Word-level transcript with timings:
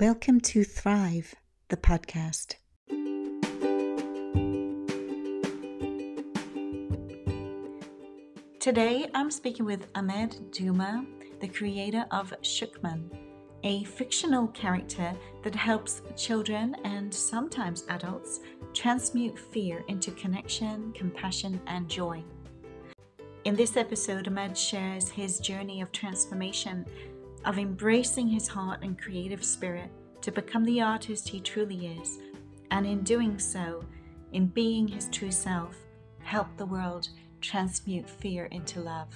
Welcome 0.00 0.40
to 0.40 0.64
Thrive, 0.64 1.36
the 1.68 1.76
podcast. 1.76 2.56
Today 8.58 9.06
I'm 9.14 9.30
speaking 9.30 9.64
with 9.64 9.86
Ahmad 9.94 10.32
Jooma, 10.50 11.06
the 11.40 11.46
creator 11.46 12.06
of 12.10 12.34
Shookman, 12.42 13.08
a 13.62 13.84
fictional 13.84 14.48
character 14.48 15.12
that 15.44 15.54
helps 15.54 16.02
children 16.16 16.74
and 16.82 17.14
sometimes 17.14 17.84
adults 17.88 18.40
transmute 18.72 19.38
fear 19.38 19.84
into 19.86 20.10
connection, 20.10 20.92
compassion, 20.94 21.60
and 21.68 21.88
joy. 21.88 22.24
In 23.44 23.54
this 23.54 23.76
episode, 23.76 24.26
Ahmad 24.26 24.58
shares 24.58 25.08
his 25.08 25.38
journey 25.38 25.82
of 25.82 25.92
transformation 25.92 26.84
of 27.44 27.58
embracing 27.58 28.28
his 28.28 28.48
heart 28.48 28.80
and 28.82 29.00
creative 29.00 29.44
spirit 29.44 29.90
to 30.22 30.32
become 30.32 30.64
the 30.64 30.80
artist 30.80 31.28
he 31.28 31.40
truly 31.40 31.98
is, 31.98 32.18
and 32.70 32.86
in 32.86 33.02
doing 33.02 33.38
so, 33.38 33.84
in 34.32 34.46
being 34.46 34.88
his 34.88 35.08
true 35.10 35.30
self, 35.30 35.76
help 36.22 36.48
the 36.56 36.66
world 36.66 37.08
transmute 37.40 38.08
fear 38.08 38.46
into 38.46 38.80
love. 38.80 39.08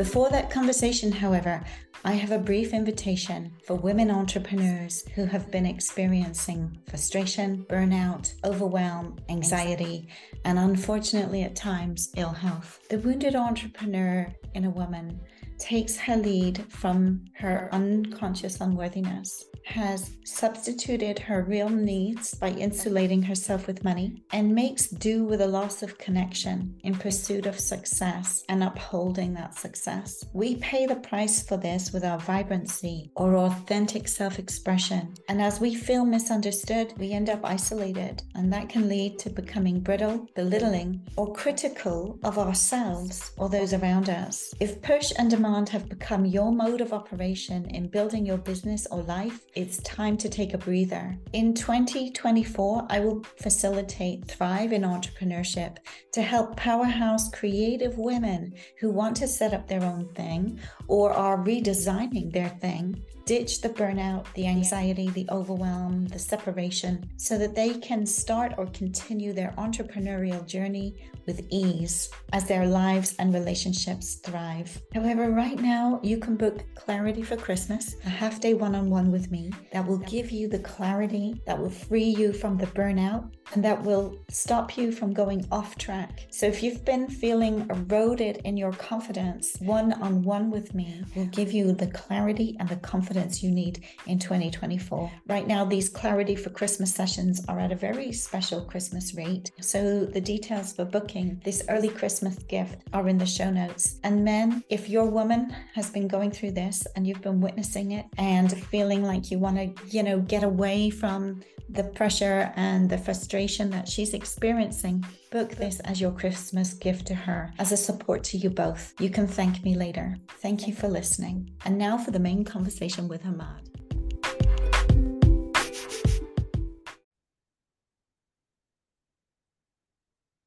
Before 0.00 0.30
that 0.30 0.48
conversation, 0.48 1.12
however, 1.12 1.62
I 2.06 2.12
have 2.12 2.30
a 2.30 2.38
brief 2.38 2.72
invitation 2.72 3.52
for 3.66 3.74
women 3.74 4.10
entrepreneurs 4.10 5.04
who 5.14 5.26
have 5.26 5.50
been 5.50 5.66
experiencing 5.66 6.78
frustration, 6.88 7.66
burnout, 7.68 8.32
overwhelm, 8.42 9.18
anxiety, 9.28 10.08
and 10.46 10.58
unfortunately 10.58 11.42
at 11.42 11.54
times 11.54 12.14
ill 12.16 12.32
health. 12.32 12.80
The 12.88 12.98
wounded 13.00 13.34
entrepreneur 13.34 14.34
in 14.54 14.64
a 14.64 14.70
woman 14.70 15.20
takes 15.58 15.98
her 15.98 16.16
lead 16.16 16.64
from 16.72 17.26
her 17.34 17.68
unconscious 17.70 18.58
unworthiness 18.62 19.49
has 19.64 20.10
substituted 20.24 21.18
her 21.18 21.42
real 21.42 21.68
needs 21.68 22.34
by 22.34 22.50
insulating 22.50 23.22
herself 23.22 23.66
with 23.66 23.84
money 23.84 24.22
and 24.32 24.54
makes 24.54 24.88
do 24.88 25.24
with 25.24 25.40
a 25.40 25.46
loss 25.46 25.82
of 25.82 25.98
connection 25.98 26.74
in 26.82 26.94
pursuit 26.94 27.46
of 27.46 27.58
success 27.58 28.44
and 28.48 28.62
upholding 28.62 29.34
that 29.34 29.54
success. 29.54 30.24
We 30.32 30.56
pay 30.56 30.86
the 30.86 30.96
price 30.96 31.42
for 31.42 31.56
this 31.56 31.92
with 31.92 32.04
our 32.04 32.18
vibrancy 32.18 33.10
or 33.16 33.36
authentic 33.36 34.08
self 34.08 34.38
expression. 34.38 35.14
And 35.28 35.40
as 35.40 35.60
we 35.60 35.74
feel 35.74 36.04
misunderstood, 36.04 36.94
we 36.98 37.12
end 37.12 37.30
up 37.30 37.44
isolated, 37.44 38.22
and 38.34 38.52
that 38.52 38.68
can 38.68 38.88
lead 38.88 39.18
to 39.20 39.30
becoming 39.30 39.80
brittle, 39.80 40.26
belittling, 40.34 41.06
or 41.16 41.32
critical 41.32 42.18
of 42.22 42.38
ourselves 42.38 43.32
or 43.36 43.48
those 43.48 43.72
around 43.72 44.08
us. 44.08 44.52
If 44.60 44.82
push 44.82 45.12
and 45.18 45.30
demand 45.30 45.68
have 45.70 45.88
become 45.88 46.24
your 46.24 46.52
mode 46.52 46.80
of 46.80 46.92
operation 46.92 47.66
in 47.66 47.88
building 47.88 48.26
your 48.26 48.38
business 48.38 48.86
or 48.90 49.02
life, 49.02 49.40
it's 49.54 49.78
time 49.78 50.16
to 50.18 50.28
take 50.28 50.54
a 50.54 50.58
breather. 50.58 51.18
In 51.32 51.54
2024, 51.54 52.86
I 52.88 53.00
will 53.00 53.24
facilitate 53.36 54.24
Thrive 54.24 54.72
in 54.72 54.82
Entrepreneurship 54.82 55.78
to 56.12 56.22
help 56.22 56.56
powerhouse 56.56 57.30
creative 57.30 57.98
women 57.98 58.54
who 58.78 58.90
want 58.90 59.16
to 59.16 59.26
set 59.26 59.52
up 59.52 59.66
their 59.66 59.82
own 59.82 60.08
thing 60.14 60.60
or 60.86 61.12
are 61.12 61.38
redesigning 61.38 62.32
their 62.32 62.48
thing 62.60 63.02
ditch 63.30 63.60
the 63.60 63.68
burnout, 63.68 64.26
the 64.34 64.44
anxiety, 64.44 65.08
the 65.10 65.26
overwhelm, 65.30 66.04
the 66.08 66.18
separation, 66.18 67.08
so 67.16 67.38
that 67.38 67.54
they 67.54 67.74
can 67.74 68.04
start 68.04 68.52
or 68.58 68.66
continue 68.66 69.32
their 69.32 69.54
entrepreneurial 69.56 70.44
journey 70.46 70.96
with 71.26 71.46
ease 71.50 72.10
as 72.32 72.46
their 72.46 72.66
lives 72.66 73.14
and 73.18 73.32
relationships 73.32 74.16
thrive. 74.16 74.80
However, 74.94 75.30
right 75.30 75.58
now 75.58 76.00
you 76.02 76.18
can 76.18 76.36
book 76.36 76.64
Clarity 76.74 77.22
for 77.22 77.36
Christmas, 77.36 77.96
a 78.04 78.08
half 78.08 78.40
day 78.40 78.54
one 78.54 78.74
on 78.74 78.90
one 78.90 79.10
with 79.10 79.30
me 79.30 79.50
that 79.72 79.86
will 79.86 79.98
give 79.98 80.30
you 80.30 80.48
the 80.48 80.58
clarity 80.58 81.40
that 81.46 81.58
will 81.58 81.70
free 81.70 82.04
you 82.04 82.32
from 82.32 82.56
the 82.56 82.66
burnout 82.68 83.30
and 83.52 83.64
that 83.64 83.82
will 83.82 84.16
stop 84.28 84.76
you 84.76 84.92
from 84.92 85.12
going 85.12 85.46
off 85.50 85.76
track. 85.76 86.26
So 86.30 86.46
if 86.46 86.62
you've 86.62 86.84
been 86.84 87.08
feeling 87.08 87.66
eroded 87.70 88.38
in 88.44 88.56
your 88.56 88.72
confidence, 88.72 89.56
one 89.60 89.92
on 89.94 90.22
one 90.22 90.50
with 90.50 90.74
me 90.74 91.04
will 91.14 91.26
give 91.26 91.52
you 91.52 91.72
the 91.72 91.88
clarity 91.88 92.56
and 92.60 92.68
the 92.68 92.76
confidence 92.76 93.42
you 93.42 93.50
need 93.50 93.84
in 94.06 94.18
2024. 94.18 95.10
Right 95.26 95.46
now, 95.46 95.64
these 95.64 95.88
Clarity 95.88 96.36
for 96.36 96.50
Christmas 96.50 96.94
sessions 96.94 97.44
are 97.48 97.58
at 97.58 97.72
a 97.72 97.76
very 97.76 98.12
special 98.12 98.62
Christmas 98.62 99.14
rate. 99.14 99.50
So 99.60 100.04
the 100.04 100.20
details 100.20 100.72
for 100.72 100.84
booking 100.84 101.40
this 101.44 101.62
early 101.68 101.88
Christmas 101.88 102.36
gift 102.36 102.82
are 102.92 103.08
in 103.08 103.18
the 103.18 103.26
show 103.26 103.50
notes. 103.50 103.98
And 104.04 104.24
men, 104.24 104.62
if 104.68 104.88
your 104.88 105.06
woman 105.06 105.54
has 105.74 105.90
been 105.90 106.08
going 106.08 106.30
through 106.30 106.52
this 106.52 106.86
and 106.94 107.06
you've 107.06 107.22
been 107.22 107.40
witnessing 107.40 107.92
it 107.92 108.06
and 108.18 108.52
feeling 108.66 109.02
like 109.02 109.30
you 109.30 109.38
want 109.38 109.56
to, 109.56 109.86
you 109.88 110.02
know, 110.02 110.20
get 110.20 110.42
away 110.42 110.90
from 110.90 111.40
the 111.68 111.84
pressure 111.84 112.52
and 112.56 112.90
the 112.90 112.98
frustration 112.98 113.39
that 113.40 113.88
she's 113.88 114.12
experiencing, 114.12 115.02
book 115.30 115.52
this 115.52 115.80
as 115.80 115.98
your 115.98 116.12
Christmas 116.12 116.74
gift 116.74 117.06
to 117.06 117.14
her 117.14 117.50
as 117.58 117.72
a 117.72 117.76
support 117.76 118.22
to 118.24 118.36
you 118.36 118.50
both. 118.50 118.92
You 119.00 119.08
can 119.08 119.26
thank 119.26 119.64
me 119.64 119.74
later. 119.74 120.14
Thank 120.42 120.68
you 120.68 120.74
for 120.74 120.88
listening. 120.88 121.50
And 121.64 121.78
now 121.78 121.96
for 121.96 122.10
the 122.10 122.18
main 122.18 122.44
conversation 122.44 123.08
with 123.08 123.24
Ahmad. 123.24 123.70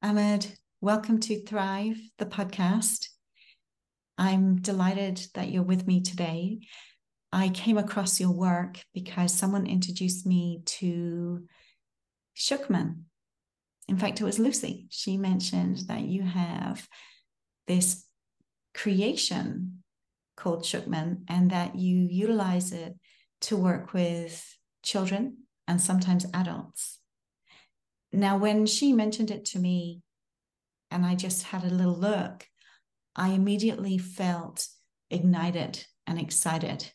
Ahmad, 0.00 0.46
welcome 0.80 1.18
to 1.18 1.44
Thrive, 1.44 1.98
the 2.18 2.26
podcast. 2.26 3.08
I'm 4.16 4.60
delighted 4.60 5.26
that 5.34 5.50
you're 5.50 5.64
with 5.64 5.88
me 5.88 6.00
today. 6.00 6.60
I 7.32 7.48
came 7.48 7.76
across 7.76 8.20
your 8.20 8.30
work 8.30 8.78
because 8.94 9.34
someone 9.34 9.66
introduced 9.66 10.24
me 10.24 10.62
to 10.66 11.48
Shookman. 12.36 13.02
In 13.88 13.98
fact, 13.98 14.20
it 14.20 14.24
was 14.24 14.38
Lucy. 14.38 14.86
She 14.90 15.16
mentioned 15.16 15.78
that 15.88 16.02
you 16.02 16.22
have 16.22 16.88
this 17.66 18.04
creation 18.74 19.82
called 20.36 20.62
Shookman 20.64 21.24
and 21.28 21.50
that 21.50 21.76
you 21.76 22.08
utilize 22.10 22.72
it 22.72 22.94
to 23.42 23.56
work 23.56 23.92
with 23.92 24.44
children 24.82 25.38
and 25.68 25.80
sometimes 25.80 26.26
adults. 26.34 26.98
Now, 28.12 28.36
when 28.36 28.66
she 28.66 28.92
mentioned 28.92 29.30
it 29.30 29.44
to 29.46 29.58
me 29.58 30.02
and 30.90 31.04
I 31.04 31.14
just 31.14 31.44
had 31.44 31.64
a 31.64 31.74
little 31.74 31.96
look, 31.96 32.46
I 33.16 33.30
immediately 33.30 33.98
felt 33.98 34.66
ignited 35.10 35.84
and 36.06 36.18
excited 36.18 36.92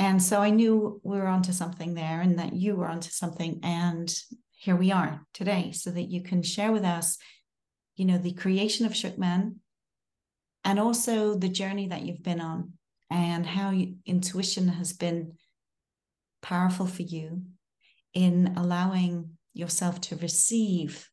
and 0.00 0.22
so 0.22 0.40
I 0.40 0.48
knew 0.48 0.98
we 1.04 1.18
were 1.18 1.26
onto 1.26 1.52
something 1.52 1.92
there 1.92 2.22
and 2.22 2.38
that 2.38 2.54
you 2.54 2.74
were 2.74 2.88
onto 2.88 3.10
something. 3.10 3.60
And 3.62 4.10
here 4.52 4.74
we 4.74 4.90
are 4.90 5.26
today 5.34 5.72
so 5.72 5.90
that 5.90 6.10
you 6.10 6.22
can 6.22 6.42
share 6.42 6.72
with 6.72 6.84
us, 6.84 7.18
you 7.96 8.06
know, 8.06 8.16
the 8.16 8.32
creation 8.32 8.86
of 8.86 8.92
Shookman 8.92 9.56
and 10.64 10.80
also 10.80 11.34
the 11.34 11.50
journey 11.50 11.88
that 11.88 12.00
you've 12.00 12.22
been 12.22 12.40
on 12.40 12.72
and 13.10 13.44
how 13.44 13.72
you, 13.72 13.96
intuition 14.06 14.68
has 14.68 14.94
been 14.94 15.34
powerful 16.40 16.86
for 16.86 17.02
you 17.02 17.42
in 18.14 18.54
allowing 18.56 19.36
yourself 19.52 20.00
to 20.00 20.16
receive 20.16 21.10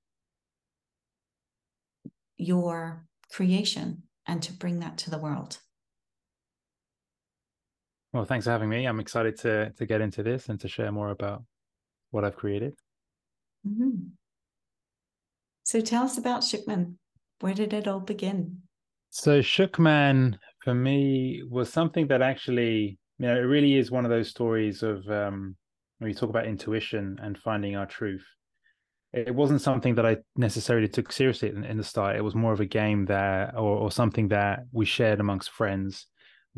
your 2.37 3.05
creation 3.33 4.03
and 4.25 4.41
to 4.43 4.53
bring 4.53 4.79
that 4.79 4.97
to 4.99 5.09
the 5.09 5.19
world. 5.19 5.57
Well, 8.13 8.25
thanks 8.25 8.45
for 8.45 8.51
having 8.51 8.69
me. 8.69 8.85
I'm 8.85 9.00
excited 9.00 9.38
to 9.40 9.72
to 9.72 9.85
get 9.85 10.01
into 10.01 10.23
this 10.23 10.50
and 10.50 10.59
to 10.62 10.68
share 10.68 10.91
more 10.91 11.09
about 11.09 11.44
what 12.12 12.23
I've 12.23 12.35
created. 12.35 12.73
Mm-hmm. 13.68 14.07
So 15.63 15.81
tell 15.81 16.03
us 16.03 16.18
about 16.18 16.41
Shookman. 16.41 16.94
Where 17.41 17.53
did 17.53 17.73
it 17.73 17.88
all 17.88 18.00
begin? 18.00 18.62
So 19.09 19.41
Shookman 19.41 20.38
for 20.63 20.73
me 20.73 21.44
was 21.50 21.71
something 21.71 22.07
that 22.07 22.21
actually, 22.21 22.98
you 23.19 23.27
know, 23.27 23.36
it 23.36 23.42
really 23.42 23.75
is 23.75 23.92
one 23.92 24.06
of 24.06 24.12
those 24.12 24.30
stories 24.30 24.83
of 24.83 25.06
um, 25.10 25.56
when 25.98 26.10
we 26.10 26.13
talk 26.13 26.30
about 26.30 26.48
intuition 26.48 27.19
and 27.21 27.38
finding 27.38 27.75
our 27.75 27.86
truth. 27.86 28.25
It 29.13 29.33
wasn't 29.33 29.62
something 29.62 29.95
that 29.95 30.06
I 30.06 30.18
necessarily 30.36 30.88
took 30.88 31.12
seriously 31.12 31.50
in, 31.50 31.63
in 31.63 31.77
the 31.77 31.83
start. 31.83 32.15
It 32.15 32.24
was 32.24 32.36
more 32.36 32.53
of 32.53 32.60
a 32.60 32.65
game 32.65 33.06
that, 33.06 33.56
or, 33.56 33.77
or 33.77 33.92
something 33.92 34.27
that 34.30 34.65
we 34.71 34.86
shared 34.86 35.19
amongst 35.19 35.50
friends 35.50 36.07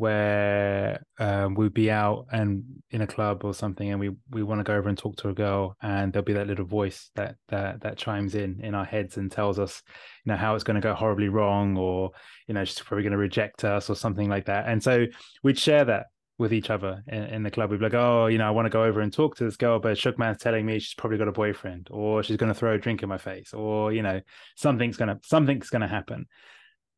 where 0.00 1.04
um, 1.18 1.52
we'd 1.52 1.74
be 1.74 1.90
out 1.90 2.24
and 2.32 2.64
in 2.90 3.02
a 3.02 3.06
club 3.06 3.44
or 3.44 3.52
something 3.52 3.90
and 3.90 4.00
we 4.00 4.10
we 4.30 4.42
want 4.42 4.58
to 4.58 4.64
go 4.64 4.74
over 4.74 4.88
and 4.88 4.96
talk 4.96 5.14
to 5.14 5.28
a 5.28 5.34
girl 5.34 5.76
and 5.82 6.10
there'll 6.10 6.24
be 6.24 6.32
that 6.32 6.46
little 6.46 6.64
voice 6.64 7.10
that 7.16 7.36
that 7.48 7.82
that 7.82 7.98
chimes 7.98 8.34
in 8.34 8.58
in 8.62 8.74
our 8.74 8.86
heads 8.86 9.18
and 9.18 9.30
tells 9.30 9.58
us 9.58 9.82
you 10.24 10.32
know 10.32 10.38
how 10.38 10.54
it's 10.54 10.64
going 10.64 10.74
to 10.74 10.80
go 10.80 10.94
horribly 10.94 11.28
wrong 11.28 11.76
or 11.76 12.12
you 12.48 12.54
know 12.54 12.64
she's 12.64 12.80
probably 12.80 13.02
going 13.02 13.12
to 13.12 13.18
reject 13.18 13.62
us 13.62 13.90
or 13.90 13.94
something 13.94 14.30
like 14.30 14.46
that. 14.46 14.66
And 14.66 14.82
so 14.82 15.04
we'd 15.42 15.58
share 15.58 15.84
that 15.84 16.06
with 16.38 16.54
each 16.54 16.70
other 16.70 17.02
in, 17.06 17.24
in 17.24 17.42
the 17.42 17.50
club. 17.50 17.70
We'd 17.70 17.80
be 17.80 17.84
like 17.84 17.92
oh 17.92 18.26
you 18.28 18.38
know 18.38 18.48
i 18.48 18.50
want 18.52 18.64
to 18.64 18.70
go 18.70 18.84
over 18.84 19.02
and 19.02 19.12
talk 19.12 19.36
to 19.36 19.44
this 19.44 19.58
girl 19.58 19.80
but 19.80 19.98
shookman's 19.98 20.40
telling 20.40 20.64
me 20.64 20.78
she's 20.78 20.94
probably 20.94 21.18
got 21.18 21.28
a 21.28 21.32
boyfriend 21.32 21.88
or 21.90 22.22
she's 22.22 22.38
going 22.38 22.50
to 22.50 22.58
throw 22.58 22.72
a 22.72 22.78
drink 22.78 23.02
in 23.02 23.10
my 23.10 23.18
face 23.18 23.52
or 23.52 23.92
you 23.92 24.02
know 24.02 24.18
something's 24.56 24.96
to 24.96 25.20
something's 25.22 25.68
going 25.68 25.82
to 25.82 25.88
happen 25.88 26.24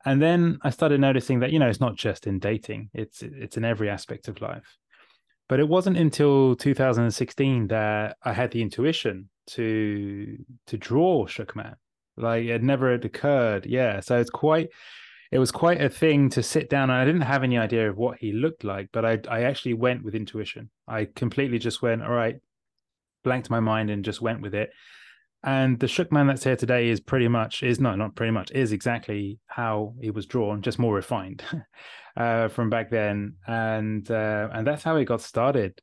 and 0.04 0.20
then 0.20 0.58
I 0.62 0.70
started 0.70 1.00
noticing 1.00 1.40
that 1.40 1.52
you 1.52 1.58
know 1.58 1.68
it's 1.68 1.80
not 1.80 1.96
just 1.96 2.26
in 2.26 2.38
dating; 2.38 2.90
it's 2.94 3.22
it's 3.22 3.56
in 3.56 3.64
every 3.64 3.88
aspect 3.88 4.28
of 4.28 4.40
life. 4.40 4.76
But 5.48 5.60
it 5.60 5.68
wasn't 5.68 5.98
until 5.98 6.56
2016 6.56 7.68
that 7.68 8.16
I 8.22 8.32
had 8.32 8.50
the 8.50 8.62
intuition 8.62 9.28
to 9.48 10.38
to 10.66 10.76
draw 10.78 11.26
Shookman. 11.26 11.74
Like 12.16 12.44
it 12.44 12.62
never 12.62 12.92
had 12.92 13.04
occurred. 13.04 13.66
Yeah, 13.66 14.00
so 14.00 14.18
it's 14.18 14.30
quite 14.30 14.70
it 15.30 15.38
was 15.38 15.50
quite 15.50 15.80
a 15.80 15.88
thing 15.88 16.28
to 16.30 16.42
sit 16.42 16.68
down 16.68 16.90
and 16.90 16.98
I 16.98 17.04
didn't 17.04 17.22
have 17.22 17.42
any 17.42 17.56
idea 17.58 17.88
of 17.88 17.96
what 17.96 18.18
he 18.18 18.32
looked 18.32 18.64
like, 18.64 18.88
but 18.92 19.04
I 19.04 19.18
I 19.28 19.42
actually 19.44 19.74
went 19.74 20.04
with 20.04 20.14
intuition. 20.14 20.70
I 20.88 21.06
completely 21.14 21.58
just 21.58 21.82
went, 21.82 22.02
all 22.02 22.10
right, 22.10 22.36
blanked 23.24 23.50
my 23.50 23.60
mind 23.60 23.90
and 23.90 24.04
just 24.04 24.20
went 24.20 24.42
with 24.42 24.54
it. 24.54 24.70
And 25.44 25.80
the 25.80 25.86
Shookman 25.86 26.28
that's 26.28 26.44
here 26.44 26.56
today 26.56 26.88
is 26.88 27.00
pretty 27.00 27.28
much 27.28 27.62
is 27.62 27.80
not 27.80 27.98
not 27.98 28.14
pretty 28.14 28.30
much 28.30 28.52
is 28.52 28.70
exactly 28.70 29.38
how 29.46 29.94
he 30.00 30.10
was 30.10 30.26
drawn, 30.26 30.62
just 30.62 30.78
more 30.78 30.94
refined 30.94 31.42
uh, 32.16 32.48
from 32.48 32.70
back 32.70 32.90
then, 32.90 33.34
and 33.46 34.08
uh, 34.10 34.48
and 34.52 34.66
that's 34.66 34.84
how 34.84 34.96
it 34.96 35.06
got 35.06 35.20
started. 35.20 35.80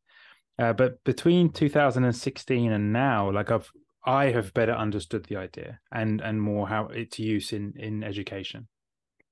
Uh, 0.57 0.73
but 0.73 1.03
between 1.03 1.51
2016 1.51 2.71
and 2.71 2.93
now, 2.93 3.31
like 3.31 3.51
I've 3.51 3.69
I 4.05 4.25
have 4.31 4.53
better 4.53 4.73
understood 4.73 5.25
the 5.25 5.35
idea 5.35 5.79
and 5.91 6.21
and 6.21 6.41
more 6.41 6.67
how 6.67 6.87
it's 6.87 7.19
use 7.19 7.51
in 7.51 7.73
in 7.75 8.03
education. 8.03 8.67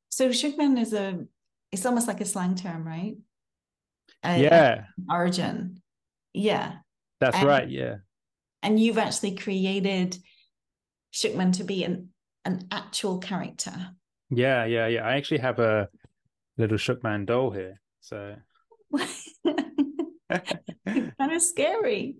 So 0.09 0.29
Shookman 0.29 0.79
is 0.79 0.93
a 0.93 1.25
it's 1.71 1.85
almost 1.85 2.07
like 2.07 2.21
a 2.21 2.25
slang 2.25 2.55
term, 2.55 2.85
right? 2.85 3.15
yeah. 4.23 4.85
origin. 5.09 5.81
Yeah. 6.33 6.73
That's 7.19 7.37
and, 7.37 7.47
right. 7.47 7.69
Yeah. 7.69 7.95
And 8.63 8.79
you've 8.79 8.97
actually 8.97 9.35
created 9.35 10.17
Shookman 11.13 11.53
to 11.57 11.63
be 11.63 11.83
an 11.83 12.09
an 12.45 12.67
actual 12.71 13.19
character. 13.19 13.73
Yeah, 14.29 14.65
yeah, 14.65 14.87
yeah. 14.87 15.05
I 15.05 15.15
actually 15.15 15.39
have 15.39 15.59
a 15.59 15.89
little 16.57 16.77
Shookman 16.77 17.25
doll 17.25 17.51
here. 17.51 17.79
So 18.01 18.35
kind 20.29 21.31
of 21.31 21.41
scary. 21.41 22.15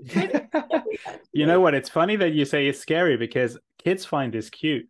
you 1.32 1.46
know 1.46 1.60
what? 1.60 1.74
It's 1.74 1.90
funny 1.90 2.16
that 2.18 2.34
you 2.34 2.46
say 2.46 2.68
it's 2.68 2.80
scary 2.80 3.18
because 3.18 3.58
kids 3.84 4.06
find 4.06 4.34
this 4.34 4.50
cute. 4.50 4.88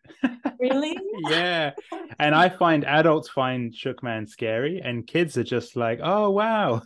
really? 0.59 0.97
yeah. 1.29 1.71
And 2.19 2.33
I 2.35 2.49
find 2.49 2.85
adults 2.85 3.29
find 3.29 3.73
Shookman 3.73 4.29
scary, 4.29 4.81
and 4.83 5.05
kids 5.05 5.37
are 5.37 5.43
just 5.43 5.75
like, 5.75 5.99
oh, 6.01 6.29
wow. 6.31 6.81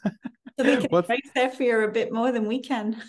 so 0.58 0.64
they 0.64 0.78
can 0.78 1.04
face 1.04 1.30
their 1.34 1.50
fear 1.50 1.84
a 1.84 1.92
bit 1.92 2.12
more 2.12 2.32
than 2.32 2.48
we 2.48 2.62
can. 2.62 3.02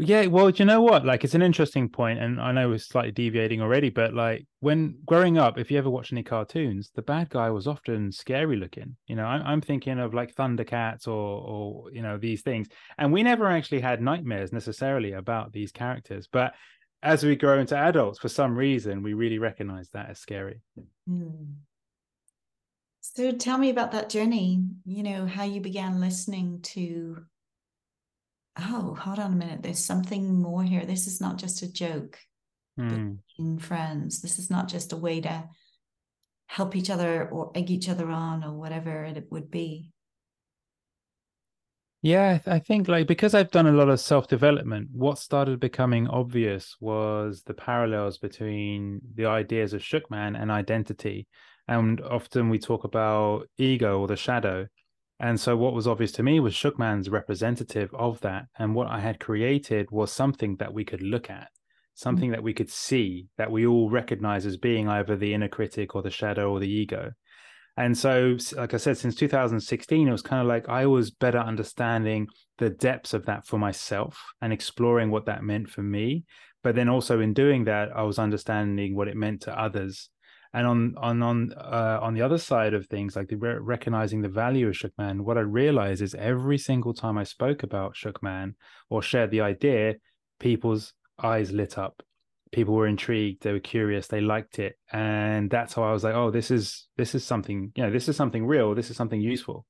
Yeah, 0.00 0.26
well, 0.26 0.50
you 0.50 0.64
know 0.64 0.80
what? 0.80 1.04
Like, 1.04 1.24
it's 1.24 1.34
an 1.34 1.42
interesting 1.42 1.88
point, 1.88 2.18
and 2.18 2.40
I 2.40 2.52
know 2.52 2.68
we're 2.68 2.78
slightly 2.78 3.12
deviating 3.12 3.60
already, 3.60 3.90
but 3.90 4.14
like 4.14 4.46
when 4.60 4.98
growing 5.04 5.38
up, 5.38 5.58
if 5.58 5.70
you 5.70 5.78
ever 5.78 5.90
watch 5.90 6.12
any 6.12 6.22
cartoons, 6.22 6.90
the 6.94 7.02
bad 7.02 7.28
guy 7.28 7.50
was 7.50 7.66
often 7.66 8.10
scary 8.10 8.56
looking. 8.56 8.96
You 9.06 9.16
know, 9.16 9.24
I'm, 9.24 9.42
I'm 9.42 9.60
thinking 9.60 9.98
of 9.98 10.14
like 10.14 10.34
Thundercats 10.34 11.06
or, 11.06 11.10
or 11.10 11.92
you 11.92 12.02
know, 12.02 12.18
these 12.18 12.42
things, 12.42 12.68
and 12.98 13.12
we 13.12 13.22
never 13.22 13.46
actually 13.46 13.80
had 13.80 14.00
nightmares 14.00 14.52
necessarily 14.52 15.12
about 15.12 15.52
these 15.52 15.72
characters. 15.72 16.28
But 16.30 16.54
as 17.02 17.24
we 17.24 17.36
grow 17.36 17.58
into 17.58 17.76
adults, 17.76 18.18
for 18.18 18.28
some 18.28 18.56
reason, 18.56 19.02
we 19.02 19.14
really 19.14 19.38
recognize 19.38 19.88
that 19.90 20.10
as 20.10 20.18
scary. 20.18 20.60
Mm. 21.08 21.54
So, 23.00 23.32
tell 23.32 23.58
me 23.58 23.70
about 23.70 23.92
that 23.92 24.10
journey. 24.10 24.62
You 24.84 25.02
know, 25.02 25.26
how 25.26 25.44
you 25.44 25.60
began 25.60 26.00
listening 26.00 26.60
to 26.62 27.24
oh, 28.58 28.94
hold 28.94 29.18
on 29.18 29.32
a 29.32 29.36
minute, 29.36 29.62
there's 29.62 29.84
something 29.84 30.40
more 30.40 30.62
here. 30.62 30.84
This 30.84 31.06
is 31.06 31.20
not 31.20 31.38
just 31.38 31.62
a 31.62 31.72
joke 31.72 32.18
mm. 32.78 33.18
between 33.28 33.58
friends. 33.58 34.20
This 34.20 34.38
is 34.38 34.50
not 34.50 34.68
just 34.68 34.92
a 34.92 34.96
way 34.96 35.20
to 35.20 35.48
help 36.46 36.74
each 36.74 36.90
other 36.90 37.28
or 37.28 37.52
egg 37.54 37.70
each 37.70 37.88
other 37.88 38.10
on 38.10 38.42
or 38.42 38.52
whatever 38.52 39.04
it 39.04 39.26
would 39.30 39.50
be. 39.50 39.92
Yeah, 42.02 42.38
I 42.46 42.60
think 42.60 42.88
like 42.88 43.06
because 43.06 43.34
I've 43.34 43.50
done 43.50 43.66
a 43.66 43.72
lot 43.72 43.90
of 43.90 44.00
self 44.00 44.26
development, 44.26 44.88
what 44.92 45.18
started 45.18 45.60
becoming 45.60 46.08
obvious 46.08 46.76
was 46.80 47.42
the 47.42 47.52
parallels 47.52 48.16
between 48.16 49.00
the 49.14 49.26
ideas 49.26 49.74
of 49.74 49.82
Shookman 49.82 50.40
and 50.40 50.50
identity. 50.50 51.28
And 51.68 52.00
often 52.00 52.48
we 52.48 52.58
talk 52.58 52.84
about 52.84 53.48
ego 53.58 54.00
or 54.00 54.06
the 54.08 54.16
shadow. 54.16 54.66
And 55.20 55.38
so 55.38 55.54
what 55.54 55.74
was 55.74 55.86
obvious 55.86 56.12
to 56.12 56.22
me 56.22 56.40
was 56.40 56.54
Shookman's 56.54 57.10
representative 57.10 57.90
of 57.92 58.20
that. 58.22 58.46
And 58.58 58.74
what 58.74 58.88
I 58.88 59.00
had 59.00 59.20
created 59.20 59.90
was 59.90 60.10
something 60.10 60.56
that 60.56 60.72
we 60.72 60.82
could 60.82 61.02
look 61.02 61.28
at, 61.28 61.48
something 61.94 62.30
mm-hmm. 62.30 62.32
that 62.32 62.42
we 62.42 62.54
could 62.54 62.70
see, 62.70 63.26
that 63.36 63.52
we 63.52 63.66
all 63.66 63.90
recognize 63.90 64.46
as 64.46 64.56
being 64.56 64.88
either 64.88 65.16
the 65.16 65.34
inner 65.34 65.48
critic 65.48 65.94
or 65.94 66.00
the 66.00 66.10
shadow 66.10 66.50
or 66.50 66.58
the 66.58 66.72
ego. 66.72 67.12
And 67.76 67.96
so, 67.96 68.36
like 68.56 68.72
I 68.72 68.78
said, 68.78 68.96
since 68.96 69.14
2016, 69.14 70.08
it 70.08 70.10
was 70.10 70.22
kind 70.22 70.40
of 70.40 70.48
like 70.48 70.68
I 70.68 70.86
was 70.86 71.10
better 71.10 71.38
understanding 71.38 72.26
the 72.58 72.70
depths 72.70 73.12
of 73.12 73.26
that 73.26 73.46
for 73.46 73.58
myself 73.58 74.18
and 74.40 74.52
exploring 74.52 75.10
what 75.10 75.26
that 75.26 75.44
meant 75.44 75.68
for 75.68 75.82
me. 75.82 76.24
But 76.62 76.74
then 76.74 76.88
also 76.88 77.20
in 77.20 77.34
doing 77.34 77.64
that, 77.64 77.90
I 77.94 78.02
was 78.02 78.18
understanding 78.18 78.96
what 78.96 79.08
it 79.08 79.16
meant 79.16 79.42
to 79.42 79.58
others 79.58 80.08
and 80.52 80.66
on 80.66 80.94
on 80.98 81.22
on 81.22 81.52
uh, 81.52 81.98
on 82.02 82.14
the 82.14 82.22
other 82.22 82.38
side 82.38 82.74
of 82.74 82.86
things 82.86 83.16
like 83.16 83.28
the 83.28 83.36
re- 83.36 83.58
recognizing 83.58 84.20
the 84.20 84.28
value 84.28 84.68
of 84.68 84.74
shookman 84.74 85.20
what 85.20 85.38
i 85.38 85.40
realized 85.40 86.02
is 86.02 86.14
every 86.14 86.58
single 86.58 86.92
time 86.92 87.16
i 87.16 87.24
spoke 87.24 87.62
about 87.62 87.94
shookman 87.94 88.54
or 88.88 89.00
shared 89.00 89.30
the 89.30 89.40
idea 89.40 89.94
people's 90.40 90.94
eyes 91.22 91.52
lit 91.52 91.78
up. 91.78 92.02
People 92.50 92.74
were 92.74 92.88
intrigued 92.88 93.44
they 93.44 93.52
were 93.52 93.60
curious 93.60 94.08
they 94.08 94.20
liked 94.20 94.58
it. 94.58 94.76
And 94.90 95.48
that's 95.48 95.74
how 95.74 95.84
i 95.84 95.92
was 95.92 96.02
like 96.02 96.16
oh 96.16 96.32
this 96.32 96.50
is 96.50 96.88
this 96.96 97.14
is 97.14 97.24
something 97.24 97.70
you 97.76 97.84
know 97.84 97.92
this 97.92 98.08
is 98.08 98.16
something 98.16 98.44
real 98.44 98.74
this 98.74 98.90
is 98.90 98.96
something 98.96 99.20
useful. 99.20 99.66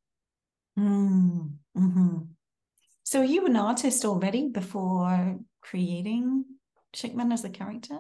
Mm, 0.78 1.56
mm-hmm. 1.76 2.18
so 3.02 3.22
you 3.22 3.44
an 3.44 3.56
artist 3.56 4.04
already 4.04 4.48
before 4.48 5.36
creating 5.60 6.44
shookman 6.94 7.32
as 7.32 7.44
a 7.44 7.50
character 7.50 7.98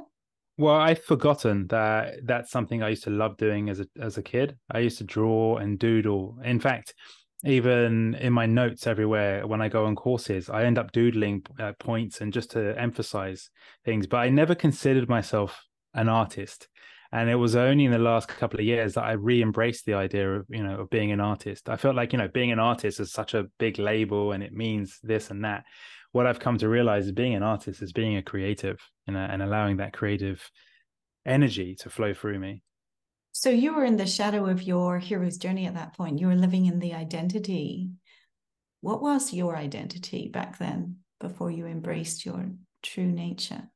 well, 0.60 0.76
I've 0.76 1.02
forgotten 1.02 1.66
that 1.68 2.16
that's 2.24 2.50
something 2.50 2.82
I 2.82 2.90
used 2.90 3.04
to 3.04 3.10
love 3.10 3.38
doing 3.38 3.70
as 3.70 3.80
a 3.80 3.86
as 3.98 4.18
a 4.18 4.22
kid. 4.22 4.58
I 4.70 4.80
used 4.80 4.98
to 4.98 5.04
draw 5.04 5.56
and 5.56 5.78
doodle. 5.78 6.36
In 6.44 6.60
fact, 6.60 6.94
even 7.44 8.14
in 8.16 8.34
my 8.34 8.44
notes 8.44 8.86
everywhere 8.86 9.46
when 9.46 9.62
I 9.62 9.68
go 9.68 9.86
on 9.86 9.96
courses, 9.96 10.50
I 10.50 10.64
end 10.64 10.78
up 10.78 10.92
doodling 10.92 11.46
uh, 11.58 11.72
points 11.78 12.20
and 12.20 12.30
just 12.30 12.50
to 12.50 12.78
emphasize 12.78 13.48
things. 13.86 14.06
But 14.06 14.18
I 14.18 14.28
never 14.28 14.54
considered 14.54 15.08
myself 15.08 15.58
an 15.94 16.10
artist, 16.10 16.68
and 17.10 17.30
it 17.30 17.36
was 17.36 17.56
only 17.56 17.86
in 17.86 17.92
the 17.92 17.98
last 17.98 18.28
couple 18.28 18.60
of 18.60 18.66
years 18.66 18.94
that 18.94 19.04
I 19.04 19.12
re-embraced 19.12 19.86
the 19.86 19.94
idea 19.94 20.30
of 20.30 20.46
you 20.50 20.62
know 20.62 20.80
of 20.80 20.90
being 20.90 21.10
an 21.10 21.20
artist. 21.20 21.70
I 21.70 21.76
felt 21.76 21.96
like 21.96 22.12
you 22.12 22.18
know 22.18 22.28
being 22.28 22.52
an 22.52 22.60
artist 22.60 23.00
is 23.00 23.12
such 23.12 23.32
a 23.32 23.46
big 23.58 23.78
label 23.78 24.32
and 24.32 24.42
it 24.42 24.52
means 24.52 24.98
this 25.02 25.30
and 25.30 25.42
that 25.44 25.64
what 26.12 26.26
I've 26.26 26.40
come 26.40 26.58
to 26.58 26.68
realize 26.68 27.06
is 27.06 27.12
being 27.12 27.34
an 27.34 27.42
artist 27.42 27.82
is 27.82 27.92
being 27.92 28.16
a 28.16 28.22
creative 28.22 28.78
you 29.06 29.14
know, 29.14 29.20
and 29.20 29.42
allowing 29.42 29.78
that 29.78 29.92
creative 29.92 30.50
energy 31.26 31.74
to 31.76 31.90
flow 31.90 32.14
through 32.14 32.38
me. 32.38 32.62
So 33.32 33.50
you 33.50 33.74
were 33.74 33.84
in 33.84 33.96
the 33.96 34.06
shadow 34.06 34.46
of 34.46 34.62
your 34.62 34.98
hero's 34.98 35.38
journey 35.38 35.66
at 35.66 35.74
that 35.74 35.96
point. 35.96 36.18
You 36.18 36.26
were 36.26 36.34
living 36.34 36.66
in 36.66 36.80
the 36.80 36.94
identity. 36.94 37.90
What 38.80 39.02
was 39.02 39.32
your 39.32 39.56
identity 39.56 40.28
back 40.28 40.58
then 40.58 40.96
before 41.20 41.50
you 41.50 41.66
embraced 41.66 42.26
your 42.26 42.50
true 42.82 43.06
nature? 43.06 43.70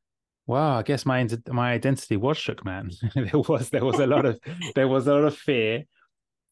Well, 0.47 0.79
I 0.79 0.83
guess 0.83 1.07
my 1.07 1.27
my 1.49 1.73
identity 1.73 2.17
was 2.17 2.37
shook, 2.37 2.65
man. 2.65 2.91
there 3.15 3.31
was 3.33 3.71
there 3.71 3.85
was 3.85 3.99
a 3.99 4.07
lot 4.07 4.27
of 4.27 4.41
there 4.75 4.89
was 4.89 5.07
a 5.07 5.15
lot 5.15 5.25
of 5.25 5.37
fear, 5.37 5.85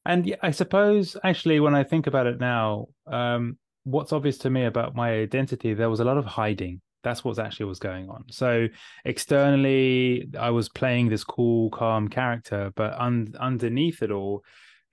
and 0.06 0.34
I 0.42 0.52
suppose 0.52 1.16
actually 1.22 1.60
when 1.60 1.74
I 1.74 1.84
think 1.84 2.06
about 2.06 2.26
it 2.26 2.40
now, 2.40 2.86
um, 3.06 3.58
what's 3.84 4.12
obvious 4.12 4.38
to 4.38 4.50
me 4.50 4.64
about 4.64 4.94
my 4.94 5.12
identity, 5.12 5.74
there 5.74 5.90
was 5.90 6.00
a 6.00 6.04
lot 6.04 6.18
of 6.18 6.24
hiding. 6.24 6.80
That's 7.02 7.24
what 7.24 7.38
actually 7.38 7.66
was 7.66 7.80
going 7.80 8.08
on. 8.08 8.24
So 8.30 8.68
externally, 9.04 10.28
I 10.38 10.50
was 10.50 10.68
playing 10.68 11.08
this 11.08 11.24
cool, 11.24 11.70
calm 11.70 12.08
character, 12.08 12.72
but 12.76 12.94
un- 12.94 13.34
underneath 13.40 14.02
it 14.02 14.12
all, 14.12 14.44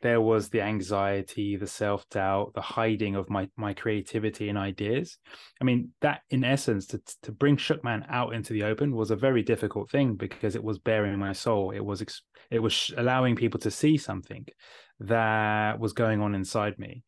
there 0.01 0.22
was 0.22 0.50
the 0.50 0.62
anxiety, 0.62 1.58
the 1.58 1.67
self 1.67 2.08
doubt, 2.10 2.53
the 2.53 2.62
hiding 2.62 3.15
of 3.15 3.29
my 3.29 3.50
my 3.58 3.74
creativity 3.74 4.50
and 4.50 4.58
ideas. 4.58 5.17
I 5.60 5.65
mean, 5.65 5.91
that 6.01 6.22
in 6.29 6.43
essence, 6.43 6.88
to 6.88 7.01
to 7.24 7.31
bring 7.31 7.58
Shookman 7.58 8.05
out 8.10 8.34
into 8.34 8.53
the 8.53 8.63
open 8.63 8.96
was 8.96 9.12
a 9.12 9.15
very 9.15 9.43
difficult 9.43 9.91
thing 9.91 10.15
because 10.15 10.55
it 10.55 10.63
was 10.63 10.79
bearing 10.79 11.19
my 11.19 11.34
soul. 11.34 11.72
It 11.72 11.84
was 11.84 12.01
it 12.50 12.60
was 12.60 12.91
allowing 12.98 13.36
people 13.36 13.60
to 13.60 13.72
see 13.72 13.98
something 13.98 14.46
that 15.01 15.79
was 15.79 15.93
going 15.93 16.22
on 16.22 16.34
inside 16.34 16.79
me. 16.79 17.03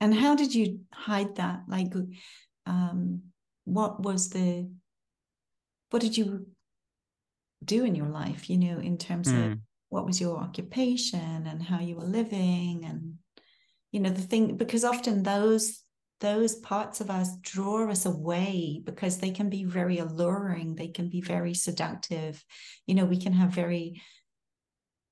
And 0.00 0.14
how 0.14 0.34
did 0.34 0.54
you 0.54 0.80
hide 0.92 1.36
that? 1.36 1.62
Like, 1.68 1.92
um, 2.66 3.22
what 3.64 4.02
was 4.02 4.30
the, 4.30 4.70
what 5.90 6.00
did 6.00 6.16
you 6.16 6.46
do 7.64 7.84
in 7.84 7.94
your 7.94 8.08
life, 8.08 8.48
you 8.48 8.56
know, 8.56 8.78
in 8.78 8.96
terms 8.96 9.28
mm. 9.28 9.38
of 9.38 9.52
hmm. 9.52 9.58
what 9.90 10.06
was 10.06 10.20
your 10.20 10.38
occupation 10.38 11.46
and 11.46 11.62
how 11.62 11.80
you 11.80 11.96
were 11.96 12.04
living 12.04 12.84
and, 12.86 13.16
you 13.92 14.00
know, 14.00 14.10
the 14.10 14.22
thing, 14.22 14.56
because 14.56 14.84
often 14.84 15.22
those, 15.22 15.82
those 16.20 16.54
parts 16.56 17.00
of 17.00 17.10
us 17.10 17.36
draw 17.42 17.90
us 17.90 18.06
away 18.06 18.80
because 18.84 19.18
they 19.18 19.30
can 19.30 19.50
be 19.50 19.64
very 19.64 19.98
alluring. 19.98 20.74
They 20.74 20.88
can 20.88 21.08
be 21.08 21.20
very 21.20 21.54
seductive. 21.54 22.42
You 22.86 22.94
know, 22.94 23.04
we 23.04 23.20
can 23.20 23.32
have 23.32 23.50
very 23.50 24.00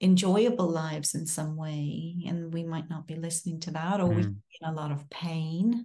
enjoyable 0.01 0.69
lives 0.69 1.15
in 1.15 1.27
some 1.27 1.57
way 1.57 2.23
and 2.27 2.53
we 2.53 2.63
might 2.63 2.89
not 2.89 3.07
be 3.07 3.17
listening 3.17 3.59
to 3.59 3.71
that 3.73 4.01
or 4.01 4.09
mm. 4.09 4.15
we're 4.15 4.21
in 4.21 4.37
a 4.65 4.73
lot 4.73 4.93
of 4.93 5.09
pain 5.11 5.85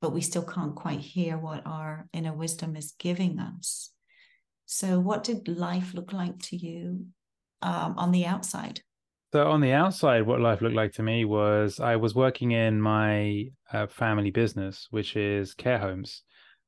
but 0.00 0.12
we 0.12 0.20
still 0.20 0.42
can't 0.44 0.76
quite 0.76 1.00
hear 1.00 1.38
what 1.38 1.66
our 1.66 2.06
inner 2.12 2.32
wisdom 2.32 2.76
is 2.76 2.94
giving 2.98 3.38
us 3.38 3.90
so 4.66 5.00
what 5.00 5.24
did 5.24 5.48
life 5.48 5.94
look 5.94 6.12
like 6.12 6.38
to 6.38 6.56
you 6.56 7.06
um, 7.62 7.94
on 7.96 8.12
the 8.12 8.26
outside 8.26 8.82
so 9.32 9.50
on 9.50 9.62
the 9.62 9.72
outside 9.72 10.26
what 10.26 10.40
life 10.40 10.60
looked 10.60 10.76
like 10.76 10.92
to 10.92 11.02
me 11.02 11.24
was 11.24 11.80
i 11.80 11.96
was 11.96 12.14
working 12.14 12.50
in 12.50 12.78
my 12.78 13.46
uh, 13.72 13.86
family 13.86 14.30
business 14.30 14.88
which 14.90 15.16
is 15.16 15.54
care 15.54 15.78
homes 15.78 16.22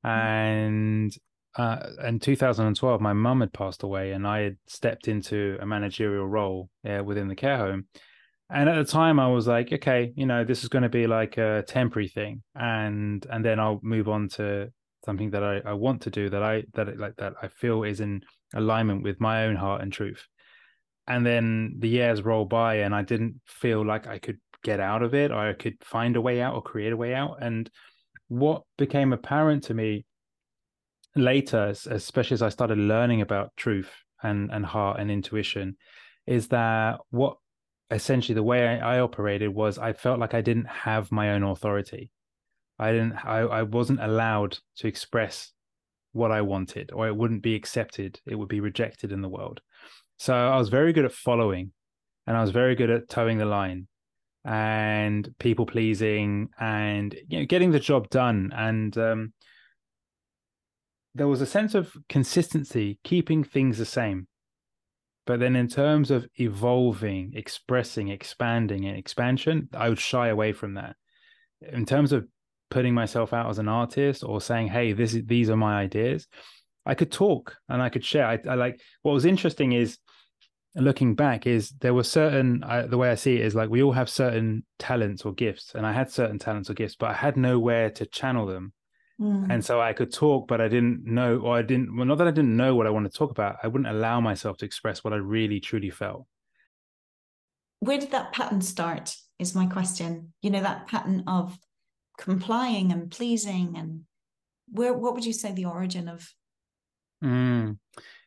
mm. 0.05 0.11
and 0.11 1.15
uh, 1.57 1.91
in 2.05 2.21
2012, 2.21 3.01
my 3.01 3.13
mum 3.13 3.41
had 3.41 3.53
passed 3.53 3.83
away, 3.83 4.13
and 4.13 4.27
I 4.27 4.41
had 4.41 4.57
stepped 4.67 5.09
into 5.09 5.59
a 5.61 5.67
managerial 5.67 6.27
role 6.27 6.69
uh, 6.89 7.03
within 7.05 7.29
the 7.29 7.35
care 7.35 7.59
home. 7.59 7.87
And 8.53 8.69
at 8.69 8.75
the 8.75 8.91
time, 8.91 9.21
I 9.21 9.29
was 9.29 9.47
like, 9.47 9.73
okay, 9.73 10.13
you 10.17 10.27
know, 10.27 10.45
this 10.45 10.63
is 10.63 10.69
going 10.69 10.83
to 10.83 10.89
be 10.89 11.07
like 11.07 11.39
a 11.39 11.65
temporary 11.67 12.09
thing, 12.09 12.43
and 12.55 13.25
and 13.31 13.45
then 13.45 13.61
I'll 13.61 13.81
move 13.83 14.09
on 14.09 14.29
to 14.31 14.73
something 15.05 15.31
that 15.31 15.43
I, 15.43 15.61
I 15.65 15.73
want 15.73 16.03
to 16.03 16.11
do 16.11 16.29
that 16.29 16.43
I 16.43 16.65
that 16.75 16.99
like 16.99 17.17
that 17.17 17.35
I 17.43 17.49
feel 17.49 17.85
is 17.85 18.01
in 18.01 18.23
alignment 18.55 19.03
with 19.03 19.21
my 19.21 19.45
own 19.45 19.57
heart 19.57 19.83
and 19.83 19.93
truth. 19.93 20.27
And 21.07 21.25
then 21.25 21.77
the 21.79 21.89
years 21.89 22.23
roll 22.23 22.45
by, 22.45 22.77
and 22.77 22.95
I 22.95 23.03
didn't 23.03 23.41
feel 23.47 23.85
like 23.85 24.07
I 24.07 24.19
could 24.19 24.39
get 24.63 24.81
out 24.81 25.03
of 25.03 25.15
it, 25.15 25.31
or 25.33 25.39
I 25.39 25.53
could 25.55 25.77
find 25.83 26.17
a 26.17 26.21
way 26.21 26.41
out, 26.41 26.55
or 26.55 26.63
create 26.63 26.93
a 26.93 26.97
way 26.97 27.15
out. 27.15 27.39
And 27.41 27.69
what 28.29 28.63
became 28.79 29.13
apparent 29.13 29.65
to 29.65 29.75
me 29.75 30.05
later, 31.17 31.75
especially 31.91 32.35
as 32.35 32.43
I 32.43 32.49
started 32.49 32.79
learning 32.79 33.21
about 33.21 33.57
truth 33.57 33.91
and 34.23 34.51
and 34.51 34.65
heart 34.65 35.01
and 35.01 35.11
intuition, 35.11 35.77
is 36.27 36.49
that 36.49 37.01
what 37.11 37.37
essentially 37.91 38.35
the 38.35 38.43
way 38.43 38.67
I, 38.67 38.97
I 38.97 39.01
operated 39.01 39.51
was 39.51 39.79
I 39.79 39.93
felt 39.93 40.21
like 40.21 40.35
I 40.35 40.41
didn't 40.41 40.69
have 40.69 41.11
my 41.11 41.33
own 41.33 41.43
authority. 41.43 42.11
I 42.79 42.93
didn't. 42.93 43.15
I, 43.25 43.41
I 43.41 43.63
wasn't 43.63 44.03
allowed 44.03 44.59
to 44.77 44.89
express 44.89 45.53
what 46.13 46.33
I 46.33 46.41
wanted, 46.41 46.91
or 46.93 47.07
it 47.09 47.17
wouldn't 47.17 47.43
be 47.43 47.55
accepted. 47.55 48.21
It 48.27 48.37
would 48.37 48.49
be 48.49 48.61
rejected 48.61 49.13
in 49.13 49.23
the 49.23 49.29
world. 49.29 49.61
So 50.19 50.35
I 50.35 50.57
was 50.57 50.69
very 50.69 50.93
good 50.93 51.05
at 51.05 51.13
following, 51.13 51.73
and 52.27 52.37
I 52.37 52.41
was 52.41 52.51
very 52.51 52.75
good 52.75 52.91
at 52.91 53.09
toeing 53.09 53.39
the 53.39 53.45
line 53.45 53.87
and 54.45 55.35
people 55.39 55.67
pleasing 55.67 56.49
and 56.59 57.15
you 57.29 57.41
know 57.41 57.45
getting 57.45 57.71
the 57.71 57.79
job 57.81 58.09
done 58.09 58.51
and 58.57 58.97
um, 58.97 59.33
there 61.15 61.29
was 61.29 61.41
a 61.41 61.47
sense 61.47 61.75
of 61.75 61.93
consistency, 62.09 62.99
keeping 63.05 63.45
things 63.45 63.79
the 63.79 63.85
same. 63.85 64.29
But 65.27 65.41
then, 65.41 65.55
in 65.55 65.69
terms 65.69 66.11
of 66.11 66.27
evolving, 66.37 67.33
expressing, 67.35 68.09
expanding, 68.09 68.87
and 68.87 68.97
expansion, 68.97 69.69
I 69.73 69.89
would 69.89 69.99
shy 69.99 70.29
away 70.29 70.53
from 70.53 70.75
that. 70.75 70.97
In 71.61 71.85
terms 71.85 72.13
of 72.13 72.27
putting 72.71 72.95
myself 72.95 73.33
out 73.33 73.51
as 73.51 73.59
an 73.59 73.69
artist 73.69 74.25
or 74.25 74.41
saying, 74.41 74.69
"Hey, 74.69 74.93
this 74.93 75.15
is, 75.15 75.25
these 75.27 75.51
are 75.51 75.57
my 75.57 75.81
ideas," 75.81 76.27
I 76.87 76.95
could 76.95 77.13
talk 77.13 77.57
and 77.69 77.83
I 77.83 77.91
could 77.91 78.05
share. 78.05 78.27
I, 78.27 78.39
I 78.49 78.55
like 78.55 78.81
what 79.03 79.13
was 79.13 79.25
interesting 79.25 79.73
is 79.73 79.99
looking 80.75 81.15
back 81.15 81.47
is 81.47 81.71
there 81.81 81.95
were 81.95 82.05
certain 82.05 82.63
uh, 82.65 82.87
the 82.87 82.97
way 82.99 83.11
I 83.11 83.17
see 83.17 83.35
it 83.37 83.45
is 83.45 83.55
like 83.55 83.71
we 83.71 83.83
all 83.83 83.93
have 83.93 84.09
certain 84.09 84.65
talents 84.79 85.25
or 85.25 85.35
gifts, 85.35 85.75
and 85.75 85.87
I 85.87 85.93
had 85.93 86.11
certain 86.11 86.39
talents 86.39 86.71
or 86.71 86.75
gifts, 86.75 86.97
but 86.97 87.11
I 87.11 87.15
had 87.15 87.37
nowhere 87.37 87.91
to 87.91 88.07
channel 88.07 88.47
them 88.47 88.73
Mm. 89.21 89.51
And 89.51 89.65
so 89.65 89.81
I 89.81 89.93
could 89.93 90.13
talk, 90.13 90.49
but 90.49 90.61
I 90.61 90.69
didn't 90.69 91.05
know, 91.05 91.39
or 91.39 91.57
I 91.57 91.63
didn't, 91.63 91.95
well, 91.95 92.07
not 92.07 92.19
that 92.19 92.27
I 92.29 92.31
didn't 92.31 92.57
know 92.57 92.75
what 92.75 92.87
I 92.87 92.91
wanted 92.91 93.13
to 93.13 93.19
talk 93.19 93.31
about, 93.31 93.57
I 93.63 93.69
wouldn't 93.69 93.91
allow 93.91 94.21
myself 94.21 94.57
to 94.59 94.65
express 94.65 95.05
what 95.05 95.13
I 95.13 95.17
really 95.17 95.61
truly 95.61 95.91
felt. 95.91 96.27
Where 97.81 97.99
did 97.99 98.13
that 98.13 98.33
pattern 98.33 98.63
start? 98.63 99.15
Is 99.39 99.55
my 99.55 99.67
question. 99.67 100.33
You 100.43 100.51
know, 100.51 100.63
that 100.63 100.87
pattern 100.87 101.25
of 101.27 101.59
complying 102.19 102.93
and 102.93 103.11
pleasing, 103.11 103.75
and 103.77 104.03
where, 104.69 104.93
what 104.93 105.15
would 105.15 105.25
you 105.25 105.33
say 105.33 105.53
the 105.53 105.65
origin 105.65 106.09
of? 106.09 106.33
Mm. 107.25 107.79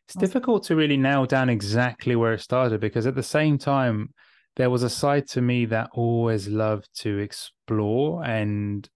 It's 0.08 0.16
difficult 0.16 0.64
to 0.66 0.76
really 0.76 0.98
nail 0.98 1.26
down 1.26 1.50
exactly 1.50 2.16
where 2.16 2.34
it 2.34 2.42
started 2.42 2.82
because 2.82 3.08
at 3.08 3.16
the 3.16 3.24
same 3.24 3.58
time, 3.58 4.14
there 4.56 4.70
was 4.70 4.84
a 4.84 4.90
side 4.90 5.28
to 5.30 5.42
me 5.42 5.66
that 5.66 5.90
always 5.94 6.48
loved 6.48 6.90
to 7.02 7.18
explore 7.20 8.24
and 8.24 8.88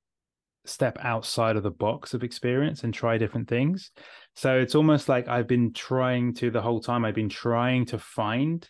step 0.68 0.98
outside 1.02 1.56
of 1.56 1.64
the 1.64 1.72
box 1.72 2.14
of 2.14 2.24
experience 2.24 2.84
and 2.84 2.94
try 2.94 3.18
different 3.18 3.48
things. 3.48 3.92
So 4.36 4.60
it's 4.60 4.76
almost 4.76 5.10
like 5.10 5.28
I've 5.28 5.48
been 5.48 5.74
trying 5.74 6.34
to 6.36 6.52
the 6.52 6.62
whole 6.62 6.80
time, 6.80 7.06
I've 7.06 7.16
been 7.16 7.30
trying 7.30 7.86
to 7.88 8.00
find. 8.00 8.68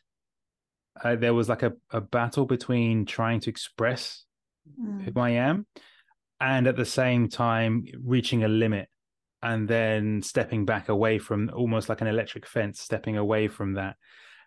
Uh, 1.03 1.15
there 1.15 1.33
was 1.33 1.49
like 1.49 1.63
a, 1.63 1.73
a 1.91 2.01
battle 2.01 2.45
between 2.45 3.05
trying 3.05 3.39
to 3.41 3.49
express 3.49 4.23
mm. 4.79 5.03
who 5.03 5.19
I 5.19 5.31
am 5.31 5.67
and 6.39 6.67
at 6.67 6.75
the 6.75 6.85
same 6.85 7.29
time 7.29 7.85
reaching 8.03 8.43
a 8.43 8.47
limit 8.47 8.89
and 9.43 9.67
then 9.67 10.21
stepping 10.21 10.65
back 10.65 10.89
away 10.89 11.19
from 11.19 11.51
almost 11.53 11.89
like 11.89 12.01
an 12.01 12.07
electric 12.07 12.47
fence, 12.47 12.81
stepping 12.81 13.17
away 13.17 13.47
from 13.47 13.73
that. 13.73 13.95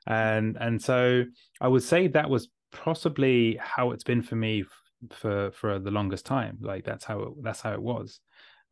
And 0.06 0.56
and 0.60 0.82
so 0.82 1.24
I 1.60 1.68
would 1.68 1.82
say 1.82 2.08
that 2.08 2.30
was 2.30 2.48
possibly 2.72 3.58
how 3.60 3.90
it's 3.92 4.04
been 4.04 4.22
for 4.22 4.36
me 4.36 4.64
for 5.10 5.50
for 5.52 5.78
the 5.78 5.90
longest 5.90 6.26
time. 6.26 6.58
Like 6.60 6.84
that's 6.84 7.04
how 7.04 7.20
it, 7.20 7.28
that's 7.42 7.60
how 7.60 7.72
it 7.72 7.82
was. 7.82 8.20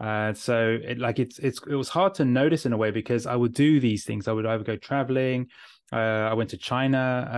Uh, 0.00 0.32
so 0.32 0.78
it 0.82 0.98
like 0.98 1.18
it's 1.18 1.38
it's 1.40 1.60
it 1.68 1.74
was 1.74 1.88
hard 1.88 2.14
to 2.14 2.24
notice 2.24 2.66
in 2.66 2.72
a 2.72 2.76
way 2.76 2.90
because 2.90 3.26
I 3.26 3.34
would 3.34 3.52
do 3.52 3.80
these 3.80 4.04
things. 4.04 4.28
I 4.28 4.32
would 4.32 4.46
either 4.46 4.64
go 4.64 4.76
traveling. 4.76 5.48
Uh, 5.92 5.96
I 6.30 6.34
went 6.34 6.50
to 6.50 6.56
China. 6.56 7.28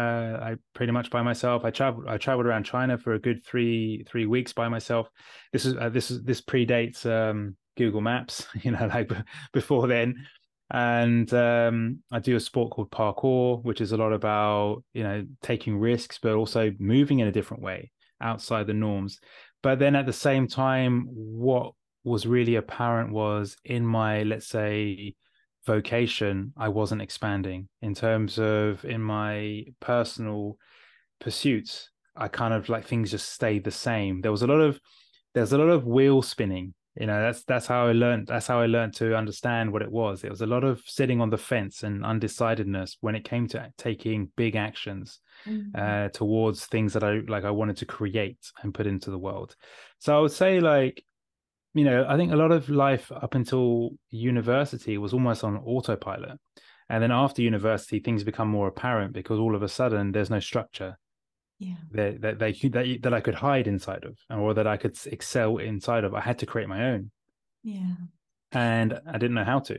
Uh, 0.41 0.45
I 0.45 0.57
pretty 0.75 0.93
much 0.93 1.11
by 1.11 1.23
myself. 1.23 1.65
I 1.65 1.71
traveled. 1.71 2.07
I 2.09 2.19
traveled 2.19 2.47
around 2.47 2.65
China 2.65 2.99
for 2.99 3.15
a 3.15 3.19
good 3.19 3.45
three 3.45 4.05
three 4.07 4.27
weeks 4.27 4.53
by 4.53 4.69
myself. 4.69 5.09
This 5.53 5.65
is 5.65 5.77
uh, 5.77 5.89
this 5.89 6.11
is 6.11 6.23
this 6.23 6.43
predates 6.43 7.07
um, 7.07 7.57
Google 7.77 8.03
Maps. 8.03 8.47
You 8.63 8.73
know, 8.73 8.87
like 8.87 9.11
before 9.53 9.87
then. 9.87 10.27
And 10.73 11.33
um, 11.35 11.99
I 12.13 12.21
do 12.21 12.37
a 12.37 12.41
sport 12.41 12.71
called 12.71 12.93
parkour, 12.93 13.65
which 13.65 13.81
is 13.81 13.91
a 13.91 13.97
lot 13.97 14.13
about 14.13 14.85
you 14.93 15.03
know 15.03 15.25
taking 15.43 15.79
risks, 15.79 16.19
but 16.23 16.35
also 16.35 16.73
moving 16.79 17.21
in 17.21 17.27
a 17.27 17.33
different 17.33 17.63
way 17.63 17.91
outside 18.21 18.67
the 18.67 18.75
norms. 18.75 19.21
But 19.63 19.79
then 19.79 19.95
at 19.95 20.07
the 20.07 20.13
same 20.13 20.47
time, 20.47 21.07
what 21.11 21.73
was 22.05 22.27
really 22.27 22.57
apparent 22.57 23.13
was 23.13 23.57
in 23.65 23.85
my, 23.85 24.23
let's 24.23 24.47
say, 24.47 25.15
vocation, 25.67 26.53
I 26.57 26.69
wasn't 26.69 27.03
expanding 27.03 27.69
in 27.83 27.95
terms 27.95 28.39
of 28.39 28.85
in 28.85 29.03
my 29.03 29.65
personal 29.81 30.57
pursuits. 31.21 31.91
I 32.17 32.29
kind 32.29 32.55
of 32.55 32.69
like 32.69 32.87
things 32.87 33.11
just 33.11 33.31
stayed 33.31 33.65
the 33.65 33.71
same. 33.71 34.21
There 34.21 34.33
was 34.33 34.43
a 34.43 34.47
lot 34.47 34.61
of 34.61 34.81
there's 35.35 35.53
a 35.53 35.59
lot 35.59 35.69
of 35.69 35.87
wheel 35.87 36.23
spinning. 36.23 36.75
You 36.97 37.07
know, 37.07 37.23
that's 37.23 37.45
that's 37.45 37.67
how 37.67 37.87
I 37.87 37.93
learned. 37.93 38.27
That's 38.27 38.49
how 38.49 38.61
I 38.61 38.67
learned 38.67 38.95
to 38.97 39.17
understand 39.17 39.73
what 39.73 39.83
it 39.83 39.91
was. 39.91 40.25
It 40.25 40.31
was 40.31 40.43
a 40.43 40.47
lot 40.47 40.65
of 40.65 40.83
sitting 40.87 41.21
on 41.21 41.31
the 41.31 41.39
fence 41.39 41.85
and 41.85 42.05
undecidedness 42.05 42.97
when 43.01 43.15
it 43.15 43.25
came 43.25 43.47
to 43.49 43.73
taking 43.79 44.31
big 44.37 44.57
actions 44.57 45.21
mm-hmm. 45.47 45.69
uh, 45.75 46.09
towards 46.09 46.67
things 46.67 46.93
that 46.95 47.05
I 47.05 47.21
like 47.29 47.45
I 47.45 47.53
wanted 47.53 47.77
to 47.79 47.87
create 47.87 48.39
and 48.63 48.75
put 48.75 48.89
into 48.89 49.11
the 49.11 49.19
world. 49.19 49.55
So 50.01 50.17
I 50.17 50.21
would 50.21 50.33
say 50.33 50.59
like 50.59 51.05
you 51.75 51.85
know 51.85 52.05
I 52.09 52.17
think 52.17 52.33
a 52.33 52.37
lot 52.37 52.51
of 52.51 52.69
life 52.69 53.13
up 53.13 53.37
until 53.37 53.91
university 54.11 54.99
was 54.99 55.13
almost 55.13 55.45
on 55.45 55.59
autopilot, 55.59 56.41
and 56.89 57.01
then 57.01 57.13
after 57.13 57.41
university 57.41 58.01
things 58.01 58.25
become 58.25 58.49
more 58.49 58.67
apparent 58.67 59.13
because 59.13 59.39
all 59.39 59.55
of 59.55 59.63
a 59.63 59.69
sudden 59.69 60.11
there's 60.11 60.31
no 60.31 60.41
structure. 60.41 60.99
Yeah. 61.61 61.77
That 61.93 62.21
that 62.23 62.39
they, 62.39 62.53
that, 62.53 62.99
that 63.03 63.15
I 63.15 63.21
could 63.21 63.35
hide 63.35 63.69
inside 63.69 64.05
of, 64.05 64.19
or 64.31 64.55
that 64.55 64.67
I 64.67 64.79
could 64.79 64.99
excel 65.07 65.59
inside 65.59 66.05
of. 66.05 66.15
I 66.15 66.21
had 66.21 66.39
to 66.39 66.47
create 66.47 66.69
my 66.69 66.91
own. 66.91 67.11
Yeah. 67.63 67.95
And 68.51 68.99
I 69.07 69.13
didn't 69.19 69.35
know 69.35 69.45
how 69.45 69.61
to. 69.61 69.79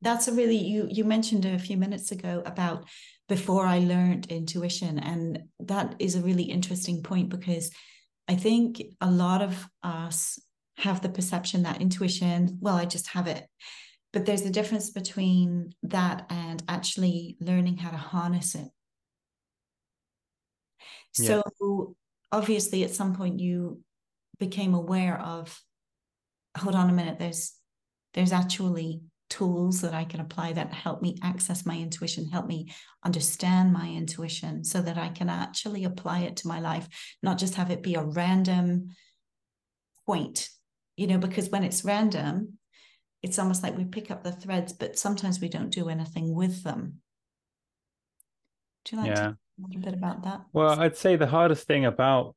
That's 0.00 0.28
a 0.28 0.32
really 0.32 0.56
you 0.56 0.88
you 0.90 1.04
mentioned 1.04 1.44
a 1.44 1.58
few 1.58 1.76
minutes 1.76 2.10
ago 2.10 2.42
about 2.46 2.88
before 3.28 3.66
I 3.66 3.80
learned 3.80 4.32
intuition. 4.32 4.98
And 4.98 5.44
that 5.60 5.94
is 5.98 6.14
a 6.14 6.22
really 6.22 6.44
interesting 6.44 7.02
point 7.02 7.28
because 7.28 7.70
I 8.26 8.34
think 8.34 8.82
a 9.00 9.10
lot 9.10 9.42
of 9.42 9.68
us 9.82 10.38
have 10.78 11.02
the 11.02 11.08
perception 11.08 11.64
that 11.64 11.82
intuition, 11.82 12.58
well, 12.60 12.76
I 12.76 12.86
just 12.86 13.08
have 13.08 13.26
it. 13.26 13.46
But 14.12 14.24
there's 14.24 14.46
a 14.46 14.50
difference 14.50 14.90
between 14.90 15.74
that 15.82 16.24
and 16.30 16.62
actually 16.66 17.36
learning 17.40 17.76
how 17.76 17.90
to 17.90 17.96
harness 17.98 18.54
it. 18.54 18.68
Yeah. 21.18 21.42
So 21.58 21.94
obviously 22.32 22.84
at 22.84 22.94
some 22.94 23.14
point 23.14 23.40
you 23.40 23.80
became 24.38 24.74
aware 24.74 25.18
of 25.18 25.60
hold 26.56 26.74
on 26.74 26.90
a 26.90 26.92
minute 26.92 27.18
there's 27.18 27.54
there's 28.14 28.32
actually 28.32 29.00
tools 29.30 29.82
that 29.82 29.94
I 29.94 30.04
can 30.04 30.20
apply 30.20 30.54
that 30.54 30.72
help 30.72 31.02
me 31.02 31.18
access 31.22 31.66
my 31.66 31.76
intuition, 31.76 32.28
help 32.28 32.46
me 32.46 32.72
understand 33.04 33.72
my 33.72 33.88
intuition 33.88 34.64
so 34.64 34.80
that 34.80 34.96
I 34.96 35.08
can 35.10 35.28
actually 35.28 35.84
apply 35.84 36.20
it 36.20 36.36
to 36.38 36.48
my 36.48 36.60
life, 36.60 36.88
not 37.22 37.38
just 37.38 37.54
have 37.56 37.70
it 37.70 37.82
be 37.82 37.94
a 37.94 38.02
random 38.02 38.88
point, 40.06 40.48
you 40.96 41.06
know, 41.06 41.18
because 41.18 41.50
when 41.50 41.64
it's 41.64 41.84
random, 41.84 42.54
it's 43.22 43.38
almost 43.38 43.62
like 43.62 43.76
we 43.76 43.84
pick 43.84 44.10
up 44.10 44.22
the 44.24 44.32
threads, 44.32 44.72
but 44.72 44.98
sometimes 44.98 45.40
we 45.40 45.48
don't 45.48 45.70
do 45.70 45.88
anything 45.88 46.34
with 46.34 46.62
them. 46.62 47.00
Do 48.84 48.96
you 48.96 49.02
like 49.02 49.10
yeah. 49.10 49.26
To- 49.28 49.38
a 49.74 49.78
bit 49.78 49.94
about 49.94 50.22
that. 50.24 50.42
Well, 50.52 50.80
I'd 50.80 50.96
say 50.96 51.16
the 51.16 51.26
hardest 51.26 51.66
thing 51.66 51.84
about, 51.84 52.34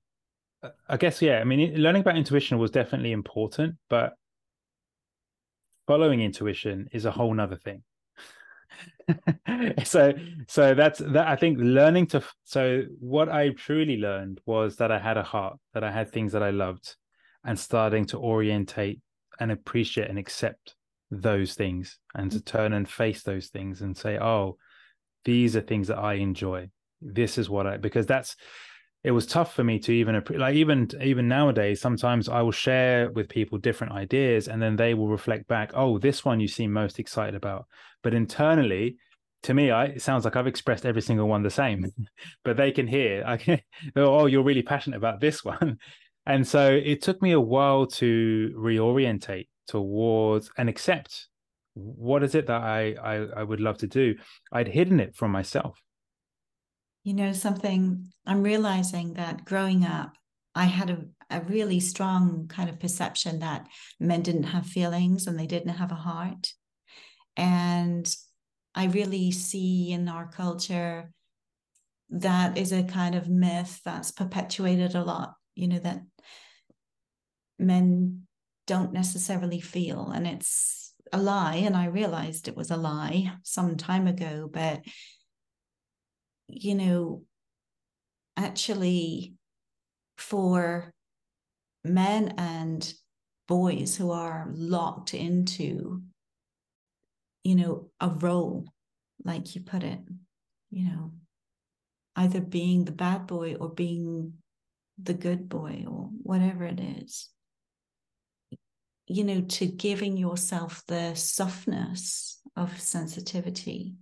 I 0.87 0.97
guess, 0.97 1.21
yeah, 1.21 1.39
I 1.39 1.43
mean, 1.43 1.75
learning 1.75 2.01
about 2.01 2.17
intuition 2.17 2.57
was 2.57 2.71
definitely 2.71 3.11
important, 3.11 3.75
but 3.89 4.13
following 5.87 6.21
intuition 6.21 6.87
is 6.91 7.05
a 7.05 7.11
whole 7.11 7.33
nother 7.33 7.57
thing. 7.57 7.83
so 9.83 10.13
so 10.47 10.73
that's 10.73 10.99
that 10.99 11.27
i 11.27 11.35
think 11.35 11.57
learning 11.59 12.07
to 12.07 12.23
so 12.45 12.83
what 12.99 13.29
i 13.29 13.49
truly 13.49 13.97
learned 13.97 14.39
was 14.45 14.77
that 14.77 14.91
i 14.91 14.97
had 14.97 15.17
a 15.17 15.23
heart 15.23 15.57
that 15.73 15.83
i 15.83 15.91
had 15.91 16.09
things 16.09 16.31
that 16.31 16.41
i 16.41 16.49
loved 16.49 16.95
and 17.43 17.59
starting 17.59 18.05
to 18.05 18.17
orientate 18.17 19.01
and 19.39 19.51
appreciate 19.51 20.09
and 20.09 20.17
accept 20.17 20.75
those 21.09 21.53
things 21.53 21.99
and 22.15 22.31
to 22.31 22.39
mm. 22.39 22.45
turn 22.45 22.73
and 22.73 22.87
face 22.87 23.23
those 23.23 23.47
things 23.47 23.81
and 23.81 23.97
say 23.97 24.17
oh 24.17 24.57
these 25.25 25.55
are 25.55 25.61
things 25.61 25.87
that 25.87 25.97
i 25.97 26.13
enjoy 26.13 26.69
this 27.01 27.37
is 27.37 27.49
what 27.49 27.67
i 27.67 27.77
because 27.77 28.05
that's 28.05 28.35
it 29.03 29.11
was 29.11 29.25
tough 29.25 29.55
for 29.55 29.63
me 29.63 29.79
to 29.79 29.91
even 29.91 30.21
like 30.35 30.55
even 30.55 30.87
even 31.01 31.27
nowadays 31.27 31.81
sometimes 31.81 32.29
i 32.29 32.41
will 32.41 32.51
share 32.51 33.11
with 33.11 33.29
people 33.29 33.57
different 33.57 33.93
ideas 33.93 34.47
and 34.47 34.61
then 34.61 34.75
they 34.75 34.93
will 34.93 35.07
reflect 35.07 35.47
back 35.47 35.71
oh 35.73 35.97
this 35.97 36.23
one 36.23 36.39
you 36.39 36.47
seem 36.47 36.71
most 36.71 36.99
excited 36.99 37.35
about. 37.35 37.65
But 38.03 38.13
internally 38.13 38.97
to 39.43 39.53
me 39.53 39.71
I, 39.71 39.85
it 39.85 40.01
sounds 40.01 40.25
like 40.25 40.35
i've 40.35 40.47
expressed 40.47 40.85
every 40.85 41.01
single 41.01 41.27
one 41.27 41.41
the 41.43 41.49
same 41.49 41.85
but 42.43 42.57
they 42.57 42.71
can 42.71 42.87
hear 42.87 43.23
i 43.25 43.37
can 43.37 43.59
oh, 43.95 44.19
oh 44.19 44.25
you're 44.27 44.43
really 44.43 44.63
passionate 44.63 44.97
about 44.97 45.19
this 45.19 45.43
one. 45.43 45.77
And 46.27 46.47
so 46.47 46.71
it 46.71 47.01
took 47.01 47.19
me 47.19 47.31
a 47.31 47.39
while 47.39 47.87
to 47.87 48.53
reorientate 48.55 49.47
towards 49.67 50.51
and 50.55 50.69
accept 50.69 51.27
what 51.73 52.21
is 52.21 52.35
it 52.35 52.45
that 52.45 52.61
I, 52.61 52.93
I 53.01 53.15
i 53.37 53.43
would 53.43 53.59
love 53.59 53.79
to 53.79 53.87
do? 53.87 54.13
I'd 54.51 54.67
hidden 54.67 54.99
it 54.99 55.15
from 55.15 55.31
myself 55.31 55.81
you 57.03 57.13
know 57.13 57.31
something 57.31 58.07
i'm 58.25 58.43
realizing 58.43 59.13
that 59.13 59.45
growing 59.45 59.85
up 59.85 60.13
i 60.55 60.65
had 60.65 60.89
a, 60.89 60.99
a 61.29 61.41
really 61.41 61.79
strong 61.79 62.47
kind 62.47 62.69
of 62.69 62.79
perception 62.79 63.39
that 63.39 63.67
men 63.99 64.21
didn't 64.21 64.43
have 64.43 64.65
feelings 64.65 65.27
and 65.27 65.39
they 65.39 65.47
didn't 65.47 65.75
have 65.75 65.91
a 65.91 65.95
heart. 65.95 66.51
And 67.37 68.13
i 68.73 68.85
really 68.85 69.31
see 69.31 69.91
in 69.91 70.07
our 70.07 70.27
culture 70.31 71.11
that 72.09 72.57
is 72.57 72.71
a 72.71 72.83
kind 72.83 73.15
of 73.15 73.29
myth 73.29 73.81
that's 73.83 74.11
perpetuated 74.11 74.95
a 74.95 75.03
lot 75.03 75.33
you 75.55 75.67
know 75.67 75.79
that 75.79 76.01
men 77.59 78.23
don't 78.67 78.93
necessarily 78.93 79.59
feel. 79.59 80.11
And 80.11 80.25
it's 80.25 80.93
a 81.13 81.17
lie 81.17 81.55
and 81.55 81.75
i 81.75 81.85
realized 81.85 82.47
it 82.47 82.55
was 82.55 82.71
a 82.71 82.77
lie 82.77 83.33
some 83.43 83.75
time 83.75 84.07
ago 84.07 84.49
but 84.51 84.81
you 86.51 86.75
know, 86.75 87.23
actually 88.37 89.35
for 90.17 90.93
men 91.83 92.33
and 92.37 92.93
boys 93.47 93.95
who 93.95 94.11
are 94.11 94.47
locked 94.53 95.13
into, 95.13 96.01
you 97.43 97.55
know, 97.55 97.89
a 97.99 98.09
role, 98.09 98.65
like 99.23 99.55
you 99.55 99.61
put 99.61 99.83
it, 99.83 99.99
you 100.69 100.85
know, 100.85 101.11
either 102.15 102.41
being 102.41 102.85
the 102.85 102.91
bad 102.91 103.27
boy 103.27 103.55
or 103.55 103.69
being 103.69 104.33
the 105.01 105.13
good 105.13 105.49
boy 105.49 105.85
or 105.87 106.09
whatever 106.21 106.65
it 106.65 106.79
is 106.79 107.29
you 109.07 109.23
know 109.23 109.41
to 109.41 109.65
giving 109.65 110.15
yourself 110.15 110.83
the 110.87 111.13
softness 111.15 112.39
of 112.55 112.79
sensitivity 112.79 113.95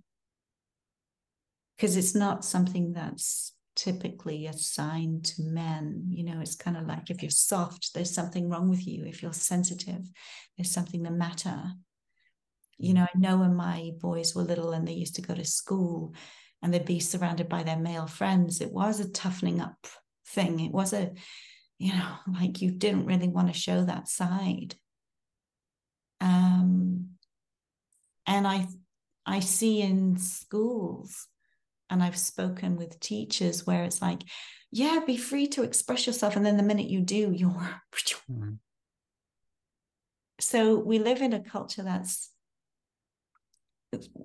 because 1.80 1.96
it's 1.96 2.14
not 2.14 2.44
something 2.44 2.92
that's 2.92 3.54
typically 3.74 4.46
assigned 4.46 5.24
to 5.24 5.42
men. 5.42 6.04
You 6.10 6.24
know, 6.24 6.38
it's 6.42 6.54
kind 6.54 6.76
of 6.76 6.86
like 6.86 7.08
if 7.08 7.22
you're 7.22 7.30
soft, 7.30 7.94
there's 7.94 8.12
something 8.12 8.50
wrong 8.50 8.68
with 8.68 8.86
you. 8.86 9.06
If 9.06 9.22
you're 9.22 9.32
sensitive, 9.32 10.02
there's 10.58 10.70
something 10.70 11.02
the 11.02 11.10
matter. 11.10 11.72
You 12.76 12.92
know, 12.92 13.04
I 13.04 13.18
know 13.18 13.38
when 13.38 13.54
my 13.54 13.92
boys 13.98 14.34
were 14.34 14.42
little 14.42 14.72
and 14.72 14.86
they 14.86 14.92
used 14.92 15.14
to 15.14 15.22
go 15.22 15.34
to 15.34 15.44
school 15.44 16.12
and 16.62 16.74
they'd 16.74 16.84
be 16.84 17.00
surrounded 17.00 17.48
by 17.48 17.62
their 17.62 17.78
male 17.78 18.06
friends, 18.06 18.60
it 18.60 18.72
was 18.72 19.00
a 19.00 19.08
toughening 19.08 19.62
up 19.62 19.86
thing. 20.26 20.60
It 20.60 20.72
was 20.72 20.92
a, 20.92 21.12
you 21.78 21.94
know, 21.94 22.12
like 22.38 22.60
you 22.60 22.72
didn't 22.72 23.06
really 23.06 23.28
want 23.28 23.48
to 23.48 23.58
show 23.58 23.86
that 23.86 24.06
side. 24.06 24.74
Um, 26.20 27.12
and 28.26 28.46
I, 28.46 28.66
I 29.24 29.40
see 29.40 29.80
in 29.80 30.18
schools 30.18 31.26
and 31.90 32.02
I've 32.02 32.18
spoken 32.18 32.76
with 32.76 33.00
teachers 33.00 33.66
where 33.66 33.84
it's 33.84 34.00
like, 34.00 34.22
yeah, 34.72 35.00
be 35.04 35.16
free 35.16 35.48
to 35.48 35.64
express 35.64 36.06
yourself. 36.06 36.36
And 36.36 36.46
then 36.46 36.56
the 36.56 36.62
minute 36.62 36.86
you 36.86 37.00
do, 37.00 37.32
you're. 37.32 37.50
Mm-hmm. 37.50 38.52
So 40.40 40.78
we 40.78 40.98
live 40.98 41.20
in 41.20 41.32
a 41.32 41.40
culture 41.42 41.82
that's 41.82 42.30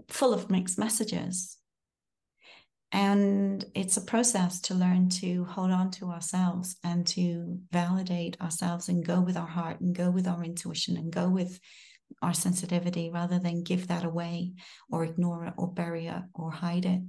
full 0.09 0.33
of 0.33 0.49
mixed 0.49 0.77
messages. 0.77 1.57
And 2.91 3.65
it's 3.73 3.97
a 3.97 4.01
process 4.01 4.61
to 4.61 4.73
learn 4.73 5.09
to 5.09 5.43
hold 5.45 5.71
on 5.71 5.91
to 5.91 6.11
ourselves 6.11 6.77
and 6.83 7.05
to 7.07 7.59
validate 7.71 8.39
ourselves 8.39 8.87
and 8.87 9.05
go 9.05 9.19
with 9.19 9.35
our 9.35 9.47
heart 9.47 9.81
and 9.81 9.93
go 9.93 10.09
with 10.09 10.27
our 10.27 10.43
intuition 10.43 10.95
and 10.95 11.11
go 11.11 11.27
with 11.27 11.59
our 12.21 12.33
sensitivity 12.33 13.09
rather 13.09 13.39
than 13.39 13.63
give 13.63 13.87
that 13.87 14.05
away 14.05 14.53
or 14.89 15.03
ignore 15.03 15.45
it 15.45 15.53
or 15.57 15.73
bury 15.73 16.07
it 16.07 16.23
or 16.33 16.51
hide 16.51 16.85
it. 16.85 17.01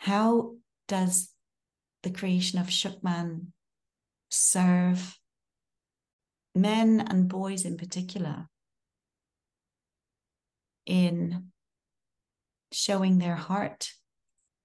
How 0.00 0.54
does 0.88 1.28
the 2.04 2.10
creation 2.10 2.58
of 2.58 2.68
Shookman 2.68 3.48
serve 4.30 5.18
men 6.54 7.00
and 7.00 7.28
boys 7.28 7.66
in 7.66 7.76
particular 7.76 8.48
in 10.86 11.50
showing 12.72 13.18
their 13.18 13.36
heart 13.36 13.90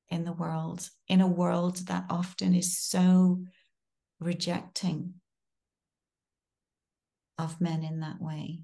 in 0.08 0.24
the 0.24 0.32
world, 0.32 0.89
in 1.10 1.19
a 1.19 1.28
world 1.28 1.88
that 1.88 2.06
often 2.10 2.56
is 2.56 2.80
so 2.80 3.43
rejecting 4.21 5.15
of 7.38 7.60
men 7.60 7.84
in 7.84 8.00
that 8.00 8.21
way 8.21 8.62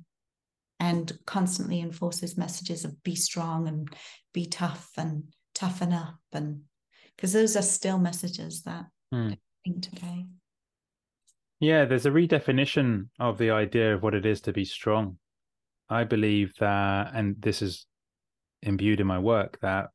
and 0.80 1.12
constantly 1.26 1.82
enforces 1.82 2.38
messages 2.38 2.86
of 2.86 3.04
be 3.04 3.16
strong 3.16 3.68
and 3.68 3.94
be 4.34 4.46
tough 4.46 4.90
and 4.96 5.34
toughen 5.54 5.94
up 5.94 6.20
and 6.34 6.62
because 7.16 7.34
those 7.34 7.56
are 7.56 7.62
still 7.62 8.00
messages 8.00 8.64
that 8.64 8.86
mm. 9.14 9.38
today. 9.82 10.26
Yeah 11.60 11.86
there's 11.86 12.06
a 12.06 12.12
redefinition 12.12 13.10
of 13.20 13.38
the 13.38 13.52
idea 13.52 13.96
of 13.96 14.04
what 14.04 14.16
it 14.16 14.26
is 14.26 14.42
to 14.42 14.54
be 14.54 14.66
strong. 14.66 15.18
I 15.90 16.04
believe 16.04 16.54
that 16.60 17.12
and 17.14 17.36
this 17.40 17.62
is 17.62 17.86
imbued 18.62 19.00
in 19.00 19.08
my 19.08 19.20
work 19.20 19.60
that 19.62 19.90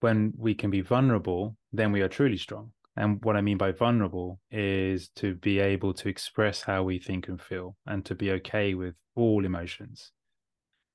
when 0.00 0.32
we 0.36 0.54
can 0.54 0.70
be 0.70 0.80
vulnerable 0.80 1.56
then 1.72 1.92
we 1.92 2.02
are 2.02 2.08
truly 2.08 2.36
strong. 2.36 2.72
And 2.96 3.24
what 3.24 3.36
i 3.36 3.40
mean 3.40 3.58
by 3.58 3.72
vulnerable 3.72 4.38
is 4.50 5.08
to 5.16 5.34
be 5.34 5.58
able 5.58 5.94
to 5.94 6.08
express 6.08 6.62
how 6.62 6.82
we 6.82 6.98
think 6.98 7.28
and 7.28 7.40
feel 7.40 7.76
and 7.86 8.04
to 8.04 8.14
be 8.14 8.32
okay 8.32 8.74
with 8.74 8.94
all 9.14 9.44
emotions 9.44 10.12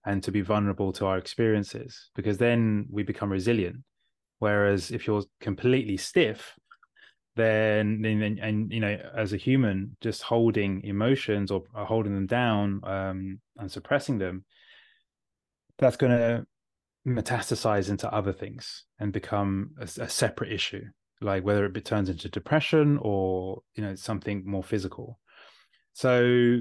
and 0.07 0.23
to 0.23 0.31
be 0.31 0.41
vulnerable 0.41 0.91
to 0.93 1.05
our 1.05 1.17
experiences 1.17 2.09
because 2.15 2.37
then 2.37 2.87
we 2.89 3.03
become 3.03 3.31
resilient. 3.31 3.77
Whereas 4.39 4.91
if 4.91 5.05
you're 5.07 5.23
completely 5.41 5.97
stiff 5.97 6.53
then 7.35 8.03
and, 8.03 8.39
and 8.39 8.73
you 8.73 8.79
know 8.79 8.97
as 9.15 9.31
a 9.31 9.37
human 9.37 9.95
just 10.01 10.23
holding 10.23 10.83
emotions 10.83 11.51
or, 11.51 11.61
or 11.75 11.85
holding 11.85 12.15
them 12.15 12.25
down 12.25 12.81
um, 12.83 13.39
and 13.57 13.71
suppressing 13.71 14.17
them 14.17 14.43
that's 15.77 15.97
going 15.97 16.11
to 16.11 16.43
metastasize 17.07 17.89
into 17.89 18.11
other 18.13 18.33
things 18.33 18.83
and 18.99 19.13
become 19.13 19.71
a, 19.79 19.83
a, 20.01 20.09
separate 20.09 20.51
issue. 20.51 20.83
Like 21.21 21.43
whether 21.43 21.65
it 21.65 21.85
turns 21.85 22.09
into 22.09 22.29
depression 22.29 22.99
or 23.01 23.61
you 23.75 23.83
know 23.83 23.95
something 23.95 24.43
more 24.45 24.63
physical. 24.63 25.19
So 25.93 26.59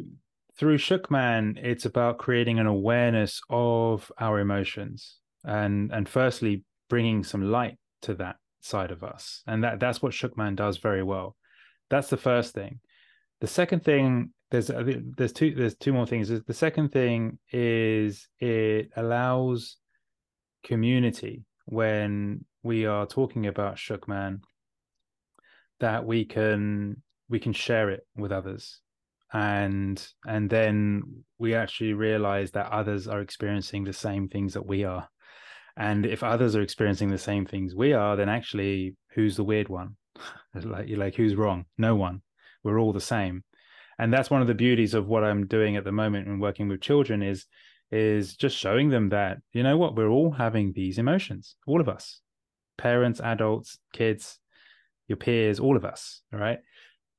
through 0.58 0.78
Shookman, 0.78 1.58
it's 1.62 1.84
about 1.84 2.18
creating 2.18 2.58
an 2.58 2.66
awareness 2.66 3.40
of 3.50 4.10
our 4.18 4.40
emotions 4.40 5.18
and 5.44 5.92
and 5.92 6.08
firstly 6.08 6.64
bringing 6.88 7.22
some 7.24 7.50
light 7.50 7.78
to 8.02 8.14
that 8.14 8.36
side 8.60 8.90
of 8.90 9.04
us, 9.04 9.42
and 9.46 9.62
that 9.64 9.80
that's 9.80 10.02
what 10.02 10.12
Shookman 10.12 10.56
does 10.56 10.78
very 10.78 11.02
well. 11.02 11.36
That's 11.90 12.08
the 12.08 12.16
first 12.16 12.54
thing. 12.54 12.80
The 13.40 13.46
second 13.46 13.84
thing 13.84 14.32
there's 14.50 14.70
there's 15.16 15.32
two 15.32 15.54
there's 15.54 15.76
two 15.76 15.92
more 15.92 16.06
things. 16.06 16.28
The 16.28 16.54
second 16.54 16.90
thing 16.92 17.38
is 17.52 18.28
it 18.38 18.90
allows 18.96 19.76
community 20.64 21.44
when 21.66 22.44
we 22.62 22.86
are 22.86 23.06
talking 23.06 23.46
about 23.46 23.76
Shookman 23.76 24.40
that 25.80 26.04
we 26.06 26.24
can 26.24 27.02
we 27.28 27.38
can 27.40 27.52
share 27.52 27.90
it 27.90 28.06
with 28.16 28.32
others 28.32 28.80
and 29.32 30.06
and 30.26 30.48
then 30.50 31.02
we 31.38 31.54
actually 31.54 31.92
realize 31.94 32.52
that 32.52 32.70
others 32.72 33.08
are 33.08 33.20
experiencing 33.20 33.84
the 33.84 33.92
same 33.92 34.28
things 34.28 34.54
that 34.54 34.66
we 34.66 34.84
are 34.84 35.08
And 35.76 36.06
if 36.06 36.22
others 36.22 36.56
are 36.56 36.62
experiencing 36.62 37.10
the 37.10 37.18
same 37.18 37.44
things 37.46 37.74
we 37.74 37.92
are, 37.92 38.16
then 38.16 38.28
actually, 38.28 38.96
who's 39.14 39.36
the 39.36 39.44
weird 39.44 39.68
one? 39.68 39.96
like, 40.54 40.88
like 40.90 41.14
who's 41.16 41.34
wrong? 41.36 41.66
No 41.78 41.94
one. 41.96 42.22
We're 42.64 42.80
all 42.80 42.92
the 42.92 43.00
same. 43.00 43.44
And 43.98 44.12
that's 44.12 44.30
one 44.30 44.42
of 44.42 44.46
the 44.48 44.54
beauties 44.54 44.94
of 44.94 45.06
what 45.08 45.24
I'm 45.24 45.46
doing 45.46 45.76
at 45.76 45.84
the 45.84 45.92
moment 45.92 46.28
and 46.28 46.40
working 46.40 46.68
with 46.68 46.80
children 46.80 47.22
is 47.22 47.46
is 47.92 48.36
just 48.36 48.56
showing 48.58 48.90
them 48.90 49.10
that 49.10 49.38
you 49.52 49.62
know 49.62 49.76
what 49.78 49.94
we're 49.96 50.08
all 50.08 50.32
having 50.32 50.72
these 50.72 50.98
emotions, 50.98 51.56
all 51.66 51.80
of 51.80 51.88
us, 51.88 52.20
parents, 52.78 53.20
adults, 53.20 53.78
kids, 53.92 54.38
your 55.08 55.16
peers, 55.16 55.60
all 55.60 55.76
of 55.76 55.84
us. 55.84 56.22
Right. 56.32 56.58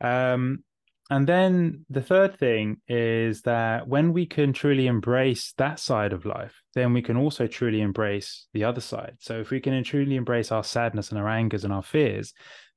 Um, 0.01 0.63
and 1.09 1.27
then 1.27 1.85
the 1.89 2.01
third 2.01 2.37
thing 2.37 2.81
is 2.87 3.41
that 3.43 3.87
when 3.87 4.11
we 4.11 4.25
can 4.25 4.51
truly 4.51 4.87
embrace 4.87 5.53
that 5.57 5.79
side 5.79 6.11
of 6.11 6.25
life, 6.25 6.61
then 6.73 6.93
we 6.93 7.01
can 7.01 7.15
also 7.15 7.47
truly 7.47 7.81
embrace 7.81 8.47
the 8.53 8.65
other 8.65 8.81
side. 8.81 9.15
So 9.19 9.39
if 9.39 9.49
we 9.49 9.61
can 9.61 9.81
truly 9.83 10.15
embrace 10.15 10.51
our 10.51 10.63
sadness 10.63 11.09
and 11.09 11.19
our 11.19 11.29
angers 11.29 11.63
and 11.63 11.71
our 11.71 11.83
fears, 11.83 12.33